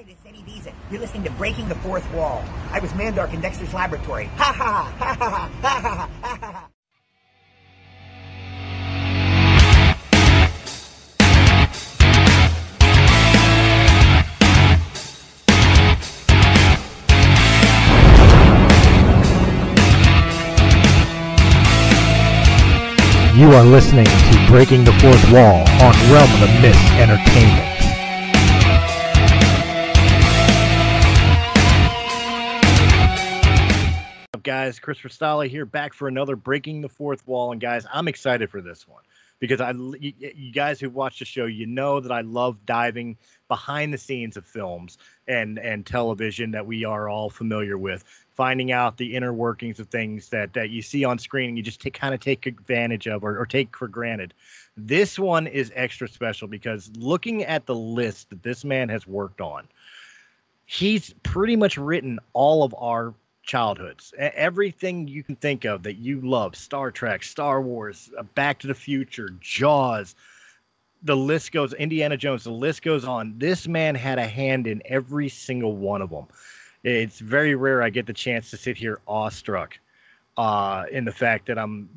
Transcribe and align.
Hi, 0.00 0.06
this 0.06 0.16
is 0.16 0.24
Eddie 0.26 0.44
Deezen. 0.50 0.72
You're 0.90 1.00
listening 1.02 1.24
to 1.24 1.30
Breaking 1.32 1.68
the 1.68 1.74
Fourth 1.74 2.10
Wall. 2.14 2.42
I 2.70 2.78
was 2.78 2.90
Mandark 2.92 3.34
in 3.34 3.42
Dexter's 3.42 3.74
laboratory. 3.74 4.30
Ha 4.36 4.44
ha 4.44 4.94
ha 4.96 5.14
ha 5.14 5.14
ha 5.14 5.28
ha 5.28 5.60
ha 5.60 6.36
ha 6.40 6.52
ha. 6.52 6.68
You 23.36 23.52
are 23.52 23.64
listening 23.64 24.06
to 24.06 24.46
Breaking 24.48 24.84
the 24.84 24.92
Fourth 24.92 25.30
Wall 25.30 25.68
on 25.82 25.92
Realm 26.10 26.32
of 26.32 26.40
the 26.40 26.48
Mist 26.62 26.80
Entertainment. 26.92 27.79
Up, 34.40 34.44
guys? 34.44 34.78
Christopher 34.78 35.10
Stolle 35.10 35.46
here, 35.50 35.66
back 35.66 35.92
for 35.92 36.08
another 36.08 36.34
Breaking 36.34 36.80
the 36.80 36.88
Fourth 36.88 37.28
Wall. 37.28 37.52
And 37.52 37.60
guys, 37.60 37.84
I'm 37.92 38.08
excited 38.08 38.48
for 38.48 38.62
this 38.62 38.88
one 38.88 39.02
because 39.38 39.60
I, 39.60 39.72
you, 39.72 40.14
you 40.18 40.50
guys 40.50 40.80
who 40.80 40.88
watch 40.88 41.18
the 41.18 41.26
show, 41.26 41.44
you 41.44 41.66
know 41.66 42.00
that 42.00 42.10
I 42.10 42.22
love 42.22 42.64
diving 42.64 43.18
behind 43.48 43.92
the 43.92 43.98
scenes 43.98 44.38
of 44.38 44.46
films 44.46 44.96
and 45.28 45.58
and 45.58 45.84
television 45.84 46.52
that 46.52 46.64
we 46.64 46.86
are 46.86 47.06
all 47.06 47.28
familiar 47.28 47.76
with, 47.76 48.02
finding 48.30 48.72
out 48.72 48.96
the 48.96 49.14
inner 49.14 49.34
workings 49.34 49.78
of 49.78 49.88
things 49.88 50.30
that 50.30 50.54
that 50.54 50.70
you 50.70 50.80
see 50.80 51.04
on 51.04 51.18
screen 51.18 51.50
and 51.50 51.58
you 51.58 51.62
just 51.62 51.82
take, 51.82 51.92
kind 51.92 52.14
of 52.14 52.20
take 52.20 52.46
advantage 52.46 53.06
of 53.06 53.22
or, 53.22 53.38
or 53.38 53.44
take 53.44 53.76
for 53.76 53.88
granted. 53.88 54.32
This 54.74 55.18
one 55.18 55.48
is 55.48 55.70
extra 55.74 56.08
special 56.08 56.48
because 56.48 56.90
looking 56.96 57.44
at 57.44 57.66
the 57.66 57.74
list 57.74 58.30
that 58.30 58.42
this 58.42 58.64
man 58.64 58.88
has 58.88 59.06
worked 59.06 59.42
on, 59.42 59.68
he's 60.64 61.12
pretty 61.24 61.56
much 61.56 61.76
written 61.76 62.18
all 62.32 62.62
of 62.62 62.74
our 62.78 63.12
childhoods. 63.50 64.14
Everything 64.16 65.08
you 65.08 65.24
can 65.24 65.34
think 65.34 65.64
of 65.64 65.82
that 65.82 65.94
you 65.94 66.20
love 66.20 66.54
Star 66.54 66.92
Trek, 66.92 67.24
Star 67.24 67.60
Wars, 67.60 68.08
Back 68.36 68.60
to 68.60 68.68
the 68.68 68.74
Future, 68.74 69.30
Jaws. 69.40 70.14
The 71.02 71.16
list 71.16 71.50
goes, 71.50 71.72
Indiana 71.72 72.16
Jones, 72.16 72.44
the 72.44 72.52
list 72.52 72.82
goes 72.82 73.04
on. 73.04 73.34
This 73.38 73.66
man 73.66 73.96
had 73.96 74.20
a 74.20 74.26
hand 74.26 74.68
in 74.68 74.80
every 74.84 75.28
single 75.28 75.74
one 75.74 76.00
of 76.00 76.10
them. 76.10 76.26
It's 76.84 77.18
very 77.18 77.56
rare 77.56 77.82
I 77.82 77.90
get 77.90 78.06
the 78.06 78.12
chance 78.12 78.50
to 78.50 78.56
sit 78.56 78.76
here 78.76 79.00
awestruck 79.08 79.76
uh, 80.36 80.84
in 80.92 81.04
the 81.04 81.12
fact 81.12 81.46
that 81.46 81.58
I'm 81.58 81.88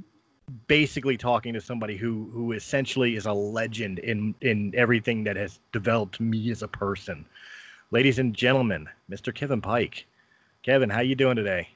basically 0.67 1.17
talking 1.17 1.53
to 1.53 1.61
somebody 1.61 1.97
who 1.97 2.31
who 2.33 2.53
essentially 2.53 3.15
is 3.15 3.27
a 3.27 3.33
legend 3.33 3.99
in 3.99 4.33
in 4.41 4.73
everything 4.75 5.23
that 5.25 5.35
has 5.35 5.59
developed 5.71 6.19
me 6.19 6.49
as 6.49 6.63
a 6.63 6.67
person. 6.67 7.25
Ladies 7.91 8.17
and 8.17 8.33
gentlemen, 8.33 8.89
Mr. 9.07 9.33
Kevin 9.33 9.61
Pike. 9.61 10.07
Kevin, 10.63 10.89
how 10.89 11.01
you 11.01 11.13
doing 11.13 11.35
today? 11.35 11.67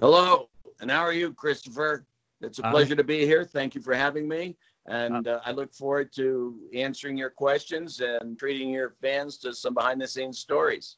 Hello, 0.00 0.48
and 0.80 0.90
how 0.90 1.02
are 1.02 1.12
you, 1.12 1.34
Christopher? 1.34 2.06
It's 2.40 2.58
a 2.58 2.62
Hi. 2.62 2.70
pleasure 2.70 2.96
to 2.96 3.04
be 3.04 3.26
here. 3.26 3.44
Thank 3.44 3.74
you 3.74 3.82
for 3.82 3.94
having 3.94 4.26
me. 4.26 4.56
And 4.86 5.28
uh, 5.28 5.40
I 5.44 5.52
look 5.52 5.74
forward 5.74 6.10
to 6.14 6.58
answering 6.72 7.18
your 7.18 7.28
questions 7.28 8.00
and 8.00 8.38
treating 8.38 8.70
your 8.70 8.94
fans 9.02 9.36
to 9.38 9.52
some 9.52 9.74
behind 9.74 10.00
the 10.00 10.08
scenes 10.08 10.38
stories. 10.38 10.96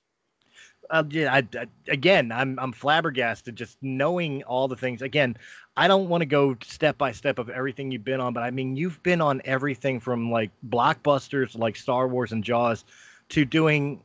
Uh, 0.91 1.03
yeah, 1.11 1.35
I, 1.35 1.39
I, 1.59 1.67
again, 1.89 2.31
I'm 2.31 2.59
I'm 2.59 2.73
flabbergasted 2.73 3.57
just 3.57 3.77
knowing 3.83 4.45
all 4.45 4.69
the 4.69 4.77
things. 4.77 5.03
Again, 5.03 5.37
I 5.77 5.89
don't 5.89 6.09
want 6.09 6.23
to 6.23 6.27
go 6.27 6.57
step 6.63 6.97
by 6.99 7.11
step 7.11 7.41
of 7.41 7.51
everything 7.51 7.91
you've 7.91 8.05
been 8.05 8.21
on, 8.21 8.33
but 8.33 8.45
I 8.45 8.51
mean, 8.53 8.77
you've 8.77 9.03
been 9.03 9.21
on 9.21 9.43
everything 9.45 9.99
from 9.99 10.31
like 10.31 10.51
blockbusters 10.69 11.59
like 11.59 11.77
Star 11.77 12.07
Wars 12.07 12.31
and 12.31 12.45
Jaws 12.45 12.85
to 13.31 13.45
doing 13.45 14.03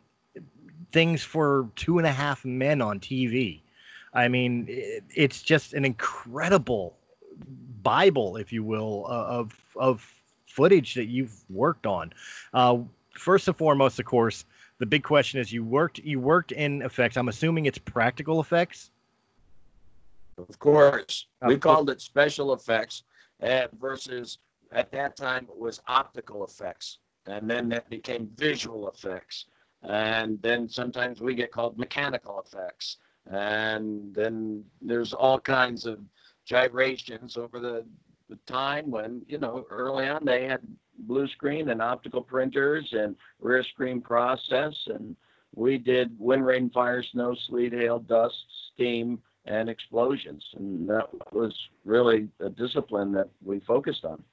things 0.92 1.24
for 1.24 1.70
Two 1.76 1.98
and 1.98 2.08
a 2.08 2.12
Half 2.12 2.46
Men 2.46 2.82
on 2.82 3.00
TV. 3.00 3.62
I 4.14 4.28
mean, 4.28 4.66
it, 4.70 5.04
it's 5.14 5.42
just 5.42 5.74
an 5.74 5.86
incredible 5.86 6.96
bible, 7.84 8.38
if 8.38 8.52
you 8.54 8.64
will, 8.64 9.06
uh, 9.08 9.26
of 9.26 9.60
of 9.76 10.14
footage 10.48 10.94
that 10.94 11.06
you've 11.06 11.44
worked 11.50 11.86
on. 11.86 12.14
Uh, 12.54 12.78
first 13.12 13.48
and 13.48 13.58
foremost, 13.58 14.00
of 14.00 14.06
course, 14.06 14.46
the 14.80 14.86
big 14.86 15.04
question 15.04 15.40
is 15.40 15.52
you 15.52 15.64
worked 15.64 16.00
you 16.00 16.20
worked 16.20 16.52
in 16.52 16.82
effects. 16.82 17.18
I'm 17.18 17.30
assuming 17.30 17.66
it's 17.66 17.78
practical 17.78 18.40
effects. 18.40 18.92
Of 20.38 20.60
course, 20.60 21.28
we 21.46 21.58
called 21.58 21.90
it 21.90 22.02
special 22.02 22.54
effects 22.54 23.04
uh, 23.42 23.68
versus 23.80 24.40
at 24.72 24.92
that 24.92 25.16
time 25.16 25.48
it 25.50 25.58
was 25.58 25.82
optical 25.88 26.44
effects. 26.44 27.00
And 27.26 27.50
then 27.50 27.70
that 27.70 27.90
became 27.90 28.30
visual 28.36 28.90
effects. 28.90 29.46
And 29.88 30.42
then 30.42 30.68
sometimes 30.68 31.22
we 31.22 31.36
get 31.36 31.52
called 31.52 31.78
mechanical 31.78 32.44
effects. 32.46 32.98
And 33.28 34.14
then 34.14 34.64
there's 34.82 35.14
all 35.14 35.40
kinds 35.40 35.86
of 35.86 36.00
gyrations 36.46 37.38
over 37.38 37.60
the, 37.60 37.86
the 38.30 38.38
time 38.46 38.92
when, 38.92 39.24
you 39.28 39.38
know, 39.38 39.66
early 39.70 40.08
on 40.08 40.26
they 40.26 40.46
had 40.46 40.62
blue 41.00 41.28
screen 41.28 41.70
and 41.70 41.82
optical 41.82 42.22
printers 42.22 42.88
and 42.94 43.16
rear 43.40 43.64
screen 43.64 44.02
process. 44.02 44.76
And 44.88 45.16
we 45.54 45.78
did 45.78 46.16
wind, 46.20 46.46
rain, 46.46 46.70
fire, 46.70 47.04
snow, 47.04 47.36
sleet, 47.48 47.74
hail, 47.74 48.00
dust, 48.00 48.36
steam, 48.74 49.20
and 49.46 49.70
explosions. 49.70 50.44
And 50.56 50.90
that 50.90 51.08
was 51.32 51.56
really 51.84 52.28
a 52.40 52.50
discipline 52.50 53.12
that 53.14 53.30
we 53.44 53.60
focused 53.62 54.06
on. 54.06 54.24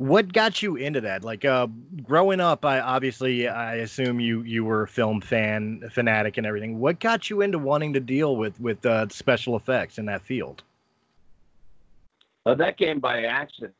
What 0.00 0.32
got 0.32 0.62
you 0.62 0.76
into 0.76 1.02
that? 1.02 1.24
Like 1.24 1.44
uh, 1.44 1.66
growing 2.02 2.40
up, 2.40 2.64
I 2.64 2.80
obviously 2.80 3.46
I 3.46 3.74
assume 3.74 4.18
you 4.18 4.40
you 4.44 4.64
were 4.64 4.84
a 4.84 4.88
film 4.88 5.20
fan, 5.20 5.86
fanatic, 5.92 6.38
and 6.38 6.46
everything. 6.46 6.78
What 6.78 7.00
got 7.00 7.28
you 7.28 7.42
into 7.42 7.58
wanting 7.58 7.92
to 7.92 8.00
deal 8.00 8.36
with 8.36 8.58
with 8.58 8.86
uh, 8.86 9.08
special 9.10 9.56
effects 9.56 9.98
in 9.98 10.06
that 10.06 10.22
field? 10.22 10.62
Uh, 12.46 12.54
that 12.54 12.78
came 12.78 12.98
by 12.98 13.24
accident. 13.24 13.74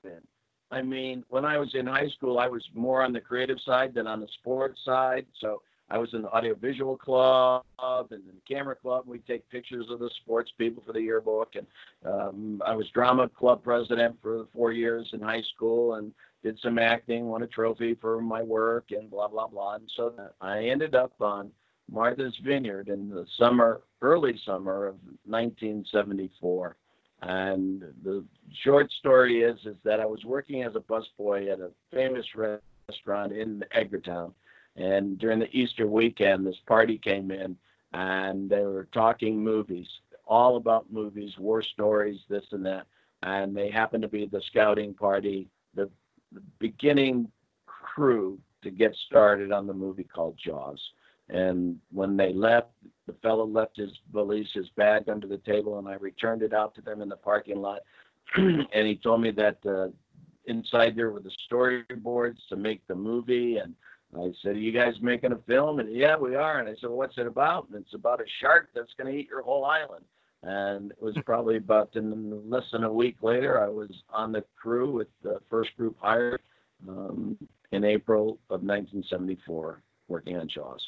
I 0.70 0.82
mean, 0.82 1.24
when 1.30 1.46
I 1.46 1.56
was 1.56 1.74
in 1.74 1.86
high 1.86 2.10
school, 2.10 2.38
I 2.38 2.48
was 2.48 2.68
more 2.74 3.02
on 3.02 3.14
the 3.14 3.20
creative 3.22 3.58
side 3.64 3.94
than 3.94 4.06
on 4.06 4.20
the 4.20 4.28
sports 4.40 4.82
side. 4.84 5.24
So 5.38 5.62
I 5.90 5.98
was 5.98 6.12
in 6.14 6.22
the 6.22 6.28
audiovisual 6.28 6.96
club 6.96 7.64
and 7.80 8.22
the 8.26 8.32
camera 8.48 8.76
club. 8.76 9.04
We'd 9.06 9.26
take 9.26 9.48
pictures 9.50 9.86
of 9.90 9.98
the 9.98 10.10
sports 10.22 10.52
people 10.56 10.82
for 10.86 10.92
the 10.92 11.00
yearbook. 11.00 11.54
And 11.56 11.66
um, 12.04 12.62
I 12.64 12.74
was 12.74 12.88
drama 12.90 13.28
club 13.28 13.64
president 13.64 14.16
for 14.22 14.46
four 14.52 14.72
years 14.72 15.08
in 15.12 15.20
high 15.20 15.42
school 15.54 15.94
and 15.94 16.12
did 16.42 16.58
some 16.62 16.78
acting, 16.78 17.26
won 17.26 17.42
a 17.42 17.46
trophy 17.46 17.94
for 18.00 18.20
my 18.20 18.42
work 18.42 18.86
and 18.92 19.10
blah, 19.10 19.28
blah, 19.28 19.48
blah. 19.48 19.74
And 19.74 19.90
so 19.96 20.14
I 20.40 20.64
ended 20.64 20.94
up 20.94 21.12
on 21.20 21.50
Martha's 21.90 22.36
Vineyard 22.44 22.88
in 22.88 23.10
the 23.10 23.26
summer, 23.36 23.82
early 24.00 24.40
summer 24.46 24.86
of 24.86 24.94
1974. 25.24 26.76
And 27.22 27.82
the 28.02 28.24
short 28.62 28.90
story 28.92 29.42
is 29.42 29.58
is 29.66 29.76
that 29.84 30.00
I 30.00 30.06
was 30.06 30.24
working 30.24 30.62
as 30.62 30.74
a 30.74 30.80
busboy 30.80 31.52
at 31.52 31.60
a 31.60 31.70
famous 31.92 32.24
restaurant 32.34 33.32
in 33.32 33.62
Edgartown, 33.76 34.32
and 34.76 35.18
during 35.18 35.38
the 35.38 35.54
Easter 35.56 35.86
weekend, 35.86 36.46
this 36.46 36.60
party 36.66 36.98
came 36.98 37.30
in, 37.30 37.56
and 37.92 38.48
they 38.48 38.62
were 38.62 38.88
talking 38.92 39.42
movies, 39.42 39.88
all 40.26 40.56
about 40.56 40.92
movies, 40.92 41.32
war 41.38 41.62
stories, 41.62 42.20
this 42.28 42.44
and 42.52 42.64
that, 42.64 42.86
and 43.22 43.56
they 43.56 43.70
happened 43.70 44.02
to 44.02 44.08
be 44.08 44.26
the 44.26 44.42
scouting 44.48 44.94
party, 44.94 45.48
the, 45.74 45.90
the 46.32 46.42
beginning 46.58 47.30
crew 47.66 48.38
to 48.62 48.70
get 48.70 48.94
started 49.06 49.52
on 49.52 49.66
the 49.66 49.74
movie 49.74 50.04
called 50.04 50.38
Jaws. 50.42 50.80
And 51.28 51.78
when 51.92 52.16
they 52.16 52.32
left, 52.32 52.68
the 53.06 53.12
fellow 53.22 53.46
left 53.46 53.76
his 53.76 53.90
valise, 54.12 54.48
his 54.52 54.68
bag 54.76 55.08
under 55.08 55.26
the 55.26 55.38
table, 55.38 55.78
and 55.78 55.88
I 55.88 55.94
returned 55.94 56.42
it 56.42 56.52
out 56.52 56.74
to 56.74 56.82
them 56.82 57.02
in 57.02 57.08
the 57.08 57.16
parking 57.16 57.60
lot. 57.60 57.80
and 58.36 58.86
he 58.86 58.96
told 58.96 59.20
me 59.20 59.30
that 59.32 59.58
uh, 59.66 59.88
inside 60.46 60.96
there 60.96 61.10
were 61.10 61.20
the 61.20 61.32
storyboards 61.50 62.38
to 62.48 62.56
make 62.56 62.86
the 62.86 62.94
movie. 62.94 63.58
And 63.58 63.74
I 64.16 64.32
said, 64.42 64.56
Are 64.56 64.58
you 64.58 64.72
guys 64.72 64.94
making 65.00 65.32
a 65.32 65.38
film? 65.46 65.78
And 65.78 65.94
yeah, 65.94 66.16
we 66.16 66.34
are. 66.34 66.58
And 66.58 66.68
I 66.68 66.72
said, 66.72 66.90
well, 66.90 66.98
What's 66.98 67.18
it 67.18 67.26
about? 67.26 67.68
And 67.68 67.82
it's 67.82 67.94
about 67.94 68.20
a 68.20 68.24
shark 68.40 68.70
that's 68.74 68.92
going 68.96 69.12
to 69.12 69.18
eat 69.18 69.28
your 69.28 69.42
whole 69.42 69.64
island. 69.64 70.04
And 70.42 70.90
it 70.92 71.02
was 71.02 71.16
probably 71.24 71.56
about 71.56 71.90
in 71.94 72.48
less 72.48 72.64
than 72.72 72.84
a 72.84 72.92
week 72.92 73.16
later, 73.22 73.62
I 73.62 73.68
was 73.68 73.90
on 74.10 74.32
the 74.32 74.42
crew 74.60 74.90
with 74.90 75.08
the 75.22 75.38
first 75.50 75.76
group 75.76 75.96
hired 76.00 76.40
um, 76.88 77.36
in 77.72 77.84
April 77.84 78.38
of 78.48 78.62
1974, 78.62 79.82
working 80.08 80.38
on 80.38 80.48
Jaws. 80.48 80.82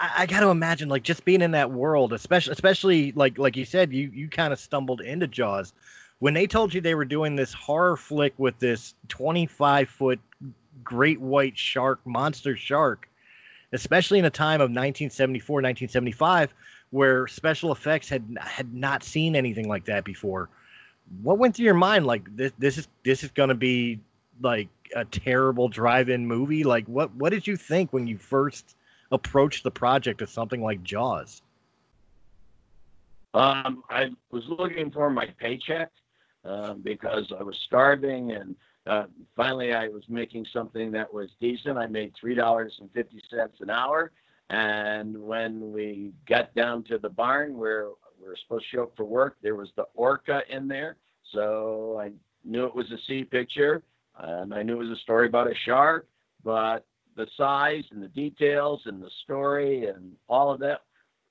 I, 0.00 0.10
I 0.18 0.26
got 0.26 0.40
to 0.40 0.48
imagine 0.48 0.88
like 0.88 1.04
just 1.04 1.24
being 1.24 1.42
in 1.42 1.52
that 1.52 1.70
world, 1.70 2.12
especially 2.12 2.52
especially 2.52 3.12
like 3.12 3.38
like 3.38 3.56
you 3.56 3.64
said, 3.64 3.92
you 3.92 4.10
you 4.12 4.28
kind 4.28 4.52
of 4.52 4.58
stumbled 4.58 5.00
into 5.00 5.28
Jaws 5.28 5.72
when 6.18 6.34
they 6.34 6.46
told 6.46 6.72
you 6.72 6.80
they 6.80 6.94
were 6.94 7.04
doing 7.04 7.36
this 7.36 7.52
horror 7.52 7.96
flick 7.96 8.34
with 8.38 8.58
this 8.58 8.94
25 9.08 9.88
foot 9.88 10.18
great 10.84 11.20
white 11.20 11.56
shark 11.56 12.00
monster 12.04 12.56
shark 12.56 13.08
especially 13.72 14.18
in 14.18 14.24
a 14.24 14.30
time 14.30 14.60
of 14.60 14.70
1974 14.70 15.56
1975 15.56 16.54
where 16.90 17.26
special 17.26 17.72
effects 17.72 18.08
had 18.08 18.24
had 18.40 18.72
not 18.72 19.02
seen 19.02 19.34
anything 19.34 19.68
like 19.68 19.84
that 19.84 20.04
before 20.04 20.48
what 21.22 21.38
went 21.38 21.54
through 21.56 21.64
your 21.64 21.74
mind 21.74 22.06
like 22.06 22.24
this 22.36 22.52
this 22.58 22.78
is 22.78 22.88
this 23.04 23.24
is 23.24 23.30
going 23.30 23.48
to 23.48 23.54
be 23.54 24.00
like 24.42 24.68
a 24.94 25.04
terrible 25.04 25.68
drive-in 25.68 26.26
movie? 26.26 26.64
Like, 26.64 26.86
what 26.86 27.14
what 27.14 27.30
did 27.30 27.46
you 27.46 27.56
think 27.56 27.92
when 27.92 28.06
you 28.06 28.18
first 28.18 28.76
approached 29.10 29.64
the 29.64 29.70
project 29.70 30.22
of 30.22 30.28
something 30.28 30.62
like 30.62 30.82
Jaws? 30.82 31.42
Um, 33.34 33.82
I 33.90 34.10
was 34.30 34.44
looking 34.48 34.90
for 34.90 35.10
my 35.10 35.26
paycheck 35.38 35.90
uh, 36.46 36.74
because 36.74 37.32
I 37.38 37.42
was 37.42 37.56
starving, 37.66 38.32
and 38.32 38.54
uh, 38.86 39.04
finally 39.34 39.72
I 39.72 39.88
was 39.88 40.04
making 40.08 40.46
something 40.52 40.90
that 40.92 41.12
was 41.12 41.28
decent. 41.40 41.78
I 41.78 41.86
made 41.86 42.12
three 42.18 42.34
dollars 42.34 42.74
and 42.80 42.90
fifty 42.92 43.20
cents 43.30 43.56
an 43.60 43.70
hour, 43.70 44.12
and 44.50 45.16
when 45.20 45.72
we 45.72 46.12
got 46.28 46.54
down 46.54 46.84
to 46.84 46.98
the 46.98 47.08
barn 47.08 47.56
where 47.56 47.88
we 48.20 48.28
were 48.28 48.36
supposed 48.42 48.64
to 48.70 48.76
show 48.76 48.82
up 48.84 48.92
for 48.96 49.04
work, 49.04 49.36
there 49.42 49.56
was 49.56 49.70
the 49.76 49.86
orca 49.94 50.42
in 50.48 50.68
there. 50.68 50.96
So 51.32 51.98
I 52.00 52.12
knew 52.44 52.64
it 52.64 52.74
was 52.74 52.90
a 52.92 52.98
sea 53.06 53.24
picture, 53.24 53.82
and 54.18 54.54
I 54.54 54.62
knew 54.62 54.74
it 54.74 54.88
was 54.88 54.98
a 54.98 55.02
story 55.02 55.26
about 55.26 55.50
a 55.50 55.54
shark, 55.64 56.08
but 56.44 56.86
the 57.16 57.26
size 57.36 57.84
and 57.90 58.02
the 58.02 58.08
details 58.08 58.82
and 58.84 59.02
the 59.02 59.10
story 59.24 59.86
and 59.86 60.12
all 60.28 60.52
of 60.52 60.60
that, 60.60 60.82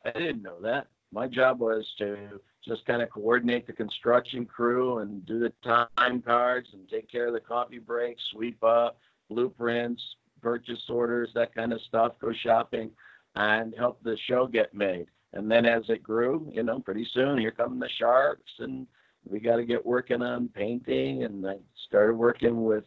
I 0.04 0.12
didn't 0.12 0.42
know 0.42 0.60
that. 0.62 0.88
My 1.12 1.28
job 1.28 1.60
was 1.60 1.86
to 2.00 2.42
just 2.68 2.86
kind 2.86 3.02
of 3.02 3.10
coordinate 3.10 3.68
the 3.68 3.74
construction 3.74 4.46
crew 4.46 5.00
and 5.00 5.26
do 5.26 5.40
the 5.40 5.52
time 5.64 6.22
cards 6.22 6.70
and 6.74 6.88
take 6.90 7.10
care 7.12 7.28
of 7.28 7.34
the 7.34 7.40
coffee 7.40 7.80
breaks, 7.80 8.22
sweep 8.32 8.64
up, 8.64 8.98
blueprints, 9.30 10.02
purchase 10.42 10.84
orders, 10.90 11.30
that 11.34 11.54
kind 11.56 11.74
of 11.74 11.82
stuff, 11.82 12.14
go 12.20 12.32
shopping, 12.34 12.92
and 13.36 13.74
help 13.78 14.02
the 14.04 14.18
show 14.28 14.48
get 14.48 14.74
made. 14.74 15.08
And 15.34 15.52
then 15.52 15.66
as 15.66 15.84
it 15.90 16.02
grew, 16.02 16.50
you 16.52 16.64
know, 16.64 16.80
pretty 16.80 17.08
soon 17.14 17.38
here 17.38 17.52
come 17.52 17.80
the 17.80 17.90
sharks, 17.98 18.52
and 18.60 18.88
we 19.28 19.40
got 19.40 19.58
to 19.58 19.66
get 19.66 19.86
working 19.86 20.22
on 20.22 20.48
painting. 20.50 21.24
And 21.24 21.46
I 21.46 21.56
started 21.88 22.16
working 22.16 22.64
with 22.64 22.86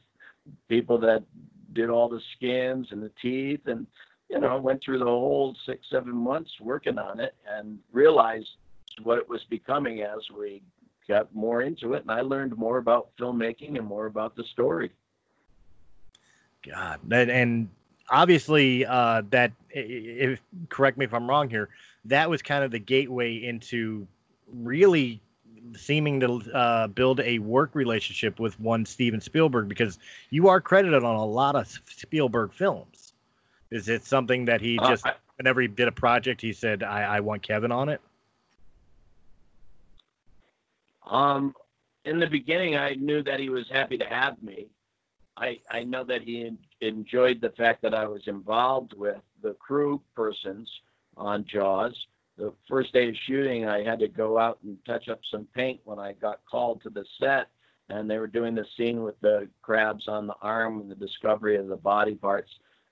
people 0.69 0.99
that 1.01 1.25
did 1.75 1.91
all 1.91 2.09
the 2.09 2.23
skins 2.37 2.89
and 2.91 3.03
the 3.03 3.13
teeth, 3.21 3.67
and 3.67 3.87
you 4.31 4.41
know, 4.41 4.59
went 4.59 4.83
through 4.83 4.99
the 4.99 5.05
whole 5.05 5.57
six, 5.67 5.87
seven 5.91 6.15
months 6.15 6.51
working 6.61 6.99
on 6.99 7.21
it, 7.21 7.35
and 7.51 7.79
realized 7.93 8.49
what 9.01 9.19
it 9.19 9.29
was 9.29 9.45
becoming 9.45 10.03
as 10.03 10.21
we 10.37 10.63
got 11.09 11.35
more 11.35 11.63
into 11.63 11.95
it, 11.95 12.03
and 12.03 12.11
I 12.11 12.21
learned 12.21 12.57
more 12.57 12.79
about 12.79 13.09
filmmaking 13.19 13.79
and 13.79 13.87
more 13.87 14.07
about 14.07 14.37
the 14.37 14.45
story. 14.45 14.91
God, 16.67 17.01
and, 17.11 17.31
and 17.31 17.69
obviously 18.11 18.85
uh, 18.85 19.23
that 19.31 19.53
if 19.71 20.41
correct 20.69 20.99
me 20.99 21.05
if 21.05 21.15
I'm 21.15 21.29
wrong 21.29 21.49
here, 21.49 21.69
that 22.05 22.29
was 22.29 22.43
kind 22.43 22.65
of 22.65 22.71
the 22.71 22.79
gateway 22.79 23.37
into 23.37 24.07
really 24.53 25.21
seeming 25.77 26.21
to 26.21 26.41
uh, 26.55 26.87
build 26.89 27.21
a 27.21 27.39
work 27.41 27.75
relationship 27.75 28.39
with 28.39 28.59
one 28.61 28.87
Steven 28.87 29.21
Spielberg 29.21 29.69
because 29.69 29.99
you 30.31 30.49
are 30.49 30.61
credited 30.61 31.05
on 31.05 31.15
a 31.17 31.25
lot 31.25 31.57
of 31.57 31.69
Spielberg 31.87 32.53
films. 32.53 33.13
Is 33.71 33.89
it 33.89 34.05
something 34.05 34.47
that 34.47 34.61
he 34.61 34.79
just 34.79 35.07
uh, 35.07 35.11
I, 35.11 35.15
whenever 35.37 35.61
he 35.61 35.69
did 35.69 35.89
a 35.89 35.93
project 35.93 36.41
he 36.41 36.53
said 36.53 36.83
I, 36.83 37.17
I 37.17 37.21
want 37.21 37.43
Kevin 37.43 37.73
on 37.73 37.89
it? 37.89 38.01
Um, 41.09 41.55
in 42.05 42.19
the 42.19 42.27
beginning, 42.27 42.77
I 42.77 42.95
knew 42.95 43.23
that 43.23 43.41
he 43.41 43.49
was 43.49 43.67
happy 43.71 43.99
to 43.99 44.05
have 44.05 44.43
me. 44.43 44.69
I 45.37 45.59
I 45.71 45.85
know 45.85 46.05
that 46.05 46.23
he 46.23 46.51
enjoyed 46.81 47.41
the 47.41 47.51
fact 47.51 47.83
that 47.83 47.95
I 47.95 48.07
was 48.07 48.23
involved 48.27 48.95
with 48.97 49.21
the 49.43 49.55
crew 49.55 50.03
persons 50.15 50.69
on 51.17 51.45
Jaws. 51.45 51.95
The 52.37 52.53
first 52.69 52.93
day 52.93 53.09
of 53.09 53.17
shooting, 53.27 53.67
I 53.67 53.83
had 53.83 53.99
to 54.01 54.09
go 54.09 54.39
out 54.39 54.59
and 54.63 54.79
touch 54.85 55.09
up 55.09 55.21
some 55.31 55.47
paint 55.55 55.81
when 55.85 55.99
I 55.99 56.13
got 56.13 56.41
called 56.49 56.83
to 56.83 56.91
the 56.91 57.05
set, 57.21 57.49
and 57.89 58.09
they 58.09 58.19
were 58.19 58.29
doing 58.29 58.55
the 58.55 58.67
scene 58.77 59.03
with 59.03 59.19
the 59.21 59.49
crabs 59.63 60.07
on 60.09 60.27
the 60.27 60.37
arm 60.41 60.81
and 60.81 60.91
the 60.91 60.95
discovery 60.95 61.57
of 61.57 61.67
the 61.69 61.77
body 61.77 62.15
parts. 62.15 62.51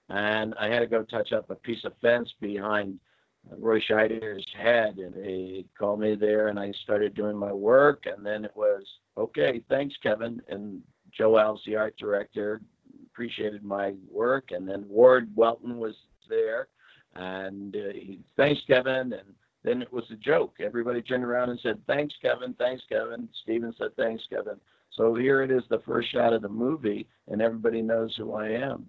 And 0.08 0.54
I 0.58 0.68
had 0.68 0.80
to 0.80 0.86
go 0.86 1.02
touch 1.02 1.32
up 1.32 1.50
a 1.50 1.54
piece 1.54 1.84
of 1.84 1.92
fence 2.00 2.32
behind 2.40 2.98
Roy 3.58 3.80
Scheider's 3.80 4.46
head, 4.56 4.98
and 4.98 5.14
he 5.14 5.66
called 5.78 6.00
me 6.00 6.14
there, 6.14 6.48
and 6.48 6.58
I 6.58 6.72
started 6.82 7.14
doing 7.14 7.36
my 7.36 7.52
work. 7.52 8.04
And 8.06 8.24
then 8.24 8.44
it 8.44 8.56
was 8.56 8.82
okay, 9.16 9.62
thanks, 9.68 9.94
Kevin. 10.02 10.42
And 10.48 10.82
Joe 11.12 11.32
Alves, 11.32 11.64
the 11.66 11.76
art 11.76 11.96
director, 11.98 12.60
appreciated 13.06 13.64
my 13.64 13.94
work. 14.10 14.50
And 14.50 14.68
then 14.68 14.84
Ward 14.88 15.30
Welton 15.34 15.78
was 15.78 15.94
there, 16.28 16.68
and 17.14 17.74
uh, 17.74 17.92
he 17.92 18.20
thanks 18.36 18.60
Kevin. 18.66 19.12
And 19.12 19.34
then 19.62 19.82
it 19.82 19.92
was 19.92 20.04
a 20.10 20.16
joke. 20.16 20.56
Everybody 20.60 21.02
turned 21.02 21.24
around 21.24 21.50
and 21.50 21.60
said, 21.60 21.78
"Thanks, 21.86 22.14
Kevin. 22.20 22.54
Thanks, 22.54 22.82
Kevin." 22.88 23.28
Steven 23.42 23.74
said, 23.78 23.96
"Thanks, 23.96 24.24
Kevin." 24.30 24.60
So 24.92 25.14
here 25.14 25.42
it 25.42 25.50
is, 25.50 25.62
the 25.68 25.82
first 25.86 26.10
shot 26.10 26.32
of 26.32 26.42
the 26.42 26.48
movie, 26.48 27.06
and 27.28 27.42
everybody 27.42 27.82
knows 27.82 28.14
who 28.16 28.32
I 28.32 28.48
am. 28.48 28.86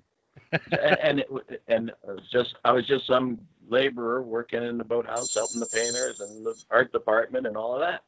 And 0.51 1.19
it, 1.19 1.27
and 1.67 1.89
it 1.89 1.97
was 2.05 2.27
just 2.31 2.55
I 2.63 2.71
was 2.71 2.85
just 2.87 3.07
some 3.07 3.39
laborer 3.69 4.21
working 4.21 4.63
in 4.63 4.77
the 4.77 4.83
boathouse, 4.83 5.33
helping 5.33 5.59
the 5.59 5.67
painters 5.67 6.19
and 6.19 6.45
the 6.45 6.55
art 6.71 6.91
department 6.91 7.47
and 7.47 7.57
all 7.57 7.75
of 7.75 7.81
that. 7.81 8.03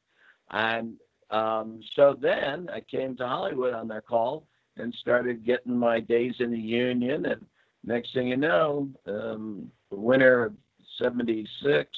And 0.52 0.96
um, 1.30 1.82
so 1.96 2.18
then 2.20 2.70
I 2.74 2.80
came 2.80 3.16
to 3.18 3.28
Hollywood 3.28 3.74
on 3.74 3.88
their 3.88 4.02
call 4.02 4.48
and 4.78 4.94
started 4.96 5.46
getting 5.46 5.78
my 5.78 6.00
days 6.00 6.36
in 6.40 6.52
the 6.52 6.58
union. 6.58 7.26
And 7.26 7.46
next 7.84 8.14
thing 8.14 8.28
you 8.28 8.38
know, 8.38 8.90
um, 9.06 9.72
the 9.90 9.98
winter 9.98 10.46
of 10.46 10.54
76, 10.98 11.90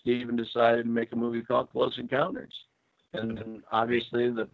Steven 0.00 0.36
decided 0.36 0.84
to 0.84 0.88
make 0.88 1.12
a 1.12 1.16
movie 1.16 1.42
called 1.42 1.70
Close 1.70 1.98
Encounters. 1.98 2.54
And 3.12 3.62
obviously 3.70 4.30
the 4.30 4.48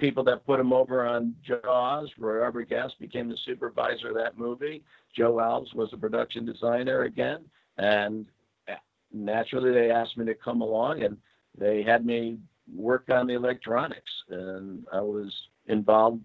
people 0.00 0.24
that 0.24 0.46
put 0.46 0.58
him 0.58 0.72
over 0.72 1.06
on 1.06 1.34
Jaws, 1.46 2.10
Roy 2.18 2.40
Arbogast 2.40 2.98
became 2.98 3.28
the 3.28 3.36
supervisor 3.44 4.08
of 4.08 4.14
that 4.16 4.38
movie. 4.38 4.82
Joe 5.14 5.34
Alves 5.34 5.74
was 5.74 5.90
the 5.90 5.96
production 5.96 6.44
designer 6.44 7.02
again. 7.02 7.44
And 7.78 8.26
uh, 8.68 8.74
naturally 9.12 9.72
they 9.72 9.90
asked 9.90 10.16
me 10.16 10.24
to 10.26 10.34
come 10.34 10.62
along 10.62 11.02
and 11.02 11.16
they 11.56 11.82
had 11.82 12.04
me 12.04 12.38
work 12.74 13.10
on 13.10 13.26
the 13.26 13.34
electronics. 13.34 14.10
And 14.30 14.84
I 14.92 15.00
was 15.00 15.32
involved 15.66 16.22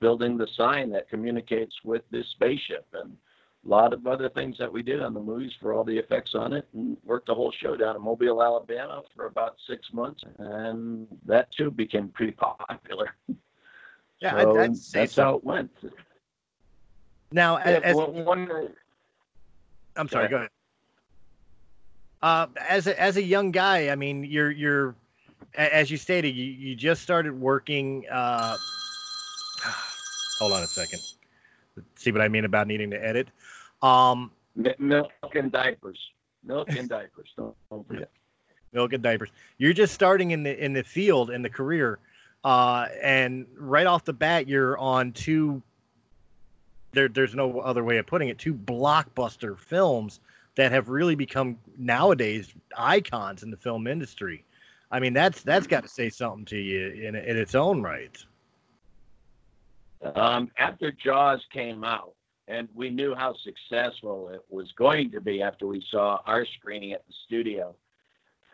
building 0.00 0.36
the 0.36 0.48
sign 0.56 0.90
that 0.90 1.08
communicates 1.08 1.74
with 1.84 2.02
this 2.10 2.26
spaceship 2.32 2.86
and 2.92 3.16
a 3.68 3.70
lot 3.70 3.92
of 3.92 4.06
other 4.06 4.28
things 4.30 4.56
that 4.58 4.72
we 4.72 4.82
did 4.82 5.02
on 5.02 5.12
the 5.12 5.20
movies 5.20 5.52
for 5.60 5.74
all 5.74 5.84
the 5.84 5.96
effects 5.96 6.34
on 6.34 6.52
it 6.54 6.66
and 6.72 6.96
worked 7.04 7.26
the 7.26 7.34
whole 7.34 7.52
show 7.52 7.76
down 7.76 7.96
in 7.96 8.02
Mobile, 8.02 8.42
Alabama 8.42 9.02
for 9.14 9.26
about 9.26 9.56
six 9.66 9.92
months. 9.92 10.24
And 10.38 11.06
that 11.26 11.52
too 11.52 11.70
became 11.70 12.08
pretty 12.08 12.32
popular. 12.32 13.14
Yeah, 14.20 14.42
so 14.42 14.58
I'd, 14.58 14.76
say 14.76 14.98
that's 14.98 15.12
so. 15.12 15.22
how 15.22 15.34
it 15.36 15.44
went. 15.44 15.70
Now, 17.30 17.58
yeah, 17.58 17.78
as, 17.84 17.94
one, 17.94 18.68
I'm 19.94 20.08
sorry, 20.08 20.28
go 20.28 20.38
ahead. 20.38 20.48
Uh, 22.20 22.48
as 22.68 22.88
a, 22.88 23.00
as 23.00 23.16
a 23.16 23.22
young 23.22 23.52
guy, 23.52 23.90
I 23.90 23.94
mean, 23.94 24.24
you're 24.24 24.50
you're 24.50 24.96
as 25.54 25.88
you 25.88 25.96
stated, 25.96 26.30
you, 26.30 26.46
you 26.46 26.74
just 26.74 27.00
started 27.00 27.38
working. 27.38 28.06
Uh, 28.10 28.56
hold 30.40 30.52
on 30.52 30.64
a 30.64 30.66
second. 30.66 31.00
See 31.94 32.10
what 32.10 32.20
I 32.20 32.26
mean 32.26 32.44
about 32.44 32.66
needing 32.66 32.90
to 32.90 33.00
edit. 33.00 33.28
Um, 33.82 34.32
milk 34.78 35.10
and 35.34 35.52
diapers. 35.52 35.98
Milk 36.44 36.68
and 36.70 36.88
diapers. 36.88 37.28
Don't, 37.36 37.54
don't 37.70 37.86
forget. 37.86 38.10
Milk 38.72 38.92
and 38.92 39.02
diapers. 39.02 39.30
You're 39.58 39.72
just 39.72 39.94
starting 39.94 40.32
in 40.32 40.42
the 40.42 40.62
in 40.62 40.72
the 40.72 40.82
field 40.84 41.30
in 41.30 41.42
the 41.42 41.48
career, 41.48 41.98
uh, 42.44 42.86
and 43.02 43.46
right 43.56 43.86
off 43.86 44.04
the 44.04 44.12
bat, 44.12 44.46
you're 44.48 44.76
on 44.78 45.12
two. 45.12 45.62
There, 46.92 47.08
there's 47.08 47.34
no 47.34 47.60
other 47.60 47.84
way 47.84 47.98
of 47.98 48.06
putting 48.06 48.28
it. 48.28 48.38
Two 48.38 48.54
blockbuster 48.54 49.58
films 49.58 50.20
that 50.56 50.72
have 50.72 50.88
really 50.88 51.14
become 51.14 51.56
nowadays 51.78 52.52
icons 52.76 53.42
in 53.42 53.50
the 53.50 53.56
film 53.56 53.86
industry. 53.86 54.44
I 54.90 55.00
mean, 55.00 55.12
that's 55.12 55.42
that's 55.42 55.66
got 55.66 55.82
to 55.84 55.88
say 55.88 56.10
something 56.10 56.44
to 56.46 56.58
you 56.58 56.88
in 56.88 57.14
in 57.14 57.36
its 57.36 57.54
own 57.54 57.82
right. 57.82 58.16
Um, 60.14 60.50
after 60.58 60.92
Jaws 60.92 61.40
came 61.52 61.84
out, 61.84 62.14
and 62.48 62.68
we 62.74 62.88
knew 62.90 63.14
how 63.14 63.34
successful 63.44 64.30
it 64.30 64.40
was 64.48 64.72
going 64.72 65.10
to 65.12 65.20
be 65.20 65.42
after 65.42 65.66
we 65.66 65.84
saw 65.90 66.18
our 66.26 66.46
screening 66.46 66.92
at 66.92 67.06
the 67.06 67.12
studio, 67.26 67.74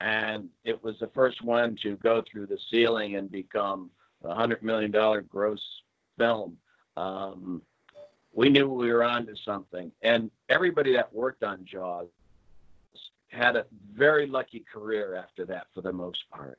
and 0.01 0.49
it 0.65 0.83
was 0.83 0.97
the 0.99 1.07
first 1.15 1.43
one 1.43 1.79
to 1.83 1.97
go 1.97 2.23
through 2.31 2.47
the 2.47 2.59
ceiling 2.71 3.17
and 3.17 3.31
become 3.31 3.89
a 4.25 4.35
hundred 4.35 4.63
million 4.63 4.91
dollar 4.91 5.21
gross 5.23 5.63
film. 6.19 6.57
Um, 6.97 7.63
we 8.33 8.49
knew 8.49 8.69
we 8.69 8.93
were 8.93 9.05
onto 9.05 9.37
something, 9.45 9.93
and 10.03 10.31
everybody 10.49 10.93
that 10.95 11.15
worked 11.15 11.45
on 11.45 11.65
Jaws 11.65 12.09
had 13.29 13.57
a 13.57 13.67
very 13.95 14.27
lucky 14.27 14.65
career 14.73 15.15
after 15.15 15.45
that 15.47 15.67
for 15.73 15.83
the 15.83 15.93
most 15.93 16.25
part. 16.31 16.59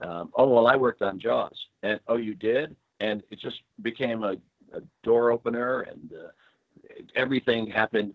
Um, 0.00 0.32
oh 0.34 0.48
well, 0.48 0.66
I 0.66 0.74
worked 0.74 1.02
on 1.02 1.20
Jaws, 1.20 1.56
and 1.84 2.00
oh, 2.08 2.16
you 2.16 2.34
did, 2.34 2.74
and 2.98 3.22
it 3.30 3.38
just 3.38 3.62
became 3.82 4.24
a, 4.24 4.36
a 4.72 4.80
door 5.04 5.30
opener, 5.30 5.82
and 5.82 6.10
uh, 6.12 6.30
everything 7.16 7.66
happened 7.66 8.14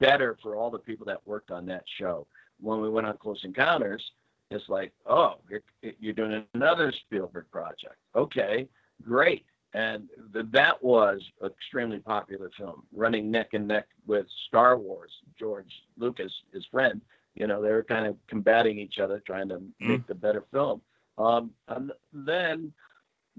better 0.00 0.36
for 0.42 0.56
all 0.56 0.70
the 0.70 0.78
people 0.78 1.06
that 1.06 1.26
worked 1.26 1.50
on 1.50 1.66
that 1.66 1.84
show. 1.98 2.26
When 2.60 2.80
we 2.80 2.90
went 2.90 3.06
on 3.06 3.16
Close 3.16 3.40
Encounters, 3.44 4.02
it's 4.50 4.68
like, 4.68 4.92
oh, 5.06 5.34
you're, 5.50 5.92
you're 6.00 6.12
doing 6.12 6.44
another 6.54 6.92
Spielberg 7.06 7.46
project. 7.50 7.96
Okay, 8.14 8.68
great. 9.02 9.44
and 9.74 10.08
th- 10.32 10.46
that 10.52 10.82
was 10.82 11.20
an 11.42 11.50
extremely 11.50 11.98
popular 11.98 12.50
film, 12.56 12.82
running 12.94 13.30
neck 13.30 13.50
and 13.52 13.68
neck 13.68 13.86
with 14.06 14.26
Star 14.48 14.76
Wars. 14.78 15.10
George 15.38 15.70
Lucas, 15.98 16.32
his 16.52 16.64
friend, 16.70 17.00
you 17.34 17.46
know, 17.46 17.62
they 17.62 17.70
were 17.70 17.84
kind 17.84 18.06
of 18.06 18.16
combating 18.28 18.78
each 18.78 18.98
other, 18.98 19.22
trying 19.26 19.48
to 19.50 19.60
make 19.78 20.06
the 20.06 20.14
better 20.14 20.44
film. 20.52 20.80
Um, 21.18 21.50
and 21.68 21.92
then 22.12 22.72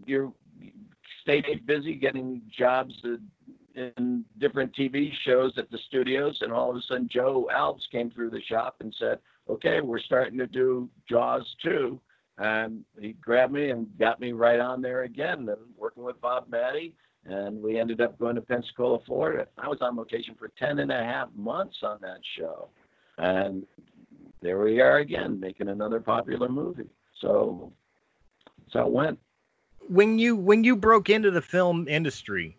you're 0.06 0.32
stayed 1.22 1.66
busy 1.66 1.96
getting 1.96 2.42
jobs 2.58 2.94
in 3.80 4.26
different 4.38 4.76
TV 4.76 5.12
shows 5.26 5.54
at 5.58 5.70
the 5.72 5.78
studios, 5.88 6.38
and 6.42 6.52
all 6.52 6.70
of 6.70 6.76
a 6.76 6.82
sudden 6.82 7.08
Joe 7.12 7.50
Alves 7.54 7.90
came 7.92 8.12
through 8.12 8.30
the 8.30 8.42
shop 8.42 8.78
and 8.82 8.94
said, 9.00 9.20
"Okay, 9.48 9.82
we're 9.82 10.00
starting 10.00 10.38
to 10.40 10.48
do 10.48 10.90
Jaws 11.08 11.56
2." 11.64 12.00
And 12.38 12.86
he 13.00 13.14
grabbed 13.14 13.52
me 13.54 13.70
and 13.70 13.88
got 13.98 14.20
me 14.20 14.32
right 14.32 14.60
on 14.60 14.82
there 14.82 15.04
again, 15.04 15.50
and 15.50 15.58
working 15.78 16.04
with 16.04 16.22
Bob 16.22 16.50
Mattey. 16.50 16.94
And 17.26 17.62
we 17.62 17.78
ended 17.78 18.00
up 18.02 18.18
going 18.18 18.36
to 18.36 18.42
Pensacola, 18.42 19.00
Florida. 19.06 19.48
I 19.58 19.68
was 19.68 19.82
on 19.82 19.98
location 19.98 20.36
for 20.36 20.48
10 20.58 20.80
and 20.80 20.92
a 20.92 21.04
half 21.04 21.28
months 21.36 21.84
on 21.84 22.00
that 22.02 22.20
show. 22.38 22.70
And 23.18 23.68
there 24.42 24.60
we 24.60 24.80
are 24.80 24.98
again, 25.00 25.40
making 25.40 25.68
another 25.68 26.00
popular 26.00 26.48
movie. 26.48 26.90
So, 27.20 27.74
so 28.72 28.86
it 28.86 28.92
went. 28.92 29.20
When 29.90 30.18
you 30.18 30.36
when 30.36 30.64
you 30.64 30.76
broke 30.76 31.10
into 31.10 31.32
the 31.32 31.42
film 31.42 31.88
industry, 31.88 32.56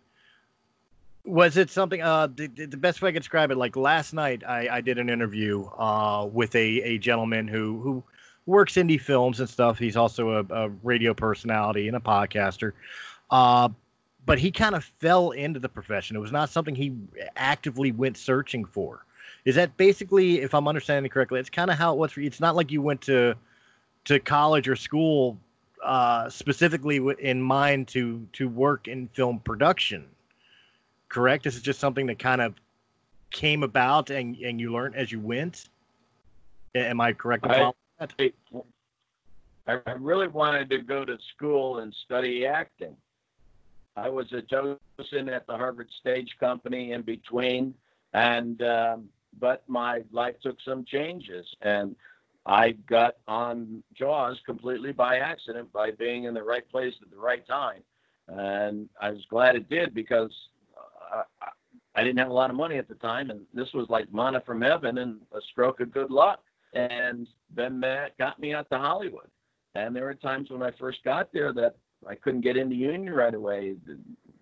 was 1.24 1.56
it 1.56 1.70
something? 1.70 2.02
Uh, 2.02 2.28
the, 2.28 2.46
the 2.46 2.76
best 2.76 3.02
way 3.02 3.10
I 3.10 3.12
could 3.12 3.22
describe 3.22 3.50
it, 3.50 3.56
like 3.56 3.76
last 3.76 4.12
night, 4.12 4.42
I, 4.46 4.68
I 4.68 4.80
did 4.80 4.98
an 4.98 5.10
interview 5.10 5.64
uh, 5.78 6.28
with 6.30 6.54
a, 6.54 6.82
a 6.82 6.98
gentleman 6.98 7.48
who 7.48 7.80
who 7.80 8.02
works 8.46 8.74
indie 8.74 9.00
films 9.00 9.40
and 9.40 9.48
stuff. 9.48 9.78
He's 9.78 9.96
also 9.96 10.30
a, 10.30 10.54
a 10.54 10.68
radio 10.82 11.14
personality 11.14 11.88
and 11.88 11.96
a 11.96 12.00
podcaster. 12.00 12.72
Uh, 13.30 13.68
but 14.26 14.38
he 14.38 14.50
kind 14.50 14.74
of 14.74 14.84
fell 14.84 15.30
into 15.30 15.60
the 15.60 15.68
profession. 15.68 16.16
It 16.16 16.20
was 16.20 16.32
not 16.32 16.50
something 16.50 16.74
he 16.74 16.94
actively 17.36 17.92
went 17.92 18.16
searching 18.16 18.64
for. 18.64 19.04
Is 19.44 19.54
that 19.54 19.76
basically, 19.76 20.40
if 20.40 20.54
I'm 20.54 20.68
understanding 20.68 21.06
it 21.06 21.12
correctly, 21.12 21.40
it's 21.40 21.50
kind 21.50 21.70
of 21.70 21.78
how 21.78 21.92
it 21.92 21.98
was 21.98 22.12
for 22.12 22.20
you? 22.20 22.26
It's 22.26 22.40
not 22.40 22.56
like 22.56 22.70
you 22.70 22.82
went 22.82 23.00
to 23.02 23.34
to 24.06 24.18
college 24.18 24.68
or 24.68 24.76
school 24.76 25.38
uh, 25.82 26.28
specifically 26.28 27.00
in 27.18 27.40
mind 27.40 27.88
to 27.88 28.26
to 28.34 28.48
work 28.48 28.88
in 28.88 29.08
film 29.08 29.40
production. 29.40 30.06
Correct. 31.10 31.44
This 31.44 31.56
is 31.56 31.62
just 31.62 31.80
something 31.80 32.06
that 32.06 32.18
kind 32.18 32.40
of 32.40 32.54
came 33.30 33.62
about 33.62 34.10
and 34.10 34.36
and 34.36 34.60
you 34.60 34.72
learned 34.72 34.96
as 34.96 35.12
you 35.12 35.20
went. 35.20 35.68
Am 36.74 37.00
I 37.00 37.12
correct? 37.12 37.44
About 37.44 37.76
I, 37.98 38.06
that? 38.06 38.32
I 39.66 39.92
really 39.92 40.28
wanted 40.28 40.70
to 40.70 40.78
go 40.78 41.04
to 41.04 41.18
school 41.34 41.78
and 41.78 41.94
study 42.04 42.46
acting. 42.46 42.96
I 43.96 44.08
was 44.08 44.32
a 44.32 44.42
docent 44.42 45.28
at 45.28 45.46
the 45.46 45.56
Hartford 45.56 45.90
Stage 46.00 46.30
Company 46.38 46.92
in 46.92 47.02
between, 47.02 47.74
and 48.14 48.62
um, 48.62 49.08
but 49.38 49.62
my 49.68 50.02
life 50.12 50.36
took 50.42 50.58
some 50.64 50.84
changes, 50.84 51.46
and 51.60 51.96
I 52.46 52.70
got 52.88 53.16
on 53.26 53.82
Jaws 53.94 54.40
completely 54.46 54.92
by 54.92 55.18
accident 55.18 55.72
by 55.72 55.90
being 55.90 56.24
in 56.24 56.34
the 56.34 56.42
right 56.42 56.68
place 56.70 56.94
at 57.02 57.10
the 57.10 57.18
right 57.18 57.46
time, 57.46 57.82
and 58.28 58.88
I 59.00 59.10
was 59.10 59.24
glad 59.28 59.56
it 59.56 59.68
did 59.68 59.92
because 59.92 60.32
I 61.94 62.04
didn't 62.04 62.18
have 62.18 62.30
a 62.30 62.34
lot 62.34 62.50
of 62.50 62.56
money 62.56 62.76
at 62.78 62.88
the 62.88 62.94
time, 62.94 63.30
and 63.30 63.40
this 63.52 63.72
was 63.74 63.88
like 63.88 64.12
manna 64.12 64.40
from 64.46 64.62
heaven 64.62 64.98
and 64.98 65.20
a 65.32 65.40
stroke 65.50 65.80
of 65.80 65.92
good 65.92 66.10
luck. 66.10 66.40
And 66.72 67.26
then 67.54 67.80
that 67.80 68.16
got 68.16 68.38
me 68.38 68.54
out 68.54 68.70
to 68.70 68.78
Hollywood. 68.78 69.28
And 69.74 69.94
there 69.94 70.04
were 70.04 70.14
times 70.14 70.50
when 70.50 70.62
I 70.62 70.70
first 70.78 71.02
got 71.04 71.32
there 71.32 71.52
that 71.52 71.76
I 72.06 72.14
couldn't 72.14 72.42
get 72.42 72.56
into 72.56 72.76
union 72.76 73.12
right 73.12 73.34
away. 73.34 73.74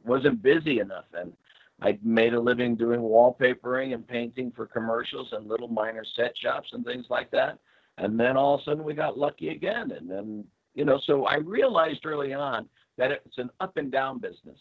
Wasn't 0.05 0.43
busy 0.43 0.81
enough. 0.81 1.07
And 1.15 1.33
I 1.81 1.99
made 2.03 2.35
a 2.35 2.41
living 2.41 2.77
doing 2.77 3.01
wallpapering 3.01 3.95
and 3.95 4.07
painting 4.07 4.53
for 4.55 4.67
commercials 4.67 5.29
and 5.33 5.47
little 5.47 5.69
minor 5.69 6.05
set 6.17 6.37
shops 6.37 6.71
and 6.73 6.85
things 6.85 7.07
like 7.09 7.31
that. 7.31 7.59
And 7.97 8.19
then 8.19 8.37
all 8.37 8.55
of 8.55 8.61
a 8.61 8.65
sudden 8.65 8.85
we 8.85 8.95
got 8.95 9.19
lucky 9.19 9.49
again. 9.49 9.93
And 9.93 10.11
then, 10.11 10.45
you 10.75 10.85
know, 10.85 11.01
so 11.05 11.27
I 11.27 11.37
realized 11.37 12.05
early 12.05 12.33
on 12.33 12.69
that 12.97 13.11
it's 13.11 13.39
an 13.39 13.51
up 13.61 13.77
and 13.77 13.91
down 13.91 14.19
business. 14.19 14.61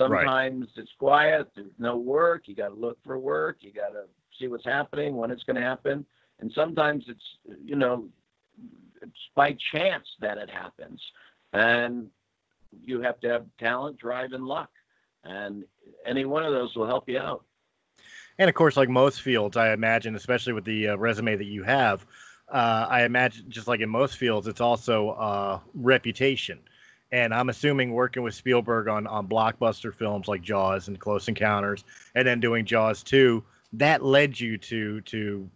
Sometimes 0.00 0.60
right. 0.60 0.82
it's 0.82 0.92
quiet, 0.98 1.48
there's 1.54 1.66
no 1.78 1.96
work, 1.96 2.44
you 2.46 2.54
got 2.54 2.68
to 2.68 2.74
look 2.74 2.98
for 3.04 3.18
work, 3.18 3.58
you 3.60 3.72
got 3.72 3.90
to 3.90 4.04
see 4.38 4.48
what's 4.48 4.64
happening, 4.64 5.16
when 5.16 5.30
it's 5.30 5.42
going 5.42 5.56
to 5.56 5.62
happen. 5.62 6.06
And 6.40 6.50
sometimes 6.54 7.04
it's 7.06 7.58
you 7.62 7.76
know 7.76 8.08
it's 9.02 9.12
by 9.34 9.56
chance 9.72 10.06
that 10.20 10.38
it 10.38 10.48
happens. 10.48 11.00
And 11.52 12.08
you 12.82 13.02
have 13.02 13.20
to 13.20 13.28
have 13.28 13.44
talent 13.58 13.98
drive 13.98 14.32
and 14.32 14.46
luck. 14.46 14.70
And 15.24 15.64
any 16.06 16.24
one 16.24 16.44
of 16.44 16.52
those 16.52 16.74
will 16.74 16.86
help 16.86 17.08
you 17.08 17.18
out. 17.18 17.44
And 18.38 18.48
of 18.48 18.54
course 18.54 18.78
like 18.78 18.88
most 18.88 19.20
fields 19.20 19.58
i 19.58 19.74
imagine 19.74 20.16
especially 20.16 20.54
with 20.54 20.64
the 20.64 20.88
uh, 20.88 20.96
resume 20.96 21.36
that 21.36 21.44
you 21.44 21.62
have 21.62 22.06
uh, 22.48 22.86
i 22.88 23.04
imagine 23.04 23.44
just 23.50 23.68
like 23.68 23.80
in 23.80 23.90
most 23.90 24.16
fields 24.16 24.46
it's 24.46 24.62
also 24.62 25.10
uh, 25.10 25.60
reputation 25.74 26.58
and 27.12 27.32
i'm 27.34 27.48
assuming 27.48 27.92
working 27.92 28.22
with 28.22 28.34
spielberg 28.34 28.88
on, 28.88 29.06
on 29.06 29.26
blockbuster 29.26 29.94
films 29.94 30.28
like 30.28 30.42
jaws 30.42 30.88
and 30.88 30.98
close 30.98 31.28
encounters 31.28 31.84
and 32.14 32.26
then 32.26 32.40
doing 32.40 32.64
jaws 32.64 33.02
2 33.02 33.42
that 33.72 34.02
led 34.02 34.38
you 34.38 34.58
to 34.58 35.00
to 35.02 35.48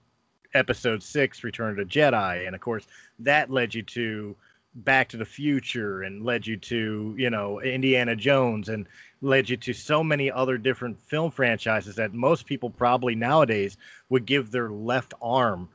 episode 0.54 1.02
six, 1.02 1.44
Return 1.44 1.76
to 1.76 1.84
Jedi, 1.84 2.46
and 2.46 2.54
of 2.54 2.60
course 2.60 2.86
that 3.18 3.50
led 3.50 3.74
you 3.74 3.82
to 3.82 4.36
Back 4.76 5.08
to 5.10 5.16
the 5.16 5.24
Future, 5.24 6.02
and 6.02 6.24
led 6.24 6.46
you 6.46 6.56
to 6.56 7.14
you 7.16 7.30
know 7.30 7.60
Indiana 7.60 8.16
Jones, 8.16 8.68
and 8.68 8.86
led 9.20 9.48
you 9.48 9.56
to 9.56 9.72
so 9.72 10.02
many 10.02 10.30
other 10.30 10.58
different 10.58 11.00
film 11.00 11.30
franchises 11.30 11.96
that 11.96 12.12
most 12.12 12.46
people 12.46 12.70
probably 12.70 13.14
nowadays 13.14 13.76
would 14.08 14.26
give 14.26 14.50
their 14.50 14.70
left 14.70 15.14
arm 15.22 15.68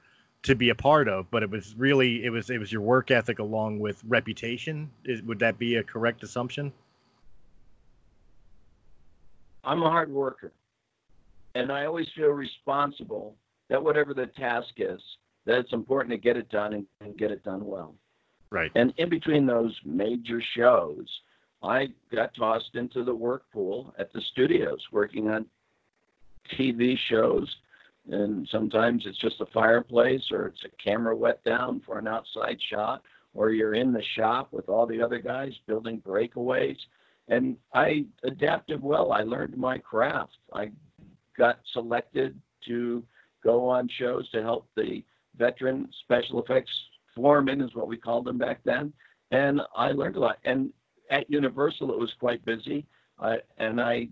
to 0.43 0.55
be 0.55 0.69
a 0.69 0.75
part 0.75 1.07
of. 1.07 1.29
But 1.31 1.43
it 1.43 1.49
was 1.49 1.75
really 1.75 2.23
it 2.25 2.29
was 2.29 2.49
it 2.49 2.59
was 2.59 2.71
your 2.71 2.81
work 2.81 3.11
ethic 3.11 3.39
along 3.39 3.79
with 3.79 4.01
reputation. 4.07 4.89
Is, 5.05 5.21
would 5.23 5.39
that 5.39 5.57
be 5.57 5.75
a 5.75 5.83
correct 5.83 6.23
assumption? 6.23 6.71
I'm 9.63 9.83
a 9.83 9.89
hard 9.89 10.11
worker, 10.11 10.51
and 11.53 11.71
I 11.71 11.85
always 11.85 12.07
feel 12.15 12.29
responsible 12.29 13.35
that 13.69 13.83
whatever 13.83 14.13
the 14.13 14.27
task 14.27 14.69
is, 14.77 15.01
that 15.45 15.59
it's 15.59 15.73
important 15.73 16.11
to 16.11 16.17
get 16.17 16.37
it 16.37 16.49
done 16.49 16.73
and, 16.73 16.85
and 17.01 17.17
get 17.17 17.31
it 17.31 17.43
done 17.43 17.65
well. 17.65 17.93
Right. 18.51 18.71
And 18.75 18.93
in 18.97 19.09
between 19.09 19.45
those 19.45 19.77
major 19.85 20.41
shows, 20.55 21.07
I 21.61 21.89
got 22.11 22.33
tossed 22.33 22.75
into 22.75 23.03
the 23.03 23.13
work 23.13 23.43
pool 23.51 23.93
at 23.99 24.11
the 24.13 24.21
studios 24.31 24.79
working 24.91 25.29
on 25.29 25.45
TV 26.57 26.97
shows. 27.09 27.53
And 28.11 28.47
sometimes 28.51 29.03
it's 29.05 29.19
just 29.19 29.39
a 29.39 29.45
fireplace 29.47 30.31
or 30.31 30.47
it's 30.47 30.63
a 30.65 30.83
camera 30.83 31.15
wet 31.15 31.43
down 31.43 31.81
for 31.85 31.99
an 31.99 32.07
outside 32.07 32.57
shot, 32.69 33.03
or 33.33 33.51
you're 33.51 33.75
in 33.75 33.93
the 33.93 34.03
shop 34.15 34.51
with 34.51 34.67
all 34.67 34.87
the 34.87 35.01
other 35.01 35.19
guys 35.19 35.53
building 35.67 36.01
breakaways. 36.01 36.77
And 37.27 37.55
I 37.73 38.05
adapted 38.23 38.81
well. 38.81 39.11
I 39.11 39.21
learned 39.21 39.55
my 39.57 39.77
craft. 39.77 40.37
I 40.51 40.71
got 41.37 41.59
selected 41.73 42.39
to 42.67 43.03
go 43.43 43.69
on 43.69 43.87
shows 43.87 44.29
to 44.31 44.41
help 44.41 44.67
the 44.75 45.03
veteran 45.37 45.87
special 46.03 46.41
effects 46.43 46.71
foreman, 47.15 47.61
is 47.61 47.75
what 47.75 47.87
we 47.87 47.97
called 47.97 48.25
them 48.25 48.37
back 48.37 48.61
then. 48.63 48.91
And 49.31 49.61
I 49.75 49.91
learned 49.91 50.15
a 50.15 50.19
lot. 50.19 50.39
And 50.43 50.71
at 51.11 51.29
Universal, 51.29 51.91
it 51.91 51.99
was 51.99 52.13
quite 52.19 52.43
busy. 52.45 52.85
Uh, 53.19 53.37
and 53.57 53.79
I 53.79 54.07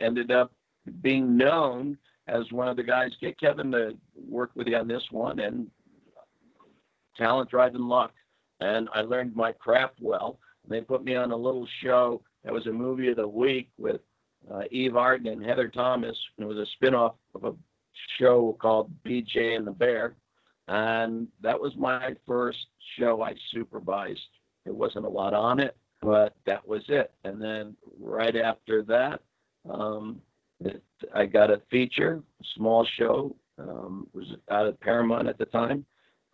ended 0.00 0.30
up 0.30 0.52
being 1.02 1.36
known 1.36 1.98
as 2.28 2.50
one 2.52 2.68
of 2.68 2.76
the 2.76 2.82
guys. 2.82 3.10
Get 3.20 3.40
Kevin 3.40 3.72
to 3.72 3.96
work 4.28 4.50
with 4.54 4.66
you 4.68 4.76
on 4.76 4.86
this 4.86 5.04
one, 5.10 5.40
and 5.40 5.68
talent 7.16 7.50
driving 7.50 7.82
luck. 7.82 8.12
And 8.60 8.88
I 8.92 9.02
learned 9.02 9.34
my 9.34 9.52
craft 9.52 9.96
well. 10.00 10.38
They 10.68 10.80
put 10.80 11.04
me 11.04 11.14
on 11.14 11.30
a 11.30 11.36
little 11.36 11.66
show 11.82 12.22
that 12.44 12.52
was 12.52 12.66
a 12.66 12.72
movie 12.72 13.08
of 13.08 13.16
the 13.16 13.28
week 13.28 13.70
with 13.78 14.00
uh, 14.52 14.62
Eve 14.70 14.96
Arden 14.96 15.28
and 15.28 15.44
Heather 15.44 15.68
Thomas. 15.68 16.16
And 16.36 16.44
it 16.44 16.54
was 16.54 16.58
a 16.58 16.84
spinoff 16.84 17.14
of 17.34 17.44
a 17.44 17.54
show 18.18 18.56
called 18.60 18.90
BJ 19.04 19.56
and 19.56 19.66
the 19.66 19.72
Bear. 19.72 20.16
And 20.68 21.28
that 21.40 21.58
was 21.58 21.74
my 21.76 22.14
first 22.26 22.66
show 22.98 23.22
I 23.22 23.34
supervised. 23.52 24.20
It 24.66 24.74
wasn't 24.74 25.06
a 25.06 25.10
lot 25.10 25.32
on 25.32 25.60
it, 25.60 25.76
but 26.02 26.34
that 26.46 26.66
was 26.66 26.82
it. 26.88 27.12
And 27.24 27.40
then 27.40 27.74
right 27.98 28.36
after 28.36 28.82
that, 28.82 29.20
um, 29.68 30.20
I 31.14 31.26
got 31.26 31.50
a 31.50 31.62
feature, 31.70 32.22
small 32.56 32.86
show, 32.96 33.34
um, 33.58 34.06
was 34.12 34.26
out 34.50 34.66
of 34.66 34.80
Paramount 34.80 35.28
at 35.28 35.38
the 35.38 35.46
time, 35.46 35.84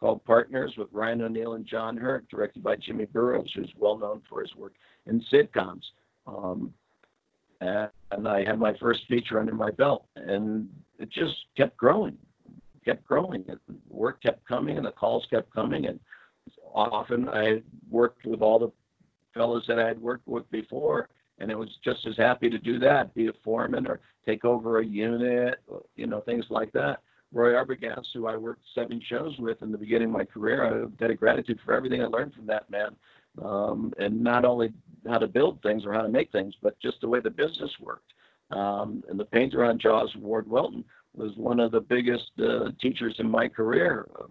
called 0.00 0.24
Partners 0.24 0.74
with 0.76 0.88
Ryan 0.92 1.22
O'Neal 1.22 1.54
and 1.54 1.66
John 1.66 1.96
Hurt, 1.96 2.28
directed 2.28 2.62
by 2.62 2.76
Jimmy 2.76 3.06
Burrows, 3.06 3.50
who's 3.54 3.72
well 3.78 3.96
known 3.96 4.22
for 4.28 4.42
his 4.42 4.54
work 4.56 4.74
in 5.06 5.24
sitcoms. 5.32 5.82
Um, 6.26 6.72
and 7.60 8.28
I 8.28 8.44
had 8.44 8.58
my 8.58 8.76
first 8.78 9.00
feature 9.08 9.40
under 9.40 9.54
my 9.54 9.70
belt, 9.70 10.06
and 10.16 10.68
it 10.98 11.10
just 11.10 11.34
kept 11.56 11.76
growing, 11.76 12.16
kept 12.84 13.04
growing. 13.04 13.44
And 13.48 13.58
work 13.88 14.22
kept 14.22 14.46
coming, 14.46 14.76
and 14.76 14.86
the 14.86 14.92
calls 14.92 15.26
kept 15.30 15.52
coming, 15.54 15.86
and 15.86 15.98
often 16.74 17.28
I 17.28 17.62
worked 17.90 18.26
with 18.26 18.42
all 18.42 18.58
the 18.58 18.72
fellows 19.32 19.64
that 19.68 19.78
I 19.78 19.86
had 19.86 20.00
worked 20.00 20.26
with 20.28 20.50
before, 20.50 21.08
and 21.44 21.52
it 21.52 21.58
was 21.58 21.68
just 21.84 22.06
as 22.06 22.16
happy 22.16 22.48
to 22.48 22.56
do 22.56 22.78
that, 22.78 23.14
be 23.14 23.26
a 23.26 23.32
foreman 23.44 23.86
or 23.86 24.00
take 24.24 24.46
over 24.46 24.78
a 24.78 24.86
unit, 24.86 25.60
you 25.94 26.06
know, 26.06 26.20
things 26.20 26.46
like 26.48 26.72
that. 26.72 27.02
Roy 27.34 27.52
Arbogast, 27.52 28.06
who 28.14 28.26
I 28.26 28.34
worked 28.34 28.62
seven 28.74 28.98
shows 29.06 29.36
with 29.38 29.60
in 29.60 29.70
the 29.70 29.76
beginning 29.76 30.08
of 30.08 30.14
my 30.14 30.24
career, 30.24 30.64
I 30.64 30.86
debt 30.98 31.10
of 31.10 31.20
gratitude 31.20 31.60
for 31.62 31.74
everything 31.74 32.00
I 32.00 32.06
learned 32.06 32.32
from 32.32 32.46
that 32.46 32.70
man. 32.70 32.96
Um, 33.44 33.92
and 33.98 34.22
not 34.22 34.46
only 34.46 34.72
how 35.06 35.18
to 35.18 35.26
build 35.26 35.60
things 35.60 35.84
or 35.84 35.92
how 35.92 36.00
to 36.00 36.08
make 36.08 36.32
things, 36.32 36.54
but 36.62 36.80
just 36.80 37.02
the 37.02 37.08
way 37.08 37.20
the 37.20 37.28
business 37.28 37.72
worked. 37.78 38.14
Um, 38.50 39.04
and 39.10 39.20
the 39.20 39.26
painter 39.26 39.66
on 39.66 39.78
Jaws, 39.78 40.16
Ward 40.16 40.48
Welton, 40.48 40.82
was 41.14 41.36
one 41.36 41.60
of 41.60 41.72
the 41.72 41.80
biggest 41.80 42.30
uh, 42.42 42.70
teachers 42.80 43.16
in 43.18 43.28
my 43.28 43.48
career. 43.48 44.08
Uh, 44.18 44.28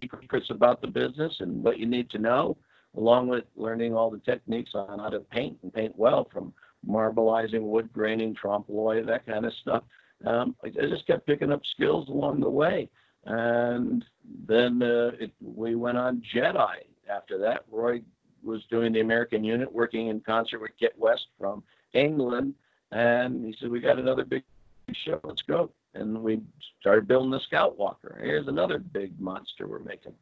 secrets 0.00 0.50
about 0.50 0.80
the 0.80 0.88
business 0.88 1.36
and 1.38 1.62
what 1.62 1.78
you 1.78 1.86
need 1.86 2.10
to 2.10 2.18
know, 2.18 2.56
along 2.96 3.28
with 3.28 3.44
learning 3.56 3.94
all 3.94 4.10
the 4.10 4.18
techniques 4.18 4.72
on 4.74 4.98
how 4.98 5.08
to 5.08 5.20
paint 5.20 5.58
and 5.62 5.72
paint 5.72 5.96
well, 5.96 6.28
from 6.32 6.52
marbleizing, 6.86 7.62
wood 7.62 7.92
graining, 7.92 8.34
trompe 8.34 8.68
l'oeil, 8.68 9.04
that 9.06 9.26
kind 9.26 9.44
of 9.44 9.52
stuff. 9.54 9.82
Um, 10.24 10.56
I 10.64 10.70
just 10.70 11.06
kept 11.06 11.26
picking 11.26 11.52
up 11.52 11.62
skills 11.64 12.08
along 12.08 12.40
the 12.40 12.50
way. 12.50 12.88
And 13.24 14.04
then 14.46 14.82
uh, 14.82 15.12
it, 15.20 15.32
we 15.40 15.74
went 15.74 15.98
on 15.98 16.22
Jedi 16.34 16.76
after 17.10 17.38
that. 17.38 17.64
Roy 17.70 18.02
was 18.42 18.64
doing 18.70 18.92
the 18.92 19.00
American 19.00 19.44
unit, 19.44 19.72
working 19.72 20.08
in 20.08 20.20
concert 20.20 20.60
with 20.60 20.70
Kit 20.78 20.94
West 20.96 21.26
from 21.38 21.62
England. 21.92 22.54
And 22.90 23.44
he 23.44 23.54
said, 23.58 23.70
We 23.70 23.80
got 23.80 23.98
another 23.98 24.24
big 24.24 24.44
show. 24.92 25.20
Let's 25.22 25.42
go. 25.42 25.70
And 25.94 26.22
we 26.22 26.40
started 26.80 27.08
building 27.08 27.30
the 27.30 27.40
Scout 27.40 27.78
Walker. 27.78 28.18
Here's 28.20 28.48
another 28.48 28.78
big 28.78 29.18
monster 29.20 29.66
we're 29.66 29.80
making. 29.80 30.14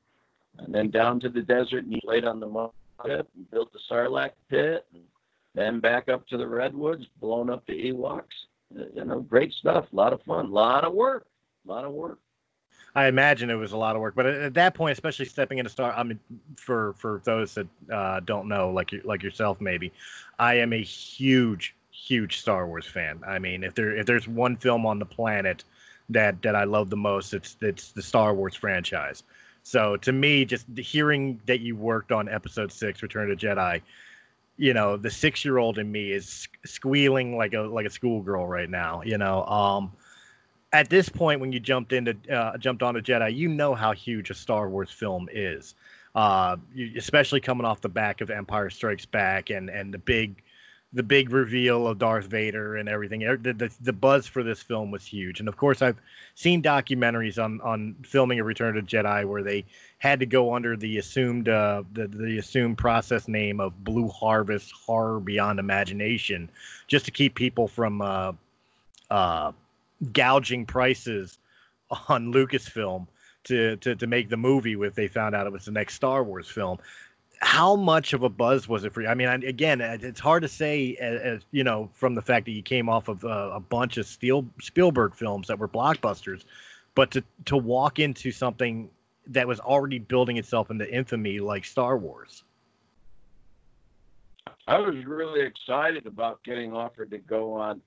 And 0.59 0.75
then 0.75 0.91
down 0.91 1.21
to 1.21 1.29
the 1.29 1.43
desert 1.43 1.85
and 1.85 1.93
he 1.93 2.01
played 2.01 2.25
on 2.25 2.41
the 2.41 2.47
mud 2.47 2.71
and 3.05 3.25
built 3.51 3.73
the 3.73 3.81
Sarlacc 3.91 4.33
pit. 4.49 4.87
And 4.93 5.03
then 5.55 5.81
back 5.81 6.09
up 6.09 6.27
to 6.29 6.37
the 6.37 6.47
Redwoods, 6.47 7.07
blown 7.21 7.51
up 7.51 7.65
the 7.67 7.93
Ewoks. 7.93 8.25
You 8.95 9.05
know, 9.05 9.21
great 9.21 9.53
stuff. 9.53 9.87
A 9.93 9.97
lot 9.97 10.13
of 10.13 10.23
fun. 10.23 10.47
A 10.47 10.49
lot 10.49 10.85
of 10.85 10.93
work. 10.93 11.27
A 11.67 11.71
lot 11.71 11.85
of 11.85 11.93
work. 11.93 12.19
I 12.97 13.09
imagine 13.09 13.51
it 13.51 13.57
was 13.57 13.73
a 13.73 13.77
lot 13.77 13.95
of 13.95 14.01
work, 14.01 14.15
but 14.15 14.25
at, 14.25 14.55
that 14.55 14.75
point, 14.75 14.95
especially 14.95 15.27
stepping 15.27 15.59
into 15.59 15.71
Star, 15.71 15.93
I 15.93 16.03
mean, 16.03 16.19
for 16.57 16.95
for 16.95 17.21
those 17.25 17.53
that 17.53 17.67
uh, 17.93 18.21
don't 18.21 18.49
know, 18.49 18.71
like 18.71 18.91
you, 18.91 19.03
like 19.05 19.23
yourself, 19.23 19.61
maybe, 19.61 19.93
I 20.39 20.55
am 20.55 20.73
a 20.73 20.83
huge, 20.83 21.77
huge 21.91 22.41
Star 22.41 22.67
Wars 22.67 22.87
fan. 22.87 23.21
I 23.27 23.39
mean, 23.39 23.65
if 23.65 23.75
there 23.75 23.95
if 23.95 24.07
there's 24.07 24.27
one 24.27 24.57
film 24.57 24.87
on 24.87 24.99
the 24.99 25.05
planet 25.05 25.63
that 26.09 26.41
that 26.41 26.57
I 26.57 26.65
love 26.65 26.89
the 26.89 26.97
most, 26.97 27.35
it's 27.35 27.59
it's 27.61 27.93
the 27.93 28.01
Star 28.01 28.33
Wars 28.35 28.55
franchise. 28.55 29.25
So 29.67 29.97
to 29.97 30.13
me, 30.13 30.45
just 30.45 30.65
hearing 30.77 31.41
that 31.47 31.59
you 31.59 31.75
worked 31.75 32.13
on 32.13 32.29
Episode 32.29 32.71
Six, 32.71 33.03
Return 33.03 33.33
of 33.33 33.37
Jedi, 33.37 33.83
you 34.59 34.73
know, 34.73 34.97
the 34.97 35.11
six 35.11 35.45
year 35.45 35.59
old 35.59 35.79
in 35.79 35.91
me 35.91 36.13
is 36.13 36.47
squealing 36.65 37.37
like 37.37 37.53
a 37.53 37.63
like 37.63 37.85
a 37.85 37.91
schoolgirl 37.91 38.47
right 38.47 38.71
now. 38.71 39.03
You 39.05 39.19
know, 39.19 39.45
um, 39.47 39.91
at 40.73 40.89
this 40.89 41.09
point 41.09 41.41
when 41.41 41.51
you 41.51 41.59
jumped 41.59 41.93
into 41.93 42.17
uh, 42.33 42.57
jumped 42.59 42.85
onto 42.85 43.01
Jedi, 43.01 43.35
you 43.35 43.49
know 43.49 43.75
how 43.75 43.91
huge 43.91 44.31
a 44.31 44.35
Star 44.35 44.71
Wars 44.71 44.93
film 44.93 45.29
is. 45.33 45.75
Uh, 46.15 46.57
especially 46.97 47.41
coming 47.41 47.67
off 47.67 47.81
the 47.81 47.89
back 47.89 48.21
of 48.21 48.31
Empire 48.31 48.71
Strikes 48.71 49.05
Back 49.05 49.51
and 49.51 49.69
and 49.69 49.93
the 49.93 49.99
big 49.99 50.45
the 50.97 51.03
big 51.03 51.31
reveal 51.31 51.87
of 51.87 51.99
Darth 51.99 52.25
Vader 52.25 52.77
and 52.77 52.89
everything. 52.89 53.21
The, 53.21 53.53
the, 53.53 53.71
the, 53.83 53.93
buzz 53.93 54.27
for 54.27 54.43
this 54.43 54.63
film 54.63 54.91
was 54.91 55.05
huge, 55.05 55.41
and 55.41 55.49
of 55.49 55.55
course, 55.55 55.83
I've 55.83 55.99
seen 56.35 56.63
documentaries 56.63 57.43
on 57.43 57.61
on 57.61 57.95
filming 58.03 58.41
a 58.41 58.45
Return 58.45 58.79
of 58.79 58.87
Jedi 58.87 59.27
where 59.27 59.43
they 59.43 59.67
had 59.99 60.21
to 60.21 60.27
go 60.27 60.55
under 60.55 60.75
the 60.75 60.97
assumed 60.97 61.51
uh, 61.51 61.83
the 61.93 62.09
the 62.09 62.39
assumed 62.39 62.79
process 62.79 63.29
name 63.29 63.61
of 63.61 63.85
Blue 63.85 64.09
Harvest 64.09 64.73
Horror 64.73 65.21
Beyond 65.21 65.59
Imagination, 65.59 66.49
just 66.89 67.05
to 67.05 67.11
keep 67.11 67.35
people 67.35 67.69
from 67.69 68.01
uh, 68.01 68.33
uh, 69.11 69.53
gouging 70.15 70.65
prices 70.65 71.37
on 72.09 72.33
Lucasfilm 72.33 73.07
to, 73.45 73.77
to 73.77 73.97
to 73.97 74.07
make 74.07 74.31
the 74.31 74.39
movie 74.39 74.73
if 74.73 74.95
they 74.95 75.09
found 75.09 75.35
out 75.35 75.47
it 75.47 75.53
was 75.53 75.67
the 75.67 75.73
next 75.73 75.95
Star 75.95 76.25
Wars 76.25 76.49
film. 76.49 76.79
How 77.41 77.77
much 77.77 78.13
of 78.13 78.23
a 78.23 78.29
buzz 78.29 78.69
was 78.69 78.85
it 78.85 78.93
for 78.93 79.03
you? 79.03 79.09
I 79.09 79.15
mean, 79.15 79.29
again, 79.29 79.81
it's 79.81 80.21
hard 80.21 80.43
to 80.43 80.49
say, 80.49 80.97
as, 80.97 81.21
as 81.21 81.41
you 81.51 81.65
know, 81.65 81.91
from 81.93 82.15
the 82.15 82.23
fact 82.23 82.47
that 82.47 82.53
you 82.53 82.63
came 82.63 82.89
off 82.89 83.09
of 83.09 83.25
uh, 83.25 83.51
a 83.53 83.61
bunch 83.61 83.99
of 83.99 84.07
Steel, 84.07 84.47
Spielberg 84.61 85.15
films 85.15 85.47
that 85.49 85.59
were 85.59 85.69
blockbusters, 85.69 86.45
but 86.95 87.11
to 87.11 87.23
to 87.45 87.57
walk 87.57 87.99
into 87.99 88.31
something 88.33 88.89
that 89.27 89.47
was 89.47 89.61
already 89.61 89.99
building 89.99 90.37
itself 90.37 90.71
into 90.71 90.91
infamy 90.93 91.41
like 91.41 91.65
Star 91.65 91.99
Wars. 91.99 92.45
I 94.69 94.79
was 94.79 95.05
really 95.05 95.43
excited 95.43 96.07
about 96.07 96.43
getting 96.43 96.73
offered 96.73 97.11
to 97.11 97.19
go 97.19 97.53
on 97.53 97.83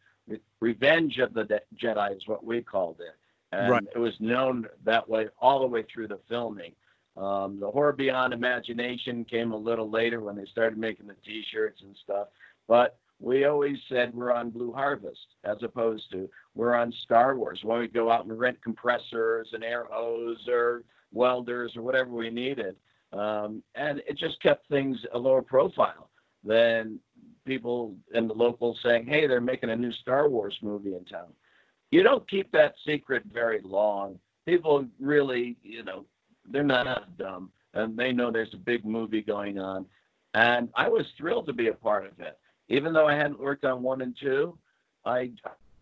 Revenge 0.59 1.17
of 1.17 1.33
the 1.33 1.61
Jedi 1.75 2.15
is 2.15 2.27
what 2.27 2.43
we 2.43 2.61
called 2.61 2.99
it, 2.99 3.15
and 3.51 3.71
right. 3.71 3.83
it 3.95 3.97
was 3.97 4.13
known 4.19 4.67
that 4.85 5.09
way 5.09 5.29
all 5.39 5.59
the 5.59 5.67
way 5.67 5.83
through 5.83 6.07
the 6.07 6.19
filming. 6.29 6.73
Um, 7.19 7.59
the 7.59 7.69
Horror 7.69 7.93
Beyond 7.93 8.33
Imagination 8.33 9.25
came 9.25 9.51
a 9.51 9.57
little 9.57 9.89
later 9.89 10.21
when 10.21 10.37
they 10.37 10.45
started 10.45 10.79
making 10.79 11.07
the 11.07 11.15
T-shirts 11.25 11.81
and 11.81 11.95
stuff, 12.01 12.27
but 12.67 12.97
we 13.19 13.43
always 13.43 13.77
said 13.89 14.13
we're 14.13 14.31
on 14.31 14.49
Blue 14.49 14.71
Harvest 14.71 15.35
as 15.43 15.57
opposed 15.61 16.09
to 16.11 16.29
we're 16.55 16.75
on 16.75 16.93
Star 17.03 17.35
Wars. 17.35 17.59
When 17.61 17.79
we 17.79 17.87
go 17.89 18.09
out 18.09 18.25
and 18.25 18.39
rent 18.39 18.63
compressors 18.63 19.49
and 19.51 19.63
air 19.63 19.85
hose 19.91 20.47
or 20.47 20.83
welders 21.11 21.73
or 21.75 21.81
whatever 21.81 22.11
we 22.11 22.29
needed, 22.29 22.77
um, 23.11 23.61
and 23.75 24.01
it 24.07 24.17
just 24.17 24.41
kept 24.41 24.69
things 24.69 24.97
a 25.13 25.17
lower 25.17 25.41
profile 25.41 26.09
than 26.45 26.99
people 27.45 27.95
in 28.13 28.29
the 28.29 28.33
locals 28.33 28.79
saying, 28.81 29.05
"Hey, 29.05 29.27
they're 29.27 29.41
making 29.41 29.71
a 29.71 29.75
new 29.75 29.91
Star 29.91 30.29
Wars 30.29 30.57
movie 30.61 30.95
in 30.95 31.03
town." 31.03 31.33
You 31.91 32.03
don't 32.03 32.29
keep 32.29 32.49
that 32.53 32.75
secret 32.85 33.23
very 33.25 33.59
long. 33.61 34.19
People 34.45 34.87
really, 34.99 35.57
you 35.63 35.83
know, 35.83 36.05
they're 36.51 36.63
not 36.63 37.08
and 37.79 37.97
they 37.97 38.11
know 38.11 38.31
there's 38.31 38.53
a 38.53 38.57
big 38.57 38.85
movie 38.85 39.21
going 39.21 39.59
on. 39.59 39.85
And 40.33 40.69
I 40.75 40.87
was 40.89 41.05
thrilled 41.17 41.47
to 41.47 41.53
be 41.53 41.67
a 41.67 41.73
part 41.73 42.05
of 42.05 42.19
it, 42.19 42.37
even 42.67 42.93
though 42.93 43.07
I 43.07 43.15
hadn't 43.15 43.39
worked 43.39 43.65
on 43.65 43.81
one 43.81 44.01
and 44.01 44.15
two. 44.19 44.57
I 45.05 45.31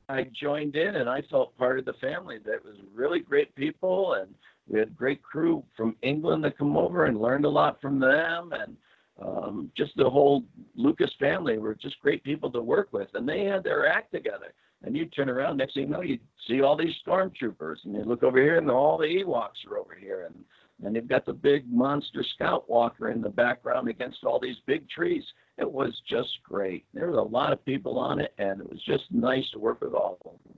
I 0.10 0.28
joined 0.34 0.76
in, 0.78 0.96
and 0.96 1.10
I 1.10 1.22
felt 1.24 1.58
part 1.58 1.80
of 1.80 1.86
the 1.86 1.94
family. 1.94 2.38
That 2.46 2.64
was 2.64 2.76
really 2.94 3.20
great 3.20 3.54
people, 3.56 4.14
and 4.14 4.34
we 4.68 4.80
had 4.80 4.96
great 4.96 5.22
crew 5.22 5.64
from 5.76 5.98
England 6.02 6.44
that 6.46 6.58
come 6.58 6.78
over 6.78 7.06
and 7.06 7.20
learned 7.20 7.46
a 7.46 7.50
lot 7.50 7.82
from 7.82 8.00
them, 8.00 8.54
and 8.54 8.78
um, 9.22 9.72
just 9.76 9.92
the 9.98 10.10
whole 10.10 10.44
Lucas 10.76 11.12
family 11.20 11.58
were 11.58 11.76
just 11.76 12.00
great 12.00 12.24
people 12.24 12.50
to 12.52 12.62
work 12.62 12.90
with, 12.94 13.10
and 13.16 13.28
they 13.28 13.44
had 13.44 13.64
their 13.64 13.88
act 13.88 14.14
together. 14.14 14.54
And 14.84 14.96
you 14.96 15.08
turn 15.08 15.30
around, 15.30 15.58
next 15.58 15.74
thing 15.74 15.84
you 15.84 15.90
know, 15.90 16.02
you 16.02 16.20
see 16.48 16.62
all 16.62 16.78
these 16.78 16.96
stormtroopers, 17.06 17.84
and 17.84 17.96
you 17.96 18.04
look 18.04 18.24
over 18.24 18.40
here, 18.42 18.58
and 18.58 18.70
all 18.70 18.98
the 18.98 19.06
Ewoks 19.06 19.66
are 19.70 19.78
over 19.78 19.96
here, 19.96 20.26
and 20.26 20.36
and 20.84 20.96
they've 20.96 21.08
got 21.08 21.26
the 21.26 21.34
big 21.34 21.72
monster 21.72 22.24
Scout 22.24 22.70
Walker 22.70 23.10
in 23.10 23.22
the 23.22 23.30
background 23.30 23.88
against 23.88 24.24
all 24.24 24.40
these 24.40 24.58
big 24.66 24.88
trees. 24.90 25.24
It 25.58 25.70
was 25.70 26.02
just 26.08 26.30
great. 26.44 26.86
There 26.94 27.10
was 27.10 27.18
a 27.18 27.22
lot 27.22 27.52
of 27.52 27.66
people 27.66 27.98
on 27.98 28.20
it, 28.20 28.34
and 28.38 28.62
it 28.62 28.70
was 28.70 28.82
just 28.84 29.06
nice 29.12 29.50
to 29.52 29.60
work 29.60 29.82
with 29.82 29.94
all 29.94 30.18
of 30.24 30.32
them. 30.44 30.58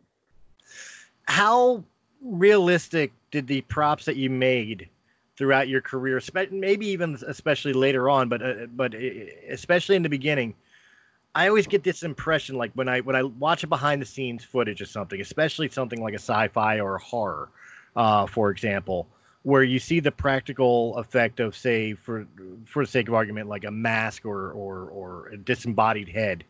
How 1.23 1.83
realistic 2.21 3.13
did 3.31 3.47
the 3.47 3.61
props 3.61 4.05
that 4.05 4.17
you 4.17 4.29
made 4.29 4.89
throughout 5.37 5.69
your 5.69 5.79
career, 5.79 6.21
maybe 6.51 6.87
even 6.87 7.17
especially 7.25 7.71
later 7.71 8.09
on, 8.09 8.27
but 8.27 8.41
uh, 8.41 8.65
but 8.75 8.93
uh, 8.93 8.97
especially 9.49 9.95
in 9.95 10.03
the 10.03 10.09
beginning. 10.09 10.53
I 11.35 11.47
always 11.47 11.67
get 11.67 11.83
this 11.83 12.03
impression, 12.03 12.55
like 12.57 12.73
when 12.73 12.89
I 12.89 12.99
when 12.99 13.15
I 13.15 13.23
watch 13.23 13.63
a 13.63 13.67
behind 13.67 14.01
the 14.01 14.05
scenes 14.05 14.43
footage 14.43 14.81
of 14.81 14.89
something, 14.89 15.21
especially 15.21 15.69
something 15.69 16.01
like 16.01 16.13
a 16.13 16.19
sci-fi 16.19 16.81
or 16.81 16.95
a 16.95 16.99
horror, 16.99 17.49
uh, 17.95 18.25
for 18.25 18.49
example, 18.49 19.07
where 19.43 19.63
you 19.63 19.79
see 19.79 19.99
the 19.99 20.11
practical 20.11 20.97
effect 20.97 21.39
of, 21.39 21.55
say, 21.55 21.93
for 21.93 22.27
for 22.65 22.83
the 22.83 22.91
sake 22.91 23.07
of 23.07 23.13
argument, 23.13 23.47
like 23.47 23.63
a 23.63 23.71
mask 23.71 24.25
or 24.25 24.51
or 24.51 24.89
or 24.89 25.27
a 25.29 25.37
disembodied 25.37 26.09
head, 26.09 26.43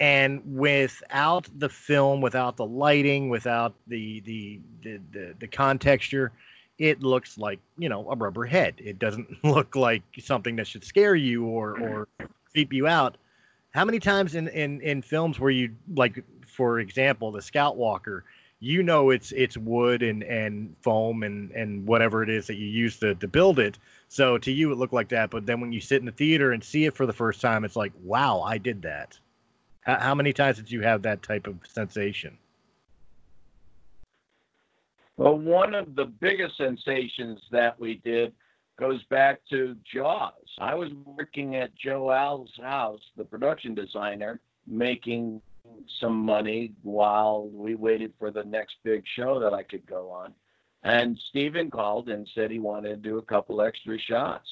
and 0.00 0.42
without 0.56 1.48
the 1.58 1.68
film, 1.68 2.20
without 2.20 2.56
the 2.56 2.66
lighting, 2.66 3.28
without 3.28 3.74
the 3.86 4.20
the 4.20 4.60
the 4.82 5.00
the, 5.12 5.34
the 5.40 5.46
contexture, 5.46 6.32
it 6.78 7.00
looks 7.00 7.38
like 7.38 7.58
you 7.78 7.88
know 7.88 8.08
a 8.10 8.16
rubber 8.16 8.44
head. 8.44 8.74
It 8.78 8.98
doesn't 8.98 9.44
look 9.44 9.76
like 9.76 10.02
something 10.20 10.56
that 10.56 10.66
should 10.66 10.84
scare 10.84 11.14
you 11.14 11.46
or 11.46 11.74
mm-hmm. 11.74 11.84
or 11.84 12.08
creep 12.52 12.72
you 12.72 12.86
out. 12.86 13.16
How 13.70 13.84
many 13.84 13.98
times 13.98 14.34
in 14.34 14.48
in 14.48 14.80
in 14.80 15.02
films 15.02 15.40
where 15.40 15.50
you 15.50 15.74
like, 15.94 16.22
for 16.46 16.80
example, 16.80 17.32
the 17.32 17.42
Scout 17.42 17.76
Walker, 17.76 18.24
you 18.64 18.82
know 18.82 19.10
it's 19.10 19.30
it's 19.32 19.58
wood 19.58 20.02
and 20.02 20.22
and 20.22 20.74
foam 20.80 21.22
and 21.22 21.50
and 21.50 21.86
whatever 21.86 22.22
it 22.22 22.30
is 22.30 22.46
that 22.46 22.56
you 22.56 22.66
use 22.66 22.98
to 22.98 23.14
to 23.16 23.28
build 23.28 23.58
it. 23.58 23.78
So 24.08 24.38
to 24.38 24.50
you 24.50 24.72
it 24.72 24.78
looked 24.78 24.94
like 24.94 25.10
that, 25.10 25.30
but 25.30 25.44
then 25.44 25.60
when 25.60 25.72
you 25.72 25.80
sit 25.80 26.00
in 26.00 26.06
the 26.06 26.12
theater 26.12 26.52
and 26.52 26.64
see 26.64 26.86
it 26.86 26.94
for 26.94 27.04
the 27.04 27.12
first 27.12 27.42
time, 27.42 27.64
it's 27.64 27.76
like, 27.76 27.92
wow, 28.02 28.40
I 28.40 28.56
did 28.56 28.80
that. 28.82 29.18
How, 29.82 29.98
how 30.00 30.14
many 30.14 30.32
times 30.32 30.56
did 30.56 30.70
you 30.70 30.80
have 30.80 31.02
that 31.02 31.22
type 31.22 31.46
of 31.46 31.58
sensation? 31.64 32.38
Well, 35.18 35.38
one 35.38 35.74
of 35.74 35.94
the 35.94 36.06
biggest 36.06 36.56
sensations 36.56 37.40
that 37.50 37.78
we 37.78 38.00
did 38.02 38.32
goes 38.78 39.04
back 39.04 39.40
to 39.50 39.76
Jaws. 39.92 40.32
I 40.58 40.74
was 40.74 40.90
working 41.04 41.54
at 41.56 41.74
Joe 41.76 42.06
Alves' 42.06 42.60
house, 42.60 43.02
the 43.16 43.24
production 43.24 43.74
designer, 43.74 44.40
making 44.66 45.40
some 46.00 46.16
money 46.16 46.72
while 46.82 47.48
we 47.52 47.74
waited 47.74 48.12
for 48.18 48.30
the 48.30 48.44
next 48.44 48.76
big 48.82 49.02
show 49.16 49.38
that 49.40 49.54
I 49.54 49.62
could 49.62 49.86
go 49.86 50.10
on. 50.10 50.34
And 50.82 51.18
Steven 51.30 51.70
called 51.70 52.08
and 52.08 52.28
said 52.34 52.50
he 52.50 52.58
wanted 52.58 52.90
to 52.90 52.96
do 52.96 53.18
a 53.18 53.22
couple 53.22 53.62
extra 53.62 53.98
shots. 53.98 54.48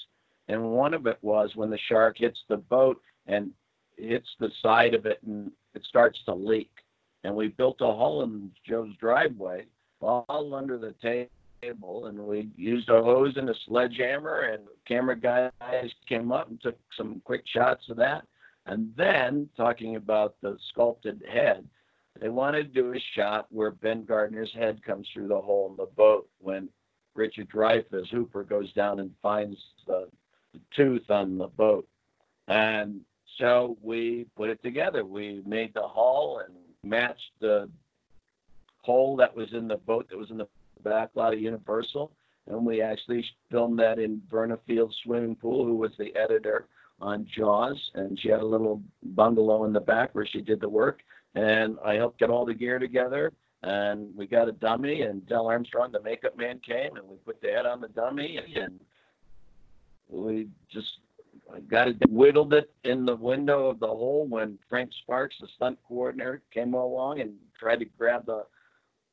And 0.49 0.71
one 0.71 0.95
of 0.95 1.07
it 1.07 1.19
was 1.23 1.55
when 1.55 1.71
the 1.71 1.79
shark 1.89 2.17
hits 2.19 2.41
the 2.49 2.57
boat 2.57 3.01
and 3.27 3.51
hits 3.97 4.29
the 4.41 4.51
side 4.63 4.95
of 4.95 5.07
it 5.07 5.21
and 5.25 5.53
it 5.75 5.85
starts 5.85 6.19
to 6.25 6.35
leak. 6.35 6.71
And 7.25 7.35
we 7.35 7.49
built 7.49 7.81
a 7.81 7.87
hole 7.87 8.23
in 8.23 8.51
Joe's 8.67 8.97
driveway, 8.99 9.67
all 10.01 10.55
under 10.55 10.79
the 10.79 10.95
table, 11.63 12.07
and 12.07 12.19
we 12.19 12.49
used 12.57 12.89
a 12.89 13.03
hose 13.03 13.37
and 13.37 13.49
a 13.49 13.55
sledgehammer. 13.67 14.41
And 14.53 14.65
camera 14.89 15.17
guys 15.17 15.53
came 16.09 16.33
up 16.33 16.49
and 16.49 16.61
took 16.61 16.79
some 16.97 17.23
quick 17.25 17.45
shots 17.47 17.89
of 17.91 17.97
that. 17.99 18.25
And 18.67 18.93
then, 18.97 19.49
talking 19.57 19.97
about 19.97 20.37
the 20.41 20.57
sculpted 20.71 21.23
head, 21.29 21.67
they 22.21 22.29
wanted 22.29 22.73
to 22.73 22.83
do 22.83 22.93
a 22.93 23.01
shot 23.15 23.47
where 23.51 23.71
Ben 23.71 24.05
Gardner's 24.05 24.53
head 24.53 24.85
comes 24.85 25.09
through 25.13 25.29
the 25.29 25.41
hole 25.41 25.71
in 25.71 25.77
the 25.77 25.91
boat 25.97 26.29
when 26.39 26.69
Richard 27.15 27.49
Dreyfuss, 27.51 28.09
Hooper, 28.11 28.45
goes 28.45 28.73
down 28.73 29.01
and 29.01 29.11
finds 29.23 29.59
the, 29.87 30.09
the 30.53 30.61
tooth 30.77 31.11
on 31.11 31.39
the 31.39 31.49
boat. 31.49 31.89
And 32.49 33.01
so 33.39 33.77
we 33.83 34.27
put 34.37 34.51
it 34.51 34.63
together. 34.63 35.05
We 35.05 35.43
made 35.47 35.75
the 35.75 35.87
hull 35.87 36.43
and 36.47 36.55
matched 36.85 37.33
the 37.41 37.69
hole 38.83 39.17
that 39.17 39.35
was 39.35 39.53
in 39.53 39.69
the 39.69 39.77
boat 39.77 40.09
that 40.11 40.19
was 40.19 40.31
in 40.31 40.39
the 40.39 40.49
back 40.83 41.11
lot 41.15 41.33
of 41.33 41.41
Universal. 41.41 42.13
And 42.47 42.67
we 42.67 42.83
actually 42.83 43.25
filmed 43.51 43.79
that 43.79 43.99
in 43.99 44.21
Verna 44.31 44.59
Fields 44.67 44.97
swimming 45.05 45.37
pool, 45.37 45.65
who 45.65 45.77
was 45.77 45.93
the 45.99 46.15
editor 46.17 46.67
on 47.03 47.27
Jaws. 47.37 47.91
And 47.95 48.19
she 48.19 48.29
had 48.29 48.41
a 48.41 48.47
little 48.47 48.83
bungalow 49.03 49.65
in 49.65 49.73
the 49.73 49.81
back 49.81 50.15
where 50.15 50.27
she 50.27 50.41
did 50.41 50.61
the 50.61 50.69
work. 50.69 51.01
And 51.35 51.77
I 51.85 51.95
helped 51.95 52.21
get 52.21 52.31
all 52.31 52.47
the 52.47 52.55
gear 52.55 52.79
together. 52.79 53.33
And 53.65 54.09
we 54.17 54.27
got 54.27 54.49
a 54.49 54.53
dummy, 54.53 55.03
and 55.03 55.25
Del 55.29 55.47
Armstrong, 55.47 55.93
the 55.93 56.03
makeup 56.03 56.37
man, 56.37 56.59
came, 56.67 56.97
and 56.97 57.07
we 57.07 57.17
put 57.25 57.41
the 57.41 57.49
head 57.49 57.65
on 57.65 57.81
the 57.81 57.87
dummy, 57.89 58.41
and 58.57 58.81
we 60.09 60.49
just 60.69 60.99
got 61.69 61.87
it 61.87 61.97
whittled 62.09 62.55
it 62.55 62.73
in 62.83 63.07
the 63.07 63.15
window 63.15 63.69
of 63.69 63.79
the 63.79 63.87
hole 63.87 64.27
when 64.29 64.59
Frank 64.69 64.91
Sparks, 65.03 65.37
the 65.41 65.47
stunt 65.55 65.79
coordinator, 65.87 66.43
came 66.53 66.75
along 66.75 67.21
and 67.21 67.35
tried 67.59 67.79
to 67.79 67.85
grab 67.85 68.27
the 68.27 68.45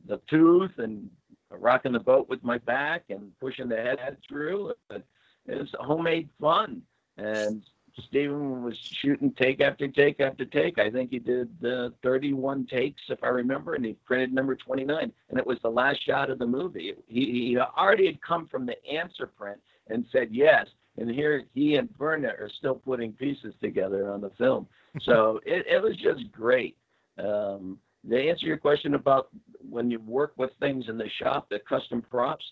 the 0.07 0.19
tooth 0.29 0.71
and 0.77 1.09
rocking 1.51 1.91
the 1.91 1.99
boat 1.99 2.27
with 2.29 2.43
my 2.43 2.57
back 2.59 3.03
and 3.09 3.31
pushing 3.39 3.67
the 3.67 3.75
head 3.75 4.17
through. 4.27 4.73
It 4.89 5.03
was 5.47 5.69
homemade 5.79 6.29
fun, 6.39 6.81
and 7.17 7.63
Steven 8.07 8.63
was 8.63 8.77
shooting 8.77 9.31
take 9.33 9.61
after 9.61 9.87
take 9.87 10.19
after 10.19 10.45
take. 10.45 10.79
I 10.79 10.89
think 10.89 11.11
he 11.11 11.19
did 11.19 11.49
uh, 11.65 11.89
31 12.03 12.67
takes, 12.67 13.01
if 13.09 13.23
I 13.23 13.27
remember, 13.27 13.75
and 13.75 13.85
he 13.85 13.93
printed 14.05 14.33
number 14.33 14.55
29, 14.55 15.11
and 15.29 15.39
it 15.39 15.45
was 15.45 15.57
the 15.61 15.69
last 15.69 16.05
shot 16.05 16.29
of 16.29 16.39
the 16.39 16.45
movie. 16.45 16.93
He, 17.07 17.49
he 17.49 17.57
already 17.57 18.05
had 18.05 18.21
come 18.21 18.47
from 18.47 18.65
the 18.65 18.75
answer 18.85 19.27
print 19.27 19.59
and 19.87 20.05
said 20.11 20.29
yes, 20.31 20.67
and 20.97 21.09
here 21.09 21.43
he 21.53 21.75
and 21.75 21.89
Verna 21.97 22.27
are 22.27 22.49
still 22.57 22.75
putting 22.75 23.13
pieces 23.13 23.53
together 23.61 24.11
on 24.11 24.21
the 24.21 24.31
film. 24.37 24.67
So 25.03 25.39
it, 25.45 25.67
it 25.67 25.83
was 25.83 25.95
just 25.97 26.31
great. 26.31 26.75
Um, 27.23 27.77
to 28.09 28.29
answer 28.29 28.47
your 28.47 28.57
question 28.57 28.95
about 28.95 29.29
when 29.69 29.91
you 29.91 29.99
work 29.99 30.33
with 30.35 30.49
things 30.59 30.85
in 30.89 30.97
the 30.97 31.07
shop, 31.21 31.47
the 31.49 31.59
custom 31.59 32.01
props, 32.01 32.43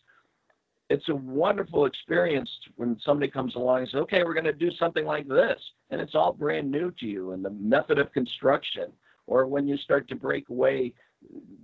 it's 0.89 1.09
a 1.09 1.15
wonderful 1.15 1.85
experience 1.85 2.49
when 2.75 2.97
somebody 3.03 3.29
comes 3.29 3.55
along 3.55 3.79
and 3.79 3.89
says, 3.89 4.01
okay, 4.01 4.23
we're 4.23 4.33
going 4.33 4.45
to 4.45 4.53
do 4.53 4.71
something 4.79 5.05
like 5.05 5.27
this. 5.27 5.59
And 5.89 5.99
it's 5.99 6.15
all 6.15 6.31
brand 6.31 6.71
new 6.71 6.91
to 6.99 7.05
you 7.05 7.31
and 7.31 7.43
the 7.43 7.49
method 7.49 7.99
of 7.99 8.11
construction. 8.13 8.91
Or 9.25 9.47
when 9.47 9.67
you 9.67 9.77
start 9.77 10.07
to 10.09 10.15
break 10.15 10.49
away 10.49 10.93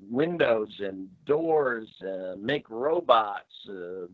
windows 0.09 0.69
and 0.79 1.07
doors, 1.25 1.87
uh, 2.01 2.35
make 2.37 2.69
robots, 2.69 3.53
uh, 3.69 4.07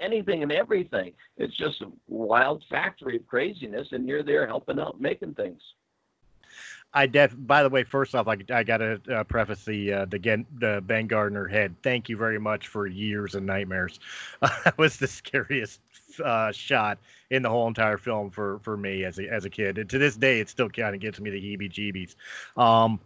anything 0.00 0.42
and 0.42 0.52
everything. 0.52 1.12
It's 1.36 1.56
just 1.56 1.80
a 1.80 1.90
wild 2.06 2.62
factory 2.70 3.16
of 3.16 3.26
craziness, 3.26 3.88
and 3.90 4.06
you're 4.06 4.22
there 4.22 4.46
helping 4.46 4.78
out 4.78 5.00
making 5.00 5.34
things. 5.34 5.60
I 6.96 7.06
def. 7.06 7.34
By 7.36 7.62
the 7.62 7.68
way, 7.68 7.84
first 7.84 8.14
off, 8.14 8.26
I, 8.26 8.38
I 8.50 8.62
got 8.64 8.78
to 8.78 9.00
uh, 9.12 9.24
preface 9.24 9.64
the 9.66 9.92
uh, 9.92 10.04
the, 10.06 10.18
Gen, 10.18 10.46
the 10.58 10.82
Ben 10.86 11.06
Gardner 11.06 11.46
head. 11.46 11.74
Thank 11.82 12.08
you 12.08 12.16
very 12.16 12.38
much 12.38 12.68
for 12.68 12.86
years 12.86 13.34
and 13.34 13.44
nightmares. 13.44 14.00
Uh, 14.40 14.48
that 14.64 14.78
was 14.78 14.96
the 14.96 15.06
scariest 15.06 15.80
uh, 16.24 16.50
shot 16.52 16.98
in 17.30 17.42
the 17.42 17.50
whole 17.50 17.68
entire 17.68 17.98
film 17.98 18.30
for 18.30 18.60
for 18.60 18.78
me 18.78 19.04
as 19.04 19.18
a 19.18 19.30
as 19.30 19.44
a 19.44 19.50
kid. 19.50 19.76
And 19.76 19.90
to 19.90 19.98
this 19.98 20.16
day, 20.16 20.40
it 20.40 20.48
still 20.48 20.70
kind 20.70 20.94
of 20.94 21.00
gets 21.02 21.20
me 21.20 21.28
the 21.28 21.40
heebie-jeebies. 21.40 22.14
Um, 22.56 22.98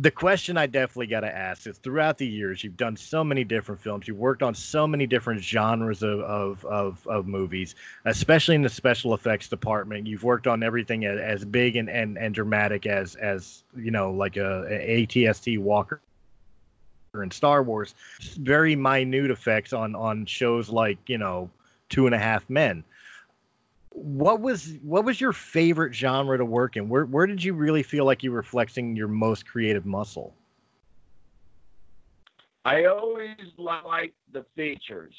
the 0.00 0.10
question 0.10 0.56
I 0.56 0.66
definitely 0.66 1.08
got 1.08 1.20
to 1.20 1.36
ask 1.36 1.66
is 1.66 1.76
throughout 1.76 2.16
the 2.16 2.26
years, 2.26 2.64
you've 2.64 2.78
done 2.78 2.96
so 2.96 3.22
many 3.22 3.44
different 3.44 3.82
films, 3.82 4.08
you've 4.08 4.16
worked 4.16 4.42
on 4.42 4.54
so 4.54 4.86
many 4.86 5.06
different 5.06 5.42
genres 5.42 6.02
of, 6.02 6.20
of, 6.20 6.64
of, 6.64 7.06
of 7.06 7.26
movies, 7.26 7.74
especially 8.06 8.54
in 8.54 8.62
the 8.62 8.70
special 8.70 9.12
effects 9.12 9.46
department. 9.46 10.06
You've 10.06 10.24
worked 10.24 10.46
on 10.46 10.62
everything 10.62 11.04
as, 11.04 11.20
as 11.20 11.44
big 11.44 11.76
and, 11.76 11.90
and, 11.90 12.16
and 12.16 12.34
dramatic 12.34 12.86
as, 12.86 13.14
as, 13.16 13.62
you 13.76 13.90
know, 13.90 14.10
like 14.10 14.38
a, 14.38 14.64
a 14.70 15.06
ATST 15.06 15.58
Walker 15.58 16.00
in 17.22 17.30
Star 17.30 17.62
Wars, 17.62 17.94
very 18.38 18.74
minute 18.74 19.30
effects 19.30 19.74
on, 19.74 19.94
on 19.94 20.24
shows 20.24 20.70
like, 20.70 20.96
you 21.08 21.18
know, 21.18 21.50
Two 21.90 22.06
and 22.06 22.14
a 22.14 22.18
Half 22.18 22.48
Men 22.48 22.84
what 23.92 24.40
was 24.40 24.76
what 24.82 25.04
was 25.04 25.20
your 25.20 25.32
favorite 25.32 25.94
genre 25.94 26.38
to 26.38 26.44
work 26.44 26.76
in? 26.76 26.88
Where 26.88 27.04
where 27.04 27.26
did 27.26 27.42
you 27.42 27.54
really 27.54 27.82
feel 27.82 28.04
like 28.04 28.22
you 28.22 28.32
were 28.32 28.42
flexing 28.42 28.96
your 28.96 29.08
most 29.08 29.46
creative 29.46 29.84
muscle? 29.84 30.34
I 32.64 32.84
always 32.84 33.36
like 33.56 34.14
the 34.32 34.44
features. 34.54 35.14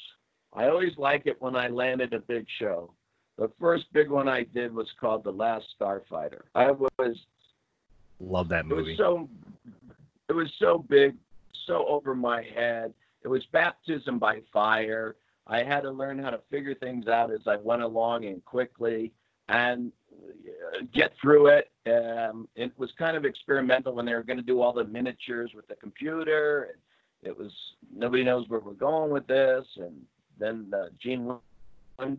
I 0.52 0.68
always 0.68 0.96
like 0.96 1.26
it 1.26 1.40
when 1.40 1.56
I 1.56 1.68
landed 1.68 2.14
a 2.14 2.20
big 2.20 2.46
show. 2.58 2.92
The 3.38 3.50
first 3.58 3.86
big 3.92 4.10
one 4.10 4.28
I 4.28 4.44
did 4.44 4.74
was 4.74 4.88
called 5.00 5.24
The 5.24 5.32
Last 5.32 5.64
Starfighter. 5.78 6.42
I 6.54 6.70
was 6.70 7.16
love 8.20 8.48
that 8.48 8.66
movie. 8.66 8.82
It 8.82 8.84
was 8.84 8.98
so 8.98 9.28
it 10.28 10.32
was 10.32 10.52
so 10.58 10.78
big, 10.88 11.16
so 11.66 11.86
over 11.86 12.14
my 12.14 12.42
head. 12.42 12.94
It 13.22 13.28
was 13.28 13.44
baptism 13.52 14.18
by 14.18 14.40
fire. 14.52 15.16
I 15.46 15.62
had 15.62 15.80
to 15.80 15.90
learn 15.90 16.18
how 16.18 16.30
to 16.30 16.40
figure 16.50 16.74
things 16.74 17.08
out 17.08 17.32
as 17.32 17.40
I 17.46 17.56
went 17.56 17.82
along 17.82 18.24
and 18.24 18.44
quickly 18.44 19.12
and 19.48 19.92
uh, 20.12 20.84
get 20.94 21.12
through 21.20 21.48
it. 21.48 21.70
Um, 21.86 22.48
it 22.54 22.72
was 22.78 22.90
kind 22.98 23.16
of 23.16 23.24
experimental 23.24 23.94
when 23.94 24.06
they 24.06 24.14
were 24.14 24.22
going 24.22 24.38
to 24.38 24.42
do 24.44 24.60
all 24.60 24.72
the 24.72 24.84
miniatures 24.84 25.50
with 25.54 25.66
the 25.66 25.74
computer. 25.74 26.70
And 26.70 27.28
it 27.28 27.36
was 27.36 27.52
nobody 27.94 28.24
knows 28.24 28.48
where 28.48 28.60
we're 28.60 28.72
going 28.72 29.10
with 29.10 29.26
this. 29.26 29.66
And 29.76 30.02
then 30.38 30.70
uh, 30.74 30.86
Gene 31.00 31.38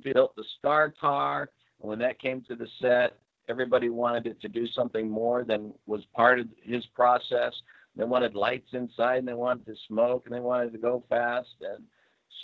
built 0.03 0.36
the 0.36 0.43
Star 0.59 0.93
Car. 0.99 1.49
And 1.81 1.89
when 1.89 1.99
that 1.99 2.19
came 2.19 2.41
to 2.49 2.55
the 2.55 2.67
set, 2.81 3.17
everybody 3.49 3.89
wanted 3.89 4.27
it 4.27 4.41
to 4.41 4.47
do 4.47 4.67
something 4.67 5.09
more 5.09 5.43
than 5.43 5.73
was 5.86 6.01
part 6.13 6.39
of 6.39 6.47
his 6.62 6.86
process. 6.88 7.53
They 7.95 8.05
wanted 8.05 8.36
lights 8.36 8.69
inside, 8.73 9.17
and 9.19 9.27
they 9.27 9.33
wanted 9.33 9.65
to 9.67 9.75
smoke, 9.88 10.23
and 10.25 10.33
they 10.33 10.39
wanted 10.39 10.71
to 10.73 10.79
go 10.79 11.03
fast. 11.09 11.55
And 11.62 11.83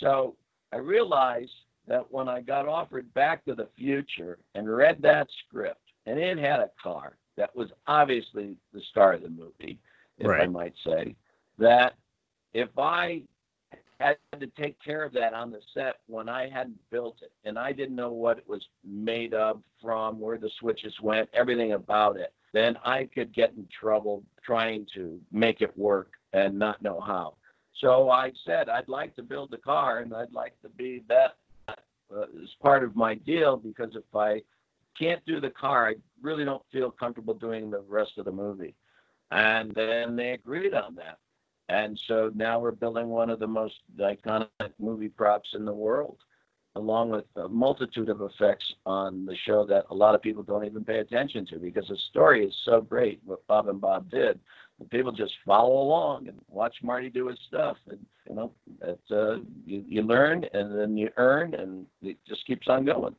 so 0.00 0.36
I 0.72 0.76
realized 0.76 1.52
that 1.86 2.06
when 2.10 2.28
I 2.28 2.40
got 2.40 2.68
offered 2.68 3.12
Back 3.14 3.44
to 3.46 3.54
the 3.54 3.68
Future 3.76 4.38
and 4.54 4.68
read 4.68 5.02
that 5.02 5.28
script, 5.46 5.80
and 6.06 6.18
it 6.18 6.38
had 6.38 6.60
a 6.60 6.70
car 6.82 7.16
that 7.36 7.54
was 7.54 7.68
obviously 7.86 8.56
the 8.72 8.80
star 8.90 9.14
of 9.14 9.22
the 9.22 9.28
movie, 9.28 9.78
if 10.18 10.26
right. 10.26 10.42
I 10.42 10.46
might 10.46 10.74
say, 10.84 11.16
that 11.58 11.94
if 12.52 12.68
I 12.78 13.22
had 13.98 14.16
to 14.38 14.46
take 14.46 14.82
care 14.82 15.04
of 15.04 15.12
that 15.12 15.34
on 15.34 15.50
the 15.50 15.60
set 15.74 15.96
when 16.06 16.28
I 16.28 16.48
hadn't 16.48 16.78
built 16.90 17.18
it 17.22 17.32
and 17.44 17.58
I 17.58 17.72
didn't 17.72 17.96
know 17.96 18.12
what 18.12 18.38
it 18.38 18.48
was 18.48 18.66
made 18.84 19.34
of, 19.34 19.62
from 19.82 20.18
where 20.18 20.38
the 20.38 20.50
switches 20.58 20.94
went, 21.02 21.28
everything 21.32 21.72
about 21.72 22.16
it, 22.16 22.32
then 22.52 22.76
I 22.84 23.08
could 23.14 23.32
get 23.32 23.52
in 23.56 23.66
trouble 23.78 24.22
trying 24.44 24.86
to 24.94 25.20
make 25.32 25.60
it 25.60 25.76
work 25.76 26.12
and 26.32 26.58
not 26.58 26.82
know 26.82 27.00
how. 27.00 27.34
So 27.80 28.10
I 28.10 28.32
said 28.44 28.68
I'd 28.68 28.88
like 28.88 29.16
to 29.16 29.22
build 29.22 29.50
the 29.50 29.58
car 29.58 30.00
and 30.00 30.14
I'd 30.14 30.32
like 30.32 30.60
to 30.62 30.68
be 30.68 31.02
that 31.08 31.36
uh, 31.68 31.74
as 32.42 32.50
part 32.62 32.84
of 32.84 32.94
my 32.94 33.14
deal 33.14 33.56
because 33.56 33.96
if 33.96 34.14
I 34.14 34.42
can't 34.98 35.24
do 35.24 35.40
the 35.40 35.50
car, 35.50 35.88
I 35.88 35.94
really 36.20 36.44
don't 36.44 36.62
feel 36.70 36.90
comfortable 36.90 37.34
doing 37.34 37.70
the 37.70 37.80
rest 37.88 38.18
of 38.18 38.26
the 38.26 38.32
movie. 38.32 38.74
And 39.30 39.72
then 39.72 40.16
they 40.16 40.32
agreed 40.32 40.74
on 40.74 40.94
that. 40.96 41.18
And 41.68 41.98
so 42.06 42.30
now 42.34 42.58
we're 42.58 42.72
building 42.72 43.08
one 43.08 43.30
of 43.30 43.38
the 43.38 43.46
most 43.46 43.76
iconic 43.98 44.48
movie 44.78 45.08
props 45.08 45.50
in 45.54 45.64
the 45.64 45.72
world, 45.72 46.18
along 46.74 47.10
with 47.10 47.26
a 47.36 47.48
multitude 47.48 48.08
of 48.08 48.20
effects 48.20 48.74
on 48.84 49.24
the 49.24 49.36
show 49.36 49.64
that 49.66 49.86
a 49.90 49.94
lot 49.94 50.16
of 50.16 50.20
people 50.20 50.42
don't 50.42 50.64
even 50.64 50.84
pay 50.84 50.98
attention 50.98 51.46
to 51.46 51.58
because 51.60 51.86
the 51.88 51.96
story 51.96 52.44
is 52.44 52.56
so 52.64 52.80
great, 52.80 53.20
what 53.24 53.46
Bob 53.46 53.68
and 53.68 53.80
Bob 53.80 54.10
did 54.10 54.40
people 54.86 55.12
just 55.12 55.32
follow 55.44 55.82
along 55.82 56.28
and 56.28 56.38
watch 56.48 56.76
Marty 56.82 57.10
do 57.10 57.28
his 57.28 57.38
stuff. 57.46 57.76
And 57.88 57.98
you 58.28 58.34
know, 58.34 58.52
it's 58.82 59.10
uh, 59.10 59.38
you, 59.66 59.84
you 59.86 60.02
learn 60.02 60.44
and 60.52 60.78
then 60.78 60.96
you 60.96 61.10
earn, 61.16 61.54
and 61.54 61.86
it 62.02 62.16
just 62.26 62.46
keeps 62.46 62.68
on 62.68 62.84
going. 62.84 63.14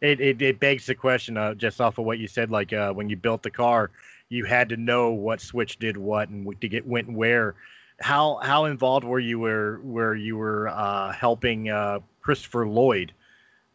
It, 0.00 0.20
it, 0.20 0.40
it 0.40 0.60
begs 0.60 0.86
the 0.86 0.94
question, 0.94 1.36
uh, 1.36 1.54
just 1.54 1.80
off 1.80 1.98
of 1.98 2.06
what 2.06 2.18
you 2.18 2.26
said, 2.26 2.50
like 2.50 2.72
uh, 2.72 2.92
when 2.92 3.10
you 3.10 3.16
built 3.16 3.42
the 3.42 3.50
car, 3.50 3.90
you 4.30 4.46
had 4.46 4.70
to 4.70 4.76
know 4.76 5.10
what 5.10 5.40
switch 5.42 5.78
did 5.78 5.96
what 5.96 6.30
and 6.30 6.58
to 6.60 6.68
get 6.68 6.86
went 6.86 7.12
where. 7.12 7.54
How 8.00 8.40
how 8.42 8.64
involved 8.64 9.04
were 9.04 9.18
you 9.18 9.38
where 9.38 9.76
where 9.78 10.14
you 10.14 10.38
were 10.38 10.68
uh, 10.68 11.12
helping 11.12 11.68
uh, 11.68 11.98
Christopher 12.22 12.66
Lloyd 12.66 13.12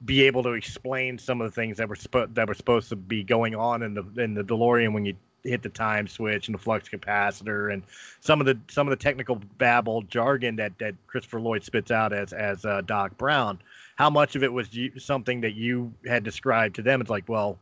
be 0.03 0.23
able 0.23 0.41
to 0.43 0.51
explain 0.53 1.17
some 1.17 1.41
of 1.41 1.49
the 1.49 1.55
things 1.55 1.77
that 1.77 1.87
were 1.87 1.95
spo- 1.95 2.33
that 2.33 2.47
were 2.47 2.55
supposed 2.55 2.89
to 2.89 2.95
be 2.95 3.23
going 3.23 3.55
on 3.55 3.83
in 3.83 3.93
the 3.93 4.03
in 4.17 4.33
the 4.33 4.43
DeLorean 4.43 4.93
when 4.93 5.05
you 5.05 5.15
hit 5.45 5.61
the 5.61 5.69
time 5.69 6.07
switch 6.07 6.47
and 6.47 6.55
the 6.55 6.59
flux 6.59 6.89
capacitor 6.89 7.71
and 7.71 7.83
some 8.19 8.39
of 8.39 8.45
the 8.45 8.57
some 8.69 8.87
of 8.87 8.91
the 8.91 9.03
technical 9.03 9.39
babble 9.57 10.01
jargon 10.03 10.55
that 10.55 10.77
that 10.79 10.95
Christopher 11.07 11.39
Lloyd 11.39 11.63
spits 11.63 11.91
out 11.91 12.13
as 12.13 12.33
as 12.33 12.65
uh, 12.65 12.81
Doc 12.81 13.17
Brown. 13.17 13.59
How 13.95 14.09
much 14.09 14.35
of 14.35 14.43
it 14.43 14.51
was 14.51 14.73
you, 14.73 14.99
something 14.99 15.41
that 15.41 15.53
you 15.53 15.93
had 16.05 16.23
described 16.23 16.75
to 16.75 16.81
them? 16.81 16.99
It's 16.99 17.09
like, 17.09 17.29
well, 17.29 17.57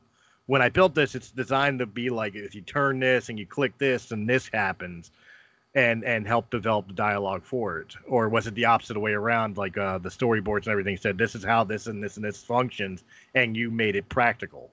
when 0.48 0.62
I 0.62 0.70
built 0.70 0.96
this, 0.96 1.14
it's 1.14 1.30
designed 1.30 1.80
to 1.80 1.86
be 1.86 2.10
like 2.10 2.36
if 2.36 2.56
you 2.56 2.62
turn 2.62 3.00
this 3.00 3.30
and 3.30 3.38
you 3.38 3.46
click 3.46 3.78
this 3.78 4.12
and 4.12 4.28
this 4.28 4.50
happens, 4.52 5.12
and 5.76 6.04
and 6.04 6.28
help 6.28 6.50
develop 6.50 6.88
the 6.88 6.94
dialogue 6.94 7.44
for 7.44 7.80
it. 7.80 7.96
Or 8.08 8.30
was 8.30 8.48
it 8.48 8.56
the 8.56 8.66
opposite 8.66 9.00
way 9.00 9.14
around? 9.14 9.58
Like 9.58 9.78
uh, 9.78 9.98
the 10.00 10.10
storyboards 10.10 10.64
and 10.64 10.70
everything 10.70 10.98
said, 10.98 11.18
this 11.18 11.36
is 11.36 11.44
how 11.44 11.64
this 11.64 11.88
and 11.88 12.04
this 12.04 12.18
and 12.18 12.26
this 12.26 12.44
functions, 12.44 13.04
and 13.36 13.56
you 13.56 13.72
made 13.72 13.96
it 13.96 14.10
practical. 14.10 14.72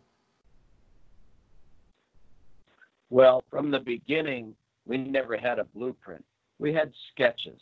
Well, 3.10 3.42
from 3.50 3.70
the 3.70 3.80
beginning, 3.80 4.54
we 4.86 4.96
never 4.96 5.36
had 5.36 5.58
a 5.58 5.64
blueprint. 5.64 6.24
We 6.58 6.72
had 6.72 6.92
sketches, 7.12 7.60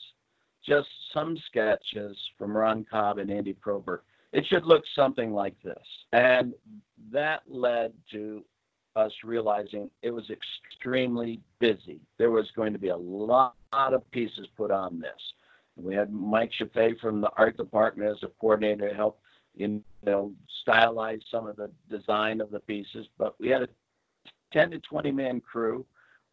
just 0.66 0.88
some 1.12 1.36
sketches 1.46 2.16
from 2.36 2.56
Ron 2.56 2.84
Cobb 2.90 3.18
and 3.18 3.30
Andy 3.30 3.54
Probert. 3.54 4.04
It 4.32 4.44
should 4.46 4.66
look 4.66 4.84
something 4.94 5.32
like 5.32 5.54
this. 5.62 5.86
And 6.12 6.52
that 7.10 7.42
led 7.48 7.92
to 8.12 8.44
us 8.94 9.12
realizing 9.24 9.90
it 10.02 10.10
was 10.10 10.28
extremely 10.30 11.40
busy. 11.60 12.00
There 12.18 12.30
was 12.30 12.50
going 12.54 12.72
to 12.74 12.78
be 12.78 12.88
a 12.88 12.96
lot 12.96 13.54
of 13.72 14.10
pieces 14.10 14.46
put 14.56 14.70
on 14.70 15.00
this. 15.00 15.10
We 15.76 15.94
had 15.94 16.12
Mike 16.12 16.50
Scheffe 16.58 16.98
from 16.98 17.20
the 17.20 17.30
art 17.36 17.56
department 17.56 18.10
as 18.10 18.22
a 18.22 18.32
coordinator 18.40 18.88
to 18.88 18.94
help 18.94 19.20
you 19.54 19.82
know 20.04 20.32
stylize 20.66 21.20
some 21.30 21.46
of 21.46 21.56
the 21.56 21.70
design 21.88 22.40
of 22.40 22.50
the 22.50 22.60
pieces, 22.60 23.06
but 23.16 23.34
we 23.38 23.48
had 23.48 23.62
a 23.62 23.68
10 24.52 24.70
to 24.72 24.78
20 24.80 25.12
man 25.12 25.40
crew. 25.40 25.84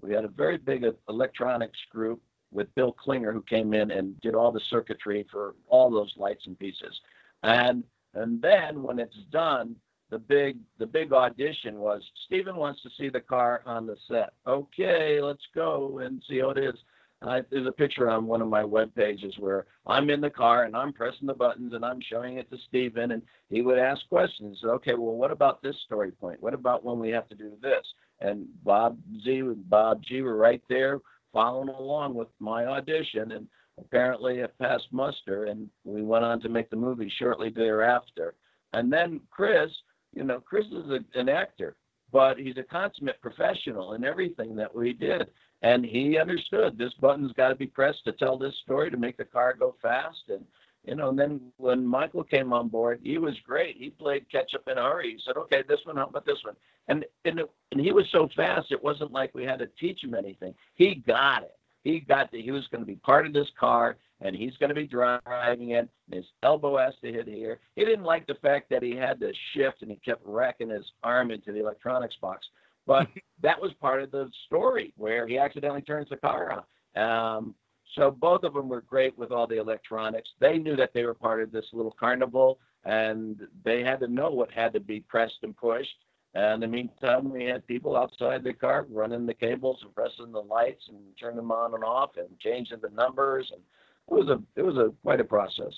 We 0.02 0.14
had 0.14 0.26
a 0.26 0.30
very 0.30 0.58
big 0.58 0.86
electronics 1.10 1.80
group 1.92 2.22
with 2.52 2.74
Bill 2.76 2.92
Klinger, 2.92 3.32
who 3.32 3.42
came 3.42 3.74
in 3.74 3.92
and 3.92 4.20
did 4.22 4.36
all 4.36 4.52
the 4.52 4.62
circuitry 4.70 5.26
for 5.32 5.56
all 5.68 5.90
those 5.90 6.14
lights 6.18 6.46
and 6.48 6.58
pieces. 6.58 7.00
And 7.44 7.84
and 8.14 8.42
then 8.42 8.82
when 8.82 8.98
it's 8.98 9.18
done, 9.30 9.76
the 10.10 10.20
big 10.20 10.58
the 10.78 10.86
big 10.86 11.12
audition 11.12 11.80
was 11.80 12.02
Steven 12.26 12.56
wants 12.56 12.82
to 12.84 12.90
see 12.98 13.10
the 13.10 13.20
car 13.20 13.62
on 13.66 13.86
the 13.86 13.98
set. 14.08 14.34
Okay, 14.48 15.20
let's 15.22 15.46
go 15.54 16.00
and 16.00 16.24
see 16.28 16.40
how 16.40 16.52
it 16.52 16.58
is. 16.58 16.76
I, 17.22 17.42
there's 17.50 17.66
a 17.66 17.72
picture 17.72 18.10
on 18.10 18.28
one 18.28 18.42
of 18.42 18.50
my 18.50 18.64
web 18.64 18.94
pages 18.94 19.34
where 19.40 19.66
I'm 19.88 20.10
in 20.10 20.22
the 20.22 20.30
car 20.30 20.66
and 20.66 20.76
I'm 20.76 20.94
pressing 20.94 21.28
the 21.28 21.34
buttons 21.34 21.74
and 21.74 21.84
I'm 21.84 22.00
showing 22.02 22.38
it 22.38 22.50
to 22.52 22.58
Steven 22.68 23.12
and 23.12 23.22
he 23.50 23.62
would 23.62 23.80
ask 23.80 24.08
questions. 24.10 24.60
Okay, 24.64 24.94
well, 24.94 25.16
what 25.16 25.32
about 25.32 25.64
this 25.64 25.76
story 25.86 26.12
point? 26.12 26.42
What 26.42 26.54
about 26.54 26.84
when 26.84 27.00
we 27.00 27.10
have 27.10 27.28
to 27.30 27.36
do 27.36 27.54
this? 27.62 27.86
And 28.22 28.46
Bob 28.64 28.98
Z 29.24 29.42
Bob 29.70 30.02
G 30.04 30.22
were 30.22 30.38
right 30.38 30.62
there 30.70 31.00
following 31.34 31.70
along 31.70 32.14
with 32.14 32.30
my 32.40 32.66
audition, 32.66 33.34
and 33.34 33.48
apparently 33.78 34.40
it 34.40 34.58
passed 34.58 34.88
muster, 34.92 35.46
and 35.46 35.70
we 35.84 36.02
went 36.02 36.24
on 36.24 36.40
to 36.42 36.50
make 36.50 36.70
the 36.70 36.76
movie 36.76 37.12
shortly 37.20 37.50
thereafter. 37.50 38.36
And 38.74 38.92
then 38.92 39.22
Chris, 39.30 39.70
you 40.14 40.24
know, 40.24 40.40
Chris 40.40 40.66
is 40.68 40.90
a, 40.90 41.20
an 41.20 41.30
actor, 41.30 41.76
but 42.12 42.38
he's 42.38 42.58
a 42.58 42.64
consummate 42.64 43.22
professional 43.22 43.94
in 43.94 44.06
everything 44.06 44.56
that 44.56 44.74
we 44.74 44.94
did. 44.94 45.28
And 45.62 45.86
he 45.86 46.18
understood 46.18 46.78
this 46.78 46.94
button's 47.02 47.34
got 47.34 47.50
to 47.50 47.56
be 47.56 47.68
pressed 47.68 48.04
to 48.06 48.12
tell 48.14 48.38
this 48.38 48.54
story 48.64 48.92
to 48.92 48.98
make 48.98 49.18
the 49.18 49.26
car 49.26 49.56
go 49.58 49.76
fast. 49.82 50.24
And 50.30 50.46
you 50.88 50.96
know, 50.96 51.10
and 51.10 51.20
then 51.20 51.42
when 51.58 51.86
Michael 51.86 52.24
came 52.24 52.54
on 52.54 52.68
board, 52.68 53.00
he 53.04 53.18
was 53.18 53.36
great. 53.46 53.78
He 53.78 53.90
played 53.90 54.30
catch 54.32 54.54
up 54.54 54.68
in 54.68 54.78
a 54.78 54.84
hurry. 54.84 55.14
He 55.14 55.20
said, 55.26 55.38
"Okay, 55.38 55.64
this 55.68 55.80
one, 55.86 55.98
how 55.98 56.08
about 56.08 56.26
this 56.26 56.44
one?" 56.44 56.56
And 56.88 57.06
and 57.26 57.40
it, 57.40 57.52
and 57.72 57.82
he 57.82 57.92
was 57.92 58.06
so 58.12 58.30
fast, 58.36 58.72
it 58.72 58.84
wasn't 58.84 59.12
like 59.12 59.34
we 59.34 59.44
had 59.44 59.60
to 59.60 59.68
teach 59.80 60.04
him 60.04 60.14
anything. 60.14 60.54
He 60.76 60.96
got 60.96 61.44
it. 61.44 61.58
He 61.84 62.00
got 62.00 62.32
that 62.32 62.42
he 62.42 62.52
was 62.52 62.68
going 62.68 62.82
to 62.82 62.86
be 62.86 62.96
part 62.96 63.28
of 63.28 63.34
this 63.34 63.48
car, 63.60 63.98
and 64.22 64.36
he's 64.36 64.58
going 64.58 64.70
to 64.70 64.76
be 64.76 64.88
driving 64.88 65.72
it. 65.72 65.88
And 66.08 66.16
his 66.16 66.26
elbow 66.42 66.78
has 66.78 66.96
to 67.04 67.12
hit 67.12 67.28
here. 67.28 67.60
He 67.76 67.86
didn't 67.86 68.06
like 68.06 68.26
the 68.26 68.36
fact 68.36 68.70
that 68.72 68.82
he 68.82 68.96
had 68.96 69.20
to 69.20 69.32
shift, 69.54 69.82
and 69.82 69.92
he 69.92 69.98
kept 69.98 70.22
racking 70.26 70.70
his 70.70 70.86
arm 71.04 71.32
into 71.32 71.52
the 71.52 71.60
electronics 71.60 72.16
box. 72.22 72.48
But 72.88 73.08
that 73.42 73.62
was 73.62 73.72
part 73.80 74.02
of 74.02 74.12
the 74.12 74.30
story 74.48 74.94
where 74.98 75.28
he 75.28 75.38
accidentally 75.38 75.84
turns 75.84 76.10
the 76.10 76.18
car 76.18 76.52
on. 76.52 76.64
Um, 76.96 77.56
so 77.94 78.12
both 78.12 78.44
of 78.44 78.54
them 78.54 78.68
were 78.68 78.82
great 78.82 79.18
with 79.18 79.32
all 79.32 79.48
the 79.48 79.60
electronics. 79.60 80.30
They 80.40 80.58
knew 80.58 80.76
that 80.76 80.92
they 80.94 81.04
were 81.04 81.14
part 81.14 81.42
of 81.42 81.52
this 81.52 81.66
little 81.72 81.96
carnival, 82.00 82.60
and 82.84 83.40
they 83.64 83.84
had 83.84 84.00
to 84.00 84.08
know 84.08 84.32
what 84.32 84.52
had 84.52 84.74
to 84.74 84.80
be 84.80 85.02
pressed 85.02 85.40
and 85.44 85.56
pushed. 85.56 85.96
And 86.34 86.56
in 86.56 86.60
the 86.60 86.76
meantime, 86.76 87.32
we 87.32 87.46
had 87.46 87.66
people 87.66 87.96
outside 87.96 88.44
the 88.44 88.54
car 88.54 88.86
running 88.90 89.26
the 89.26 89.34
cables 89.34 89.80
and 89.84 89.96
pressing 89.96 90.32
the 90.32 90.42
lights 90.42 90.84
and 90.90 90.98
turning 91.18 91.38
them 91.38 91.52
on 91.52 91.74
and 91.74 91.84
off 91.84 92.18
and 92.18 92.28
changing 92.40 92.80
the 92.82 92.90
numbers. 92.90 93.50
And 93.54 93.62
it 94.10 94.26
was 94.26 94.30
a 94.30 94.42
it 94.60 94.64
was 94.64 94.76
a 94.76 94.92
quite 95.02 95.22
a 95.22 95.24
process. 95.24 95.74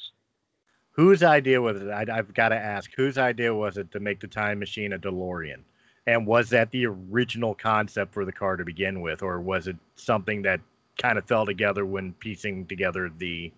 Whose 0.92 1.22
idea 1.22 1.62
was 1.62 1.80
it? 1.80 1.90
I, 1.90 2.06
have 2.16 2.34
got 2.34 2.50
to 2.50 2.56
ask. 2.56 2.92
Whose 2.96 3.20
idea 3.20 3.54
was 3.54 3.78
it 3.78 3.92
to 3.92 4.00
make 4.00 4.20
the 4.20 4.28
time 4.28 4.58
machine 4.58 4.94
a 4.94 5.00
DeLorean? 5.00 5.62
And 6.08 6.26
was 6.26 6.50
that 6.50 6.72
the 6.72 6.88
original 6.88 7.54
concept 7.54 8.14
for 8.14 8.26
the 8.26 8.32
car 8.32 8.58
to 8.58 8.66
begin 8.66 9.02
with, 9.02 9.22
or 9.22 9.40
was 9.40 9.68
it 9.68 9.76
something 9.96 10.42
that 10.42 10.60
kind 10.98 11.18
of 11.18 11.26
fell 11.26 11.46
together 11.46 11.86
when 11.86 12.14
piecing 12.14 12.66
together 12.66 13.12
the 13.18 13.52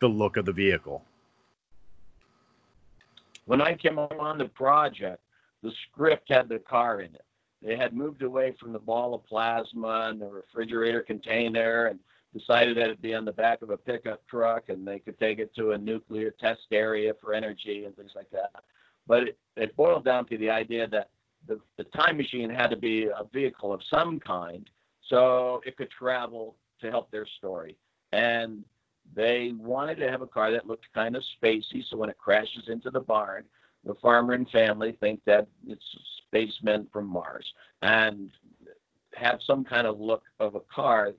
the 0.00 0.08
look 0.08 0.36
of 0.36 0.44
the 0.44 0.52
vehicle. 0.52 1.02
When 3.46 3.60
I 3.60 3.74
came 3.74 3.98
on 3.98 4.38
the 4.38 4.44
project, 4.44 5.20
the 5.62 5.72
script 5.88 6.30
had 6.30 6.48
the 6.48 6.60
car 6.60 7.00
in 7.00 7.14
it. 7.14 7.24
They 7.62 7.76
had 7.76 7.92
moved 7.92 8.22
away 8.22 8.54
from 8.60 8.72
the 8.72 8.78
ball 8.78 9.14
of 9.14 9.26
plasma 9.26 10.08
and 10.10 10.20
the 10.20 10.28
refrigerator 10.28 11.02
container 11.02 11.86
and 11.86 11.98
decided 12.32 12.76
that 12.76 12.84
it'd 12.84 13.02
be 13.02 13.14
on 13.14 13.24
the 13.24 13.32
back 13.32 13.62
of 13.62 13.70
a 13.70 13.76
pickup 13.76 14.24
truck 14.28 14.68
and 14.68 14.86
they 14.86 14.98
could 14.98 15.18
take 15.18 15.38
it 15.38 15.52
to 15.56 15.72
a 15.72 15.78
nuclear 15.78 16.30
test 16.30 16.66
area 16.70 17.12
for 17.20 17.34
energy 17.34 17.84
and 17.84 17.96
things 17.96 18.12
like 18.14 18.30
that. 18.30 18.50
But 19.06 19.24
it, 19.24 19.38
it 19.56 19.76
boiled 19.76 20.04
down 20.04 20.26
to 20.26 20.38
the 20.38 20.50
idea 20.50 20.86
that 20.88 21.08
the, 21.46 21.58
the 21.76 21.84
time 21.84 22.16
machine 22.16 22.50
had 22.50 22.68
to 22.68 22.76
be 22.76 23.04
a 23.06 23.24
vehicle 23.32 23.72
of 23.72 23.80
some 23.90 24.20
kind 24.20 24.68
so 25.08 25.60
it 25.64 25.76
could 25.76 25.90
travel 25.90 26.54
to 26.80 26.90
help 26.90 27.10
their 27.10 27.26
story. 27.38 27.76
And 28.12 28.64
they 29.14 29.52
wanted 29.58 29.96
to 29.96 30.10
have 30.10 30.22
a 30.22 30.26
car 30.26 30.50
that 30.52 30.66
looked 30.66 30.86
kind 30.94 31.16
of 31.16 31.22
spacey, 31.42 31.82
so 31.88 31.96
when 31.96 32.10
it 32.10 32.18
crashes 32.18 32.68
into 32.68 32.90
the 32.90 33.00
barn, 33.00 33.44
the 33.84 33.94
farmer 33.94 34.34
and 34.34 34.48
family 34.50 34.96
think 35.00 35.20
that 35.24 35.46
it's 35.66 35.84
spacemen 36.26 36.86
from 36.92 37.06
Mars 37.06 37.46
and 37.82 38.30
have 39.14 39.40
some 39.46 39.64
kind 39.64 39.86
of 39.86 40.00
look 40.00 40.24
of 40.40 40.54
a 40.54 40.60
car 40.72 41.12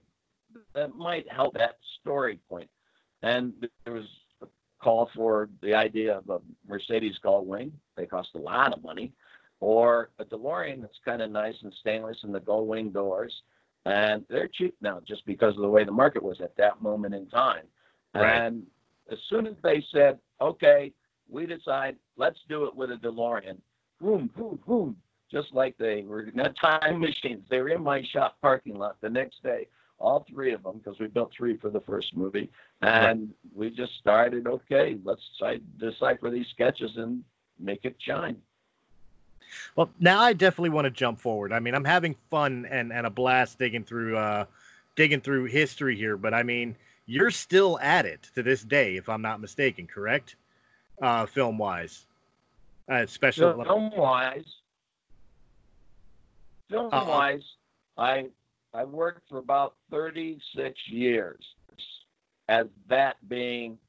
that 0.74 0.96
might 0.96 1.30
help 1.32 1.54
that 1.56 1.78
story 2.02 2.40
point. 2.50 2.70
And 3.22 3.54
there 3.86 3.94
was 3.94 4.06
a 4.42 4.48
call 4.82 5.10
for 5.16 5.50
the 5.62 5.74
idea 5.74 6.18
of 6.18 6.30
a 6.30 6.40
Mercedes 6.68 7.18
Gullwing. 7.24 7.72
They 7.96 8.06
cost 8.06 8.30
a 8.36 8.40
lot 8.40 8.74
of 8.74 8.84
money. 8.84 9.14
Or 9.62 10.12
a 10.20 10.26
DeLorean 10.26 10.82
that's 10.82 11.00
kind 11.04 11.22
of 11.22 11.32
nice 11.32 11.56
and 11.64 11.74
stainless 11.82 12.18
and 12.24 12.34
the 12.34 12.40
Gullwing 12.40 12.94
doors 12.94 13.34
and 13.86 14.26
they're 14.30 14.50
cheap 14.50 14.76
now 14.82 15.00
just 15.08 15.26
because 15.26 15.56
of 15.56 15.62
the 15.62 15.70
way 15.70 15.84
the 15.84 15.92
market 15.92 16.22
was 16.22 16.42
at 16.42 16.56
that 16.58 16.82
moment 16.82 17.14
in 17.14 17.28
time. 17.28 17.64
Right. 18.14 18.46
And 18.46 18.64
as 19.12 19.18
soon 19.30 19.48
as 19.48 19.56
they 19.64 19.84
said, 19.92 20.20
okay, 20.42 20.92
we 21.30 21.46
decide, 21.46 21.96
let's 22.18 22.40
do 22.50 22.66
it 22.66 22.76
with 22.76 22.92
a 22.92 22.96
DeLorean, 22.96 23.58
boom, 24.02 24.30
boom, 24.36 24.60
boom, 24.66 24.96
just 25.32 25.54
like 25.54 25.78
they 25.78 26.04
were 26.04 26.28
not 26.34 26.56
time 26.60 27.00
machines. 27.00 27.46
They 27.50 27.60
were 27.60 27.70
in 27.70 27.84
my 27.84 28.04
shop 28.12 28.38
parking 28.42 28.76
lot 28.76 28.98
the 29.02 29.10
next 29.10 29.44
day, 29.44 29.68
all 30.00 30.26
three 30.30 30.54
of 30.54 30.64
them, 30.64 30.80
because 30.80 31.00
we 31.00 31.08
built 31.08 31.32
three 31.36 31.58
for 31.58 31.70
the 31.70 31.82
first 31.82 32.16
movie. 32.16 32.50
And 32.82 33.22
right. 33.22 33.30
we 33.54 33.70
just 33.70 33.98
started, 34.00 34.48
okay, 34.48 34.98
let's 35.04 35.22
decipher 35.78 36.30
these 36.30 36.48
sketches 36.54 36.92
and 36.96 37.24
make 37.60 37.86
it 37.86 37.96
shine. 38.00 38.38
Well, 39.76 39.90
now 40.00 40.20
I 40.20 40.34
definitely 40.34 40.70
want 40.70 40.86
to 40.86 40.92
jump 40.92 41.20
forward. 41.20 41.52
I 41.52 41.60
mean, 41.60 41.76
I'm 41.76 41.86
having 41.86 42.16
fun 42.30 42.68
and, 42.70 42.92
and 42.92 43.06
a 43.06 43.10
blast 43.10 43.60
digging 43.60 43.84
through 43.84 44.18
uh, 44.18 44.46
digging 44.96 45.22
through 45.22 45.46
history 45.46 45.96
here, 45.96 46.18
but 46.18 46.34
I 46.34 46.44
mean, 46.44 46.76
you're 47.06 47.32
still 47.32 47.80
at 47.82 48.06
it 48.06 48.30
to 48.36 48.44
this 48.44 48.64
day, 48.64 48.98
if 48.98 49.10
I'm 49.10 49.22
not 49.22 49.42
mistaken, 49.42 49.88
correct? 49.88 50.36
Uh, 51.02 51.26
film 51.26 51.58
wise, 51.58 52.06
uh, 52.92 52.96
especially 52.96 53.64
film 53.64 53.92
wise. 53.96 54.46
Film 56.70 56.90
wise, 56.92 57.44
I 57.98 58.28
I 58.74 58.84
worked 58.84 59.28
for 59.30 59.40
about 59.40 59.76
36 59.92 60.78
years, 60.88 61.44
as 62.48 62.68
that 62.90 63.16
being 63.28 63.80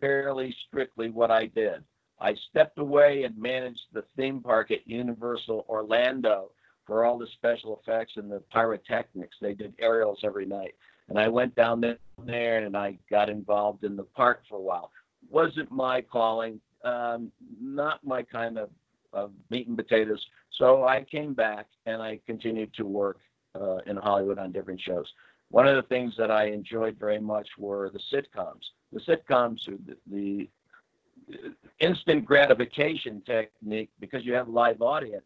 fairly 0.00 0.54
strictly 0.68 1.10
what 1.10 1.30
I 1.30 1.46
did. 1.46 1.82
I 2.20 2.34
stepped 2.50 2.78
away 2.78 3.24
and 3.24 3.36
managed 3.36 3.80
the 3.92 4.04
theme 4.16 4.40
park 4.40 4.70
at 4.70 4.86
Universal 4.86 5.64
Orlando 5.68 6.50
for 6.86 7.04
all 7.04 7.18
the 7.18 7.26
special 7.34 7.80
effects 7.80 8.12
and 8.16 8.30
the 8.30 8.42
pyrotechnics. 8.52 9.36
They 9.40 9.54
did 9.54 9.74
aerials 9.78 10.20
every 10.24 10.46
night. 10.46 10.74
And 11.08 11.18
I 11.18 11.28
went 11.28 11.54
down 11.54 11.82
there 12.24 12.64
and 12.64 12.76
I 12.76 12.98
got 13.10 13.30
involved 13.30 13.84
in 13.84 13.96
the 13.96 14.04
park 14.04 14.42
for 14.48 14.56
a 14.56 14.62
while. 14.62 14.90
Wasn't 15.28 15.70
my 15.70 16.02
calling, 16.02 16.60
um, 16.84 17.32
not 17.60 18.04
my 18.04 18.22
kind 18.22 18.58
of, 18.58 18.70
of 19.12 19.32
meat 19.50 19.66
and 19.66 19.76
potatoes. 19.76 20.24
So 20.58 20.84
I 20.84 21.04
came 21.10 21.34
back 21.34 21.66
and 21.86 22.00
I 22.02 22.20
continued 22.26 22.72
to 22.74 22.84
work 22.84 23.18
uh, 23.54 23.78
in 23.86 23.96
Hollywood 23.96 24.38
on 24.38 24.52
different 24.52 24.80
shows. 24.80 25.06
One 25.50 25.66
of 25.66 25.74
the 25.74 25.88
things 25.88 26.14
that 26.16 26.30
I 26.30 26.46
enjoyed 26.46 26.96
very 26.98 27.18
much 27.20 27.48
were 27.58 27.90
the 27.90 28.00
sitcoms. 28.12 28.62
The 28.92 29.00
sitcoms, 29.00 29.58
the, 29.66 29.96
the 30.10 30.48
instant 31.80 32.24
gratification 32.24 33.22
technique 33.26 33.90
because 34.00 34.24
you 34.24 34.34
have 34.34 34.48
live 34.48 34.82
audience. 34.82 35.24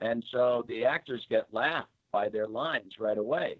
And 0.00 0.24
so 0.30 0.64
the 0.68 0.84
actors 0.84 1.24
get 1.28 1.46
laughed 1.52 1.90
by 2.12 2.28
their 2.28 2.46
lines 2.46 2.94
right 2.98 3.18
away. 3.18 3.56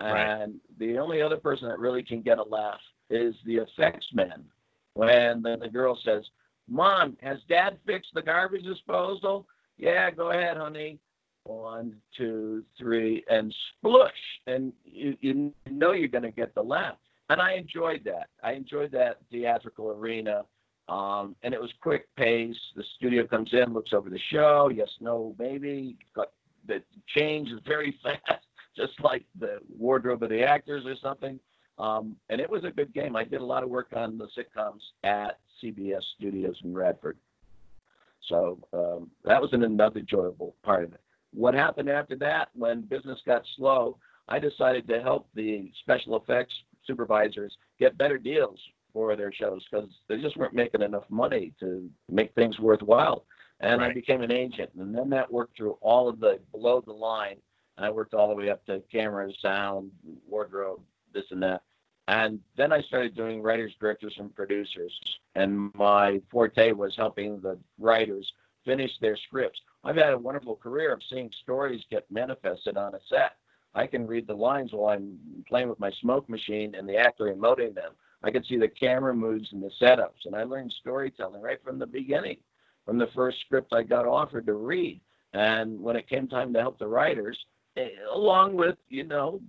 Right. 0.00 0.42
And 0.42 0.54
the 0.78 0.98
only 0.98 1.22
other 1.22 1.36
person 1.36 1.68
that 1.68 1.78
really 1.78 2.02
can 2.02 2.22
get 2.22 2.38
a 2.38 2.42
laugh 2.42 2.80
is 3.10 3.34
the 3.44 3.56
effects 3.56 4.06
man. 4.12 4.44
When 4.94 5.42
the, 5.42 5.56
the 5.56 5.68
girl 5.68 5.98
says, 6.04 6.24
Mom, 6.68 7.16
has 7.22 7.38
dad 7.48 7.78
fixed 7.86 8.10
the 8.14 8.22
garbage 8.22 8.64
disposal? 8.64 9.46
Yeah, 9.78 10.10
go 10.10 10.30
ahead, 10.30 10.56
honey. 10.56 10.98
One, 11.44 11.96
two, 12.16 12.64
three, 12.78 13.24
and 13.28 13.54
splush. 13.78 14.10
And 14.46 14.72
you, 14.84 15.16
you 15.20 15.52
know 15.70 15.92
you're 15.92 16.08
going 16.08 16.22
to 16.22 16.30
get 16.30 16.54
the 16.54 16.62
laugh. 16.62 16.96
And 17.30 17.40
I 17.40 17.54
enjoyed 17.54 18.02
that. 18.04 18.28
I 18.42 18.52
enjoyed 18.52 18.92
that 18.92 19.18
theatrical 19.30 19.90
arena 19.90 20.42
um, 20.88 21.36
and 21.42 21.54
it 21.54 21.60
was 21.60 21.70
quick 21.80 22.08
pace. 22.16 22.56
The 22.76 22.84
studio 22.96 23.26
comes 23.26 23.50
in, 23.52 23.72
looks 23.72 23.92
over 23.92 24.10
the 24.10 24.20
show. 24.30 24.70
Yes, 24.74 24.88
no, 25.00 25.34
maybe. 25.38 25.96
Got 26.14 26.28
the 26.66 26.82
change 27.16 27.48
is 27.48 27.60
very 27.66 27.98
fast, 28.02 28.44
just 28.76 28.92
like 29.00 29.24
the 29.38 29.58
wardrobe 29.78 30.22
of 30.22 30.30
the 30.30 30.42
actors 30.42 30.84
or 30.86 30.96
something. 31.02 31.38
Um, 31.78 32.16
and 32.28 32.40
it 32.40 32.48
was 32.48 32.64
a 32.64 32.70
good 32.70 32.92
game. 32.92 33.16
I 33.16 33.24
did 33.24 33.40
a 33.40 33.44
lot 33.44 33.62
of 33.62 33.70
work 33.70 33.88
on 33.94 34.18
the 34.18 34.28
sitcoms 34.36 34.80
at 35.04 35.38
CBS 35.62 36.02
Studios 36.16 36.56
in 36.62 36.74
Radford. 36.74 37.16
So 38.28 38.58
um, 38.72 39.10
that 39.24 39.40
was 39.40 39.52
an, 39.52 39.64
another 39.64 40.00
enjoyable 40.00 40.54
part 40.62 40.84
of 40.84 40.92
it. 40.92 41.00
What 41.32 41.54
happened 41.54 41.88
after 41.88 42.14
that, 42.16 42.48
when 42.54 42.82
business 42.82 43.18
got 43.26 43.42
slow, 43.56 43.96
I 44.28 44.38
decided 44.38 44.86
to 44.88 45.00
help 45.00 45.28
the 45.34 45.72
special 45.80 46.16
effects 46.16 46.54
supervisors 46.86 47.56
get 47.78 47.98
better 47.98 48.18
deals 48.18 48.58
for 48.92 49.16
their 49.16 49.32
shows 49.32 49.64
because 49.70 49.88
they 50.08 50.18
just 50.18 50.36
weren't 50.36 50.54
making 50.54 50.82
enough 50.82 51.04
money 51.08 51.52
to 51.60 51.88
make 52.10 52.34
things 52.34 52.58
worthwhile. 52.58 53.24
And 53.60 53.80
I 53.80 53.92
became 53.92 54.22
an 54.22 54.32
agent, 54.32 54.70
and 54.76 54.92
then 54.92 55.08
that 55.10 55.32
worked 55.32 55.56
through 55.56 55.78
all 55.80 56.08
of 56.08 56.18
the 56.18 56.40
below 56.50 56.80
the 56.84 56.92
line. 56.92 57.36
And 57.76 57.86
I 57.86 57.90
worked 57.90 58.12
all 58.12 58.28
the 58.28 58.34
way 58.34 58.50
up 58.50 58.66
to 58.66 58.82
camera, 58.90 59.30
sound, 59.40 59.92
wardrobe, 60.28 60.80
this 61.14 61.24
and 61.30 61.42
that. 61.44 61.62
And 62.08 62.40
then 62.56 62.72
I 62.72 62.82
started 62.82 63.14
doing 63.14 63.40
writers, 63.40 63.72
directors, 63.80 64.14
and 64.18 64.34
producers. 64.34 64.92
And 65.36 65.72
my 65.74 66.20
forte 66.30 66.72
was 66.72 66.94
helping 66.96 67.40
the 67.40 67.56
writers 67.78 68.30
finish 68.64 68.90
their 69.00 69.16
scripts. 69.16 69.60
I've 69.84 69.96
had 69.96 70.12
a 70.12 70.18
wonderful 70.18 70.56
career 70.56 70.92
of 70.92 71.00
seeing 71.08 71.30
stories 71.42 71.82
get 71.90 72.10
manifested 72.10 72.76
on 72.76 72.94
a 72.94 72.98
set. 73.08 73.36
I 73.74 73.86
can 73.86 74.06
read 74.06 74.26
the 74.26 74.34
lines 74.34 74.72
while 74.72 74.94
I'm 74.94 75.18
playing 75.48 75.68
with 75.68 75.80
my 75.80 75.90
smoke 76.00 76.28
machine 76.28 76.74
and 76.74 76.88
the 76.88 76.96
actor 76.96 77.34
emoting 77.34 77.74
them. 77.74 77.92
I 78.22 78.30
could 78.30 78.46
see 78.46 78.56
the 78.56 78.68
camera 78.68 79.14
moves 79.14 79.52
and 79.52 79.62
the 79.62 79.70
setups, 79.80 80.26
and 80.26 80.34
I 80.34 80.44
learned 80.44 80.72
storytelling 80.72 81.42
right 81.42 81.62
from 81.62 81.78
the 81.78 81.86
beginning, 81.86 82.36
from 82.84 82.98
the 82.98 83.08
first 83.08 83.40
script 83.40 83.72
I 83.72 83.82
got 83.82 84.06
offered 84.06 84.46
to 84.46 84.54
read. 84.54 85.00
And 85.32 85.80
when 85.80 85.96
it 85.96 86.08
came 86.08 86.28
time 86.28 86.52
to 86.52 86.60
help 86.60 86.78
the 86.78 86.86
writers, 86.86 87.46
eh, 87.76 87.88
along 88.12 88.54
with 88.54 88.76
you 88.88 89.04
know 89.04 89.40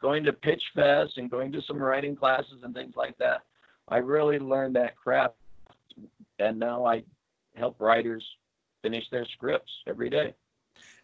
going 0.00 0.24
to 0.24 0.32
pitch 0.32 0.70
fest 0.74 1.18
and 1.18 1.30
going 1.30 1.52
to 1.52 1.62
some 1.62 1.78
writing 1.78 2.16
classes 2.16 2.62
and 2.62 2.74
things 2.74 2.94
like 2.96 3.16
that, 3.18 3.42
I 3.88 3.98
really 3.98 4.38
learned 4.38 4.76
that 4.76 4.96
craft. 4.96 5.34
And 6.38 6.58
now 6.58 6.84
I 6.84 7.04
help 7.54 7.80
writers 7.80 8.24
finish 8.82 9.08
their 9.10 9.24
scripts 9.26 9.70
every 9.86 10.10
day. 10.10 10.34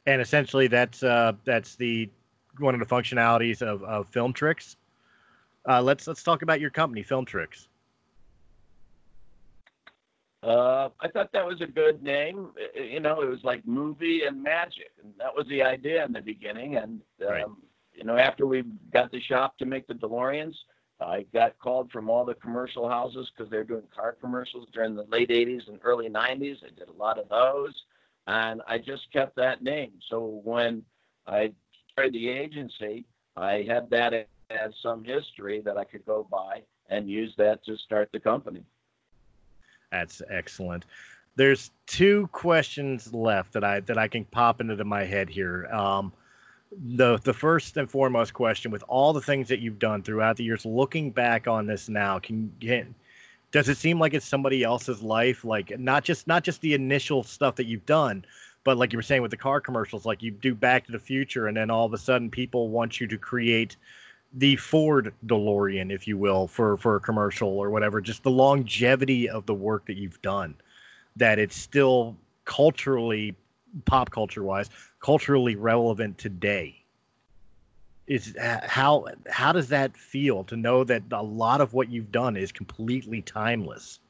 And 0.07 0.21
essentially, 0.21 0.68
that's 0.68 1.03
uh, 1.03 1.33
that's 1.44 1.77
the 1.77 2.11
one 2.59 2.75
of 2.75 2.81
the 2.81 2.87
functionalities 2.87 3.62
of, 3.62 3.83
of 3.85 4.11
FilmTrix. 4.11 4.77
Uh, 5.68 5.83
let's 5.83 6.07
let's 6.07 6.22
talk 6.22 6.42
about 6.42 6.61
your 6.61 6.70
company, 6.70 7.04
FilmTrix. 7.04 7.66
Uh, 10.42 10.88
I 11.00 11.09
thought 11.09 11.33
that 11.33 11.44
was 11.44 11.61
a 11.61 11.66
good 11.66 12.02
name. 12.02 12.50
You 12.74 13.00
know, 13.00 13.20
it 13.20 13.28
was 13.28 13.42
like 13.42 13.66
movie 13.66 14.22
and 14.24 14.42
magic, 14.42 14.92
and 15.02 15.12
that 15.18 15.35
was 15.37 15.46
the 15.48 15.62
idea 15.62 16.04
in 16.04 16.12
the 16.12 16.22
beginning. 16.22 16.76
And 16.76 17.00
um, 17.26 17.28
Right. 17.28 17.46
you 17.92 18.04
know, 18.04 18.16
after 18.16 18.46
we 18.46 18.62
got 18.92 19.11
the 19.11 19.20
shop 19.20 19.59
to 19.59 19.66
make 19.66 19.87
the 19.88 19.94
DeLoreans, 19.94 20.54
I 21.00 21.26
got 21.35 21.59
called 21.59 21.90
from 21.90 22.09
all 22.09 22.24
the 22.24 22.35
commercial 22.35 22.88
houses 22.88 23.31
because 23.37 23.50
they're 23.50 23.64
doing 23.64 23.83
car 23.94 24.16
commercials 24.18 24.68
during 24.72 24.94
the 24.94 25.04
late 25.04 25.31
'80s 25.31 25.68
and 25.68 25.81
early 25.83 26.09
'90s. 26.09 26.64
I 26.64 26.70
did 26.78 26.88
a 26.88 26.92
lot 26.92 27.18
of 27.18 27.28
those, 27.28 27.74
and 28.28 28.62
I 28.66 28.78
just 28.78 29.12
kept 29.12 29.37
that 29.37 29.62
name. 29.62 29.92
So 30.09 30.40
when 30.44 30.85
I 31.26 31.52
started 31.92 32.14
the 32.14 32.28
agency, 32.28 33.04
I 33.37 33.66
had 33.68 33.90
that 33.90 34.28
as 34.51 34.73
some 34.83 35.05
history 35.05 35.61
that 35.65 35.77
I 35.77 35.85
could 35.85 36.05
go 36.07 36.27
by 36.31 36.63
and 36.89 37.09
use 37.09 37.35
that 37.37 37.65
to 37.65 37.77
start 37.77 38.11
the 38.13 38.21
company. 38.21 38.63
That's 39.91 40.23
excellent. 40.31 40.85
There's 41.37 41.71
two 41.87 42.29
questions 42.33 43.13
left 43.15 43.53
that 43.53 43.65
I 43.65 43.81
that 43.81 43.99
I 43.99 44.09
can 44.09 44.25
pop 44.25 44.61
into 44.61 44.83
my 44.85 45.05
head 45.05 45.29
here. 45.29 45.67
Um, 45.67 46.13
the 46.73 47.19
the 47.19 47.33
first 47.33 47.77
and 47.77 47.91
foremost 47.91 48.35
question, 48.35 48.71
with 48.71 48.83
all 48.89 49.13
the 49.13 49.21
things 49.21 49.49
that 49.49 49.61
you've 49.61 49.79
done 49.79 50.03
throughout 50.03 50.37
the 50.37 50.45
years, 50.45 50.67
looking 50.67 51.11
back 51.11 51.47
on 51.47 51.67
this 51.67 51.89
now, 51.89 52.19
can 52.19 52.53
get 52.59 52.87
does 53.51 53.69
it 53.69 53.77
seem 53.77 53.99
like 53.99 54.15
it's 54.15 54.27
somebody 54.27 54.63
else's 54.63 55.03
life? 55.03 55.45
Like 55.45 55.79
not 55.79 56.05
just 56.05 56.27
not 56.27 56.45
just 56.45 56.61
the 56.61 56.75
initial 56.75 57.23
stuff 57.23 57.57
that 57.57 57.67
you've 57.67 57.87
done, 57.87 58.25
but 58.65 58.77
like 58.77 58.93
you 58.93 58.99
were 58.99 59.03
saying 59.03 59.23
with 59.23 59.31
the 59.31 59.37
car 59.37 59.61
commercials, 59.61 60.05
like 60.05 60.23
you 60.23 60.31
do 60.31 60.55
Back 60.55 60.87
to 60.87 60.93
the 60.93 60.99
Future, 60.99 61.47
and 61.47 61.57
then 61.57 61.71
all 61.71 61.87
of 61.87 61.95
a 61.95 61.99
sudden 61.99 62.31
people 62.31 62.69
want 62.69 63.01
you 63.01 63.07
to 63.07 63.17
create 63.17 63.77
the 64.33 64.57
Ford 64.57 65.14
DeLorean, 65.27 65.93
if 65.93 66.07
you 66.07 66.19
will, 66.19 66.47
for 66.47 66.77
for 66.77 66.97
a 66.97 67.01
commercial 67.01 67.49
or 67.49 67.71
whatever. 67.71 68.01
Just 68.01 68.23
the 68.23 68.31
longevity 68.31 69.29
of 69.29 69.47
the 69.47 69.55
work 69.55 69.87
that 69.87 69.97
you've 69.97 70.21
done, 70.23 70.55
that 71.17 71.38
it's 71.38 71.57
still 71.57 72.17
culturally, 72.45 73.35
pop 73.85 74.11
culture 74.11 74.43
wise, 74.43 74.71
culturally 75.01 75.57
relevant 75.57 76.19
today. 76.19 76.75
Is 78.07 78.35
uh, 78.37 78.61
how 78.64 79.07
how 79.29 79.53
does 79.53 79.69
that 79.69 79.97
feel 79.97 80.45
to 80.45 80.57
know 80.57 80.85
that 80.85 81.03
a 81.11 81.23
lot 81.23 81.61
of 81.61 81.75
what 81.75 81.91
you've 81.91 82.12
done 82.12 82.37
is 82.37 82.53
completely 82.53 83.23
timeless? 83.23 84.01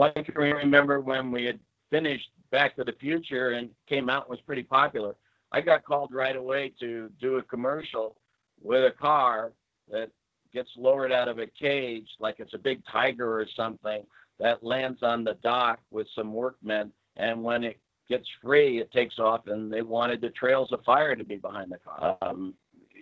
I 0.00 0.10
can 0.10 0.34
remember 0.34 1.00
when 1.00 1.30
we 1.30 1.44
had 1.44 1.60
finished 1.90 2.30
Back 2.50 2.76
to 2.76 2.84
the 2.84 2.92
Future 2.92 3.50
and 3.50 3.70
came 3.88 4.08
out 4.08 4.24
and 4.24 4.30
was 4.30 4.40
pretty 4.40 4.62
popular. 4.62 5.14
I 5.52 5.60
got 5.60 5.84
called 5.84 6.12
right 6.12 6.36
away 6.36 6.72
to 6.80 7.10
do 7.20 7.36
a 7.36 7.42
commercial 7.42 8.16
with 8.60 8.84
a 8.84 8.90
car 8.90 9.52
that 9.90 10.10
gets 10.52 10.70
lowered 10.76 11.12
out 11.12 11.28
of 11.28 11.38
a 11.38 11.46
cage 11.46 12.08
like 12.18 12.36
it's 12.38 12.54
a 12.54 12.58
big 12.58 12.82
tiger 12.90 13.40
or 13.40 13.46
something 13.56 14.04
that 14.38 14.64
lands 14.64 15.02
on 15.02 15.24
the 15.24 15.34
dock 15.42 15.80
with 15.90 16.06
some 16.14 16.32
workmen. 16.32 16.92
And 17.16 17.42
when 17.42 17.64
it 17.64 17.78
gets 18.08 18.26
free, 18.42 18.80
it 18.80 18.90
takes 18.92 19.18
off, 19.18 19.46
and 19.46 19.72
they 19.72 19.82
wanted 19.82 20.20
the 20.20 20.30
trails 20.30 20.72
of 20.72 20.82
fire 20.84 21.14
to 21.14 21.24
be 21.24 21.36
behind 21.36 21.70
the 21.70 21.78
car. 21.78 22.16
Um, 22.22 22.54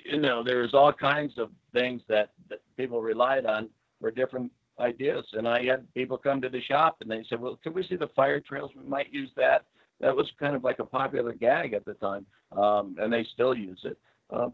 you 0.04 0.20
know, 0.20 0.42
there's 0.42 0.74
all 0.74 0.92
kinds 0.92 1.38
of 1.38 1.50
things 1.72 2.02
that, 2.08 2.30
that 2.48 2.60
people 2.76 3.00
relied 3.00 3.46
on 3.46 3.68
for 4.00 4.10
different 4.10 4.50
ideas. 4.78 5.24
And 5.32 5.46
I 5.46 5.64
had 5.64 5.92
people 5.94 6.16
come 6.16 6.40
to 6.40 6.48
the 6.48 6.62
shop 6.62 6.98
and 7.00 7.10
they 7.10 7.24
said, 7.28 7.40
"Well, 7.40 7.58
can 7.62 7.74
we 7.74 7.86
see 7.86 7.96
the 7.96 8.08
fire 8.08 8.40
trails? 8.40 8.70
We 8.74 8.88
might 8.88 9.12
use 9.12 9.30
that." 9.36 9.64
That 10.00 10.16
was 10.16 10.30
kind 10.38 10.56
of 10.56 10.64
like 10.64 10.78
a 10.78 10.84
popular 10.84 11.32
gag 11.32 11.74
at 11.74 11.84
the 11.84 11.94
time, 11.94 12.26
um, 12.52 12.96
and 12.98 13.12
they 13.12 13.26
still 13.34 13.54
use 13.54 13.80
it. 13.84 13.98
Um, 14.30 14.52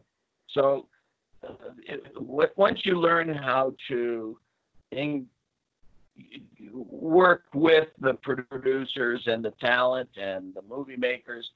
so, 0.49 0.87
uh, 1.47 1.53
it, 1.87 2.15
w- 2.15 2.49
once 2.57 2.81
you 2.85 2.99
learn 2.99 3.33
how 3.33 3.75
to 3.89 4.39
in, 4.91 5.27
work 6.73 7.45
with 7.55 7.89
the 8.01 8.15
producers 8.15 9.23
and 9.27 9.45
the 9.45 9.53
talent 9.61 10.09
and 10.21 10.55
the 10.55 10.63
movie 10.69 10.97
makers, 10.97 11.49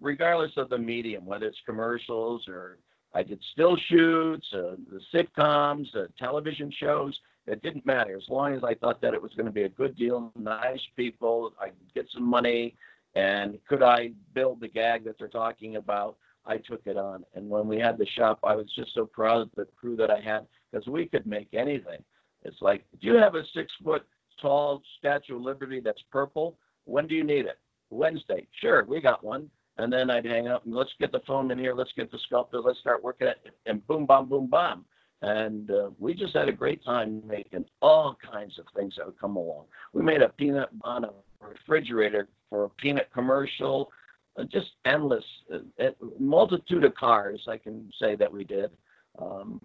regardless 0.00 0.52
of 0.56 0.68
the 0.68 0.78
medium, 0.78 1.24
whether 1.24 1.46
it's 1.46 1.58
commercials 1.64 2.46
or 2.48 2.78
I 3.14 3.22
did 3.22 3.40
still 3.52 3.76
shoots, 3.88 4.46
uh, 4.52 4.76
the 4.90 5.00
sitcoms, 5.14 5.86
uh, 5.96 6.08
television 6.18 6.70
shows. 6.78 7.18
It 7.46 7.62
didn't 7.62 7.86
matter 7.86 8.14
as 8.14 8.28
long 8.28 8.52
as 8.54 8.62
I 8.62 8.74
thought 8.74 9.00
that 9.00 9.14
it 9.14 9.22
was 9.22 9.32
going 9.32 9.46
to 9.46 9.52
be 9.52 9.62
a 9.62 9.68
good 9.70 9.96
deal, 9.96 10.30
nice 10.38 10.82
people, 10.96 11.54
I 11.58 11.70
get 11.94 12.06
some 12.12 12.28
money, 12.28 12.76
and 13.18 13.58
could 13.68 13.82
I 13.82 14.12
build 14.32 14.60
the 14.60 14.68
gag 14.68 15.04
that 15.04 15.18
they're 15.18 15.26
talking 15.26 15.74
about? 15.74 16.16
I 16.46 16.58
took 16.58 16.82
it 16.86 16.96
on. 16.96 17.24
And 17.34 17.50
when 17.50 17.66
we 17.66 17.78
had 17.78 17.98
the 17.98 18.06
shop, 18.06 18.38
I 18.44 18.54
was 18.54 18.66
just 18.76 18.94
so 18.94 19.06
proud 19.06 19.42
of 19.42 19.50
the 19.56 19.66
crew 19.78 19.96
that 19.96 20.08
I 20.08 20.20
had 20.20 20.46
because 20.70 20.86
we 20.86 21.06
could 21.06 21.26
make 21.26 21.48
anything. 21.52 22.02
It's 22.44 22.62
like, 22.62 22.84
do 23.00 23.08
you 23.08 23.16
have 23.16 23.34
a 23.34 23.42
six 23.54 23.72
foot 23.82 24.06
tall 24.40 24.82
Statue 24.98 25.34
of 25.34 25.42
Liberty 25.42 25.80
that's 25.80 26.02
purple? 26.12 26.56
When 26.84 27.08
do 27.08 27.16
you 27.16 27.24
need 27.24 27.46
it? 27.46 27.58
Wednesday. 27.90 28.46
Sure, 28.60 28.84
we 28.84 29.00
got 29.00 29.24
one. 29.24 29.50
And 29.78 29.92
then 29.92 30.10
I'd 30.10 30.24
hang 30.24 30.46
up 30.46 30.64
and 30.64 30.74
let's 30.74 30.90
get 31.00 31.10
the 31.10 31.20
phone 31.26 31.50
in 31.50 31.58
here, 31.58 31.74
let's 31.74 31.92
get 31.96 32.12
the 32.12 32.18
sculptor, 32.26 32.60
let's 32.60 32.78
start 32.78 33.02
working 33.02 33.28
it, 33.28 33.38
and 33.66 33.84
boom, 33.86 34.06
bam, 34.06 34.28
boom, 34.28 34.48
bam. 34.48 34.84
And 35.22 35.70
uh, 35.70 35.90
we 35.98 36.14
just 36.14 36.36
had 36.36 36.48
a 36.48 36.52
great 36.52 36.84
time 36.84 37.22
making 37.26 37.64
all 37.82 38.16
kinds 38.32 38.58
of 38.58 38.66
things 38.76 38.94
that 38.96 39.06
would 39.06 39.20
come 39.20 39.36
along. 39.36 39.64
We 39.92 40.02
made 40.02 40.22
a 40.22 40.28
peanut 40.28 40.68
on 40.82 41.04
a 41.04 41.10
refrigerator 41.40 42.28
for 42.50 42.64
a 42.64 42.68
peanut 42.70 43.08
commercial, 43.12 43.90
uh, 44.36 44.44
just 44.44 44.70
endless, 44.84 45.24
uh, 45.52 45.90
multitude 46.18 46.84
of 46.84 46.94
cars, 46.94 47.46
I 47.48 47.56
can 47.58 47.90
say 48.00 48.14
that 48.16 48.32
we 48.32 48.44
did. 48.44 48.70
Um, 49.18 49.60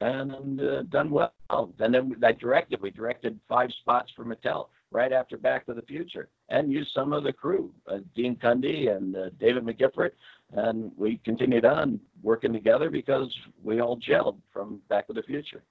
and 0.00 0.60
uh, 0.60 0.82
done 0.84 1.10
well. 1.10 1.32
And 1.50 1.94
then 1.94 2.16
I 2.22 2.32
directed. 2.32 2.80
We 2.80 2.90
directed 2.90 3.38
five 3.48 3.70
spots 3.80 4.12
for 4.14 4.24
Mattel 4.24 4.68
right 4.90 5.12
after 5.12 5.36
Back 5.36 5.66
to 5.66 5.74
the 5.74 5.82
Future, 5.82 6.28
and 6.48 6.72
used 6.72 6.92
some 6.94 7.12
of 7.12 7.22
the 7.22 7.32
crew, 7.32 7.70
uh, 7.88 7.98
Dean 8.14 8.36
Cundey 8.36 8.94
and 8.94 9.14
uh, 9.16 9.30
David 9.38 9.64
McGiffert, 9.64 10.12
and 10.52 10.90
we 10.96 11.20
continued 11.24 11.66
on 11.66 12.00
working 12.22 12.52
together 12.52 12.88
because 12.88 13.34
we 13.62 13.80
all 13.80 13.98
gelled 13.98 14.36
from 14.52 14.80
Back 14.88 15.06
to 15.08 15.12
the 15.12 15.22
Future. 15.22 15.62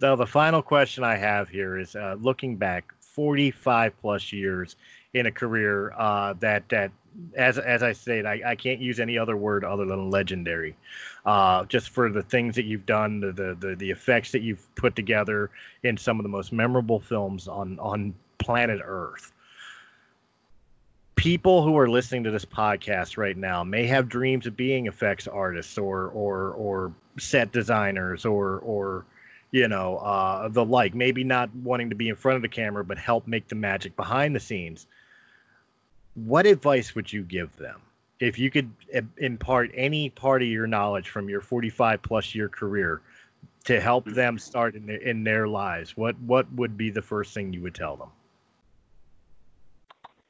Now, 0.00 0.14
the 0.14 0.26
final 0.26 0.62
question 0.62 1.04
I 1.04 1.16
have 1.16 1.48
here 1.48 1.78
is 1.78 1.96
uh, 1.96 2.16
looking 2.20 2.56
back 2.56 2.92
45 3.00 3.98
plus 4.00 4.32
years 4.32 4.76
in 5.14 5.26
a 5.26 5.30
career 5.30 5.92
uh, 5.96 6.34
that 6.40 6.68
that 6.68 6.92
as 7.34 7.58
as 7.58 7.82
I 7.82 7.92
said, 7.92 8.26
I, 8.26 8.40
I 8.44 8.54
can't 8.54 8.80
use 8.80 9.00
any 9.00 9.18
other 9.18 9.36
word 9.36 9.64
other 9.64 9.84
than 9.84 10.10
legendary. 10.10 10.76
Uh, 11.26 11.64
just 11.64 11.90
for 11.90 12.10
the 12.10 12.22
things 12.22 12.54
that 12.54 12.64
you've 12.64 12.86
done, 12.86 13.20
the, 13.20 13.32
the 13.32 13.56
the 13.58 13.76
the 13.76 13.90
effects 13.90 14.32
that 14.32 14.42
you've 14.42 14.72
put 14.74 14.96
together 14.96 15.50
in 15.82 15.96
some 15.96 16.18
of 16.18 16.22
the 16.22 16.28
most 16.28 16.52
memorable 16.52 17.00
films 17.00 17.48
on 17.48 17.78
on 17.78 18.14
planet 18.38 18.80
Earth. 18.84 19.32
People 21.16 21.62
who 21.62 21.76
are 21.76 21.88
listening 21.88 22.24
to 22.24 22.30
this 22.30 22.46
podcast 22.46 23.18
right 23.18 23.36
now 23.36 23.62
may 23.62 23.86
have 23.86 24.08
dreams 24.08 24.46
of 24.46 24.56
being 24.56 24.86
effects 24.86 25.26
artists 25.28 25.76
or 25.76 26.08
or 26.08 26.52
or 26.52 26.92
set 27.18 27.52
designers 27.52 28.24
or 28.24 28.60
or 28.60 29.04
you 29.50 29.68
know 29.68 29.98
uh, 29.98 30.48
the 30.48 30.64
like. 30.64 30.94
Maybe 30.94 31.24
not 31.24 31.54
wanting 31.56 31.90
to 31.90 31.96
be 31.96 32.08
in 32.08 32.14
front 32.14 32.36
of 32.36 32.42
the 32.42 32.48
camera, 32.48 32.84
but 32.84 32.96
help 32.96 33.26
make 33.26 33.48
the 33.48 33.56
magic 33.56 33.96
behind 33.96 34.34
the 34.34 34.40
scenes 34.40 34.86
what 36.14 36.46
advice 36.46 36.94
would 36.94 37.12
you 37.12 37.22
give 37.22 37.54
them? 37.56 37.80
If 38.18 38.38
you 38.38 38.50
could 38.50 38.70
impart 39.18 39.70
any 39.74 40.10
part 40.10 40.42
of 40.42 40.48
your 40.48 40.66
knowledge 40.66 41.08
from 41.08 41.28
your 41.28 41.40
45 41.40 42.02
plus 42.02 42.34
year 42.34 42.48
career 42.48 43.00
to 43.64 43.80
help 43.80 44.04
mm-hmm. 44.04 44.14
them 44.14 44.38
start 44.38 44.74
in 44.74 44.86
their, 44.86 44.96
in 44.96 45.24
their 45.24 45.46
lives 45.48 45.96
what 45.96 46.18
what 46.20 46.50
would 46.54 46.76
be 46.76 46.90
the 46.90 47.02
first 47.02 47.32
thing 47.34 47.52
you 47.52 47.62
would 47.62 47.74
tell 47.74 47.96
them? 47.96 48.08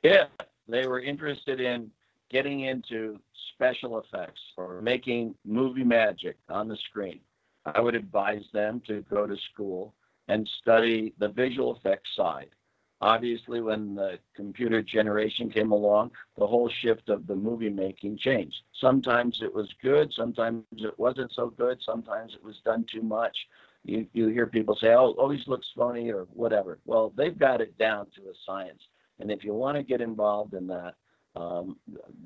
If 0.03 0.28
they 0.68 0.87
were 0.87 1.01
interested 1.01 1.61
in 1.61 1.91
getting 2.31 2.61
into 2.61 3.18
special 3.55 3.99
effects 3.99 4.41
or 4.57 4.81
making 4.81 5.35
movie 5.45 5.85
magic 5.85 6.37
on 6.49 6.68
the 6.68 6.76
screen. 6.76 7.20
I 7.66 7.81
would 7.81 7.95
advise 7.95 8.45
them 8.55 8.81
to 8.87 9.03
go 9.11 9.26
to 9.26 9.37
school 9.53 9.95
and 10.28 10.49
study 10.62 11.12
the 11.18 11.28
visual 11.28 11.76
effects 11.76 12.09
side 12.16 12.49
Obviously, 13.03 13.62
when 13.62 13.94
the 13.94 14.18
computer 14.36 14.82
generation 14.82 15.51
came 15.51 15.72
along, 15.72 16.11
the 16.36 16.46
whole 16.46 16.70
shift 16.82 17.09
of 17.09 17.26
the 17.26 17.34
movie 17.34 17.70
making 17.70 18.18
changed. 18.18 18.57
Sometimes 18.78 19.38
it 19.42 19.55
was 19.55 19.68
good, 19.82 20.12
sometimes 20.14 20.64
it 20.72 20.98
wasn't 20.98 21.32
so 21.32 21.48
good, 21.48 21.78
sometimes 21.84 22.34
it 22.34 22.44
was 22.44 22.57
done 22.64 22.84
too 22.92 23.03
much. 23.03 23.36
You, 23.84 24.07
you 24.12 24.28
hear 24.28 24.46
people 24.46 24.76
say, 24.78 24.88
oh, 24.88 25.14
always 25.18 25.40
looks 25.46 25.66
phony 25.74 26.11
or 26.11 26.26
whatever. 26.34 26.78
Well, 26.84 27.14
they've 27.16 27.38
got 27.38 27.62
it 27.62 27.78
down 27.78 28.07
to 28.16 28.22
a 28.22 28.34
science. 28.44 28.82
And 29.18 29.30
if 29.30 29.44
you 29.44 29.55
want 29.55 29.78
to 29.78 29.82
get 29.82 30.03
involved 30.03 30.53
in 30.53 30.66
that, 30.66 30.94
um, 31.36 31.78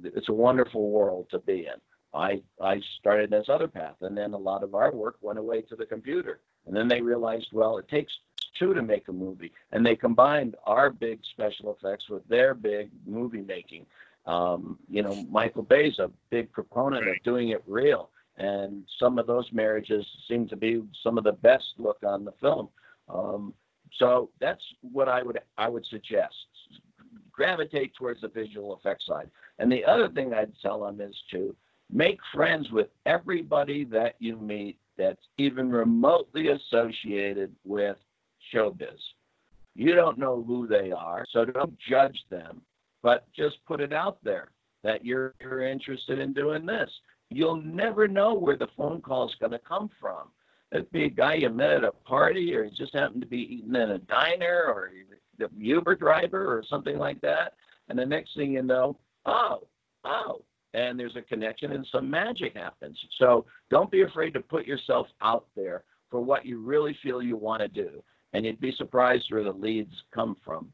it's 0.03 0.29
a 0.29 0.33
wonderful 0.33 0.91
world 0.91 1.27
to 1.31 1.39
be 1.39 1.67
in. 1.67 1.81
I, 2.13 2.43
I 2.61 2.81
started 2.99 3.31
this 3.31 3.47
other 3.49 3.69
path, 3.69 3.97
and 4.01 4.17
then 4.17 4.33
a 4.33 4.39
lot 4.39 4.63
of 4.63 4.75
our 4.75 4.93
work 4.93 5.17
went 5.21 5.39
away 5.39 5.63
to 5.63 5.77
the 5.77 5.87
computer. 5.87 6.41
And 6.67 6.75
then 6.75 6.89
they 6.89 7.01
realized, 7.01 7.49
well, 7.53 7.79
it 7.79 7.89
takes 7.89 8.13
two 8.59 8.75
to 8.75 8.83
make 8.83 9.09
a 9.09 9.13
movie, 9.13 9.53
and 9.73 9.85
they 9.85 9.97
combined 9.97 10.57
our 10.65 10.91
big 10.91 11.21
special 11.33 11.77
effects 11.77 12.09
with 12.09 12.27
their 12.29 12.55
big 12.55 12.91
movie 13.07 13.43
making. 13.43 13.87
Um, 14.27 14.79
you 14.89 15.03
know, 15.03 15.25
Michael 15.31 15.63
Bay's 15.63 15.99
a 15.99 16.11
big 16.31 16.51
proponent 16.53 17.07
of 17.09 17.17
doing 17.25 17.51
it 17.51 17.63
real, 17.67 18.11
and 18.37 18.85
some 18.99 19.19
of 19.19 19.27
those 19.27 19.49
marriages 19.53 20.07
seem 20.29 20.49
to 20.49 20.57
be 20.57 20.83
some 21.03 21.19
of 21.19 21.25
the 21.25 21.33
best 21.33 21.65
look 21.79 21.99
on 22.05 22.25
the 22.25 22.33
film. 22.41 22.69
Um, 23.09 23.55
so 23.99 24.31
that's 24.41 24.63
what 24.81 25.09
I 25.09 25.23
would 25.23 25.39
I 25.59 25.69
would 25.69 25.85
suggest. 25.87 26.35
Gravitate 27.31 27.95
towards 27.95 28.21
the 28.21 28.29
visual 28.29 28.77
effects 28.77 29.07
side. 29.07 29.31
And 29.59 29.71
the 29.71 29.85
other 29.85 30.09
thing 30.09 30.33
I'd 30.33 30.53
tell 30.63 30.85
them 30.85 31.01
is 31.01 31.15
to 31.33 31.55
make 31.93 32.19
friends 32.33 32.71
with 32.71 32.89
everybody 33.07 33.85
that 33.85 34.15
you 34.19 34.37
meet 34.37 34.79
that's 34.97 35.23
even 35.39 35.71
remotely 35.71 36.49
associated 36.49 37.55
with 37.65 37.97
showbiz. 38.53 38.99
You 39.75 39.95
don't 39.95 40.19
know 40.19 40.43
who 40.47 40.67
they 40.67 40.93
are, 40.93 41.27
so 41.31 41.45
don't 41.45 41.77
judge 41.89 42.19
them, 42.31 42.63
but 43.03 43.27
just 43.37 43.57
put 43.67 43.81
it 43.81 43.93
out 43.93 44.19
there 44.23 44.51
that 44.83 45.05
you're, 45.05 45.35
you're 45.41 45.67
interested 45.67 46.19
in 46.19 46.33
doing 46.33 46.65
this. 46.67 46.91
You'll 47.31 47.61
never 47.63 48.07
know 48.07 48.35
where 48.35 48.57
the 48.57 48.69
phone 48.77 49.01
call 49.01 49.29
is 49.29 49.35
going 49.41 49.53
to 49.53 49.59
come 49.59 49.91
from. 50.01 50.29
It'd 50.73 50.91
be 50.93 51.05
a 51.05 51.11
guy 51.11 51.35
you 51.35 51.51
met 51.51 51.71
at 51.71 51.85
a 51.85 51.93
party, 51.93 52.55
or 52.55 52.65
he 52.65 52.71
just 52.71 52.95
happened 52.95 53.23
to 53.23 53.27
be 53.27 53.57
eating 53.57 53.75
in 53.75 53.91
a 53.91 53.99
diner, 53.99 54.65
or 54.69 54.91
the 55.39 55.49
Uber 55.57 55.97
driver, 55.97 56.47
or 56.47 56.63
something 56.69 56.99
like 56.99 57.21
that. 57.23 57.55
And 57.89 57.99
the 57.99 58.07
next 58.07 58.37
thing 58.37 58.53
you 58.53 58.63
know, 58.63 58.99
oh, 59.27 59.67
oh, 60.05 60.43
and 60.75 60.99
there's 60.99 61.17
a 61.17 61.23
connection 61.23 61.73
and 61.73 61.87
some 61.91 62.11
magic 62.11 62.57
happens. 62.57 62.99
So 63.19 63.47
don't 63.71 63.91
be 63.91 64.03
afraid 64.03 64.35
to 64.35 64.41
put 64.41 64.67
yourself 64.67 65.07
out 65.23 65.47
there 65.57 65.85
for 66.11 66.21
what 66.21 66.45
you 66.45 66.61
really 66.61 66.97
feel 67.03 67.23
you 67.23 67.37
want 67.37 67.63
to 67.63 67.69
do 67.69 68.03
and 68.35 68.45
you'd 68.45 68.61
be 68.61 68.73
surprised 68.73 69.31
where 69.31 69.45
the 69.45 69.53
leads 69.53 70.03
come 70.11 70.37
from. 70.45 70.71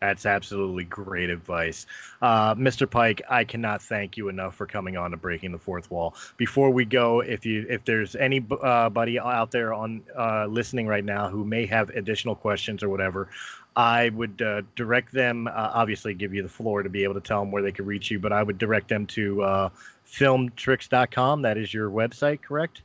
That's 0.00 0.26
absolutely 0.26 0.84
great 0.84 1.28
advice. 1.28 1.84
Uh, 2.22 2.54
Mr. 2.54 2.88
Pike, 2.88 3.20
I 3.28 3.42
cannot 3.42 3.82
thank 3.82 4.16
you 4.16 4.28
enough 4.28 4.54
for 4.54 4.64
coming 4.64 4.96
on 4.96 5.10
to 5.10 5.16
Breaking 5.16 5.50
the 5.50 5.58
Fourth 5.58 5.90
Wall. 5.90 6.14
Before 6.36 6.70
we 6.70 6.84
go, 6.84 7.18
if 7.18 7.44
you 7.44 7.66
if 7.68 7.84
there's 7.84 8.14
anybody 8.14 9.18
uh, 9.18 9.26
out 9.26 9.50
there 9.50 9.74
on 9.74 10.02
uh, 10.16 10.46
listening 10.46 10.86
right 10.86 11.04
now 11.04 11.28
who 11.28 11.44
may 11.44 11.66
have 11.66 11.90
additional 11.90 12.36
questions 12.36 12.84
or 12.84 12.88
whatever, 12.88 13.28
I 13.74 14.10
would 14.10 14.40
uh, 14.40 14.62
direct 14.76 15.12
them, 15.12 15.48
uh, 15.48 15.50
obviously 15.74 16.14
give 16.14 16.32
you 16.32 16.44
the 16.44 16.48
floor 16.48 16.84
to 16.84 16.88
be 16.88 17.02
able 17.02 17.14
to 17.14 17.20
tell 17.20 17.40
them 17.40 17.50
where 17.50 17.62
they 17.62 17.72
can 17.72 17.84
reach 17.84 18.08
you, 18.08 18.20
but 18.20 18.32
I 18.32 18.44
would 18.44 18.58
direct 18.58 18.88
them 18.88 19.04
to 19.06 19.42
uh, 19.42 19.68
filmtrix.com. 20.08 21.42
That 21.42 21.58
is 21.58 21.74
your 21.74 21.90
website, 21.90 22.40
correct? 22.40 22.82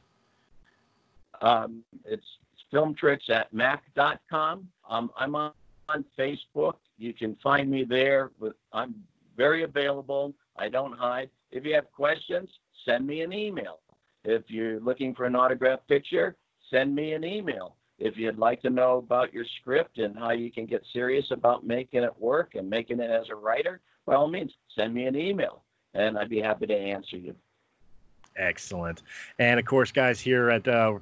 Um, 1.41 1.83
it's 2.05 2.25
filmtrix 2.73 3.29
at 3.29 3.53
mac.com. 3.53 4.67
Um, 4.89 5.11
I'm 5.17 5.35
on, 5.35 5.51
on 5.89 6.03
Facebook. 6.17 6.75
You 6.97 7.13
can 7.13 7.35
find 7.43 7.69
me 7.69 7.83
there. 7.83 8.31
With, 8.39 8.53
I'm 8.71 8.95
very 9.37 9.63
available. 9.63 10.33
I 10.57 10.69
don't 10.69 10.97
hide. 10.97 11.29
If 11.51 11.65
you 11.65 11.73
have 11.75 11.91
questions, 11.91 12.49
send 12.85 13.05
me 13.05 13.21
an 13.21 13.33
email. 13.33 13.79
If 14.23 14.43
you're 14.47 14.79
looking 14.79 15.13
for 15.13 15.25
an 15.25 15.35
autographed 15.35 15.87
picture, 15.87 16.35
send 16.69 16.95
me 16.95 17.13
an 17.13 17.23
email. 17.23 17.75
If 17.99 18.17
you'd 18.17 18.39
like 18.39 18.61
to 18.63 18.69
know 18.69 18.97
about 18.97 19.33
your 19.33 19.45
script 19.61 19.99
and 19.99 20.17
how 20.17 20.31
you 20.31 20.51
can 20.51 20.65
get 20.65 20.83
serious 20.91 21.29
about 21.31 21.65
making 21.65 22.03
it 22.03 22.19
work 22.19 22.55
and 22.55 22.69
making 22.69 22.99
it 22.99 23.09
as 23.09 23.29
a 23.29 23.35
writer, 23.35 23.81
by 24.05 24.15
all 24.15 24.27
means, 24.27 24.51
send 24.75 24.93
me 24.93 25.05
an 25.05 25.15
email 25.15 25.63
and 25.93 26.17
I'd 26.17 26.29
be 26.29 26.41
happy 26.41 26.65
to 26.65 26.75
answer 26.75 27.17
you. 27.17 27.35
Excellent. 28.35 29.03
And 29.37 29.59
of 29.59 29.65
course, 29.65 29.91
guys, 29.91 30.19
here 30.19 30.49
at 30.49 30.67
uh, 30.67 30.97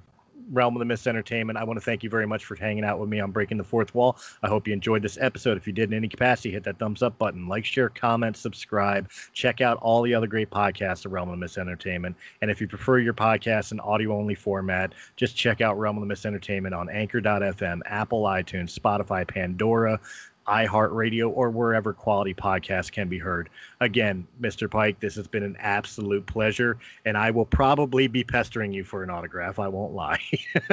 realm 0.51 0.75
of 0.75 0.79
the 0.79 0.85
Mist 0.85 1.07
Entertainment. 1.07 1.57
I 1.57 1.63
want 1.63 1.77
to 1.77 1.83
thank 1.83 2.03
you 2.03 2.09
very 2.09 2.25
much 2.25 2.45
for 2.45 2.55
hanging 2.55 2.83
out 2.83 2.99
with 2.99 3.09
me 3.09 3.19
on 3.19 3.31
Breaking 3.31 3.57
the 3.57 3.63
Fourth 3.63 3.93
Wall. 3.93 4.17
I 4.43 4.47
hope 4.47 4.67
you 4.67 4.73
enjoyed 4.73 5.01
this 5.01 5.17
episode. 5.19 5.57
If 5.57 5.67
you 5.67 5.73
did 5.73 5.89
in 5.89 5.97
any 5.97 6.07
capacity, 6.07 6.51
hit 6.51 6.63
that 6.63 6.79
thumbs 6.79 7.01
up 7.01 7.17
button, 7.17 7.47
like, 7.47 7.65
share, 7.65 7.89
comment, 7.89 8.37
subscribe. 8.37 9.09
Check 9.33 9.61
out 9.61 9.77
all 9.77 10.01
the 10.01 10.13
other 10.13 10.27
great 10.27 10.49
podcasts 10.49 11.05
of 11.05 11.11
Realm 11.11 11.29
of 11.29 11.33
the 11.33 11.37
Mist 11.37 11.57
Entertainment. 11.57 12.15
And 12.41 12.49
if 12.49 12.61
you 12.61 12.67
prefer 12.67 12.99
your 12.99 13.13
podcast 13.13 13.71
in 13.71 13.79
audio 13.79 14.15
only 14.15 14.35
format, 14.35 14.93
just 15.15 15.35
check 15.35 15.61
out 15.61 15.77
Realm 15.79 15.97
of 15.97 16.01
the 16.01 16.07
Mist 16.07 16.25
Entertainment 16.25 16.73
on 16.73 16.89
Anchor.fm, 16.89 17.81
Apple, 17.85 18.23
iTunes, 18.23 18.77
Spotify, 18.77 19.27
Pandora, 19.27 19.99
iHeartRadio, 20.51 21.31
or 21.33 21.49
wherever 21.49 21.93
quality 21.93 22.33
podcasts 22.33 22.91
can 22.91 23.07
be 23.07 23.17
heard. 23.17 23.49
Again, 23.79 24.27
Mr. 24.41 24.69
Pike, 24.69 24.99
this 24.99 25.15
has 25.15 25.27
been 25.27 25.43
an 25.43 25.55
absolute 25.59 26.25
pleasure, 26.25 26.77
and 27.05 27.17
I 27.17 27.31
will 27.31 27.45
probably 27.45 28.07
be 28.07 28.23
pestering 28.23 28.73
you 28.73 28.83
for 28.83 29.01
an 29.03 29.09
autograph. 29.09 29.59
I 29.59 29.69
won't 29.69 29.93
lie. 29.93 30.19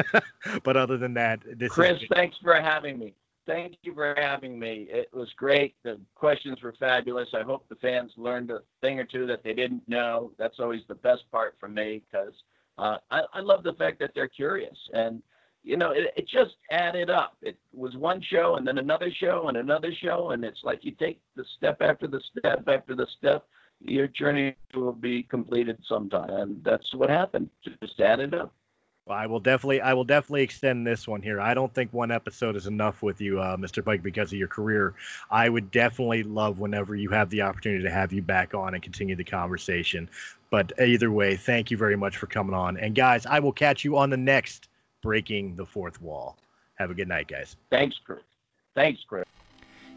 but 0.65 0.77
other 0.77 0.97
than 0.97 1.15
that, 1.15 1.41
this 1.59 1.71
is 1.71 1.75
Chris, 1.75 2.03
thanks 2.13 2.37
for 2.43 2.55
having 2.61 2.99
me. 2.99 3.15
thank 3.47 3.77
you 3.83 3.95
for 3.95 4.15
having 4.19 4.59
me. 4.59 4.89
It 4.91 5.09
was 5.13 5.33
great. 5.37 5.75
The 5.85 5.99
questions 6.15 6.61
were 6.63 6.75
fabulous. 6.79 7.29
I 7.33 7.43
hope 7.43 7.69
the 7.69 7.77
fans 7.77 8.13
learned 8.17 8.51
a 8.51 8.61
thing 8.81 8.99
or 8.99 9.05
two 9.05 9.27
that 9.27 9.43
they 9.45 9.55
didn't 9.55 9.89
know. 9.89 10.33
That's 10.39 10.59
always 10.59 10.83
the 10.89 10.97
best 10.97 11.23
part 11.31 11.55
for 11.61 11.69
me 11.69 12.03
because 12.11 12.35
uh, 12.79 12.99
I, 13.11 13.23
I 13.33 13.41
love 13.41 13.63
the 13.63 13.75
fact 13.75 13.99
that 14.01 14.11
they're 14.15 14.29
curious. 14.29 14.77
And, 14.93 15.23
you 15.63 15.77
know, 15.77 15.91
it, 15.91 16.13
it 16.17 16.29
just 16.29 16.57
added 16.71 17.11
up. 17.11 17.37
It 17.43 17.57
was 17.73 17.97
one 17.97 18.23
show 18.23 18.57
and 18.57 18.67
then 18.67 18.79
another 18.79 19.11
show 19.11 19.49
and 19.49 19.57
another 19.57 19.93
show. 19.93 20.31
And 20.31 20.45
it's 20.45 20.61
like 20.65 20.85
you 20.85 20.93
take 20.93 21.21
the 21.37 21.45
step 21.57 21.83
after 21.83 22.07
the 22.07 22.21
step 22.21 22.65
after 22.69 22.95
the 22.95 23.07
step, 23.19 23.47
your 23.81 24.09
journey 24.09 24.57
will 24.75 24.93
be 24.93 25.23
completed 25.23 25.79
sometime. 25.87 26.31
And 26.31 26.65
that's 26.65 26.95
what 26.95 27.11
happened. 27.11 27.51
Just 27.63 28.01
added 28.01 28.35
up. 28.35 28.53
Well, 29.07 29.17
I 29.17 29.27
will 29.27 29.41
definitely, 29.41 29.81
I 29.81 29.95
will 29.95 30.05
definitely 30.05 30.43
extend 30.43 30.87
this 30.87 31.09
one 31.09 31.23
here. 31.23 31.41
I 31.41 31.55
don't 31.55 31.73
think 31.73 31.91
one 31.95 32.11
episode 32.11 32.57
is 32.57 32.67
enough 32.67 33.03
with 33.03 33.23
you, 33.23 33.41
uh, 33.41 33.57
Mr. 33.57 33.83
Pike, 33.83 34.03
because 34.03 34.33
of 34.33 34.39
your 34.39 34.49
career. 34.49 34.95
I 35.31 35.49
would 35.49 35.71
definitely 35.71 36.25
love 36.25 36.59
whenever 36.59 36.95
you 36.95 37.09
have 37.09 37.31
the 37.31 37.41
opportunity 37.41 37.83
to 37.85 37.91
have 37.91 38.13
you 38.13 38.21
back 38.21 38.53
on 38.55 38.75
and 38.75 38.83
continue 38.83 39.17
the 39.17 39.25
conversation. 39.25 40.11
But 40.51 40.73
either 40.79 41.11
way, 41.11 41.37
thank 41.37 41.71
you 41.71 41.79
very 41.79 41.97
much 41.97 42.19
for 42.19 42.27
coming 42.27 42.55
on. 42.55 42.77
And 42.77 42.95
guys, 42.95 43.25
I 43.25 43.41
will 43.41 43.53
catch 43.53 43.83
you 43.83 43.97
on 43.97 44.11
the 44.11 44.19
next 44.19 44.69
Breaking 45.03 45.57
the 45.57 45.65
Fourth 45.67 46.01
Wall. 46.01 46.37
Have 46.75 46.91
a 46.91 46.95
good 46.95 47.09
night, 47.09 47.29
guys. 47.29 47.57
Thanks, 47.71 47.97
Chris. 48.05 48.21
Thanks, 48.75 49.01
Chris. 49.09 49.25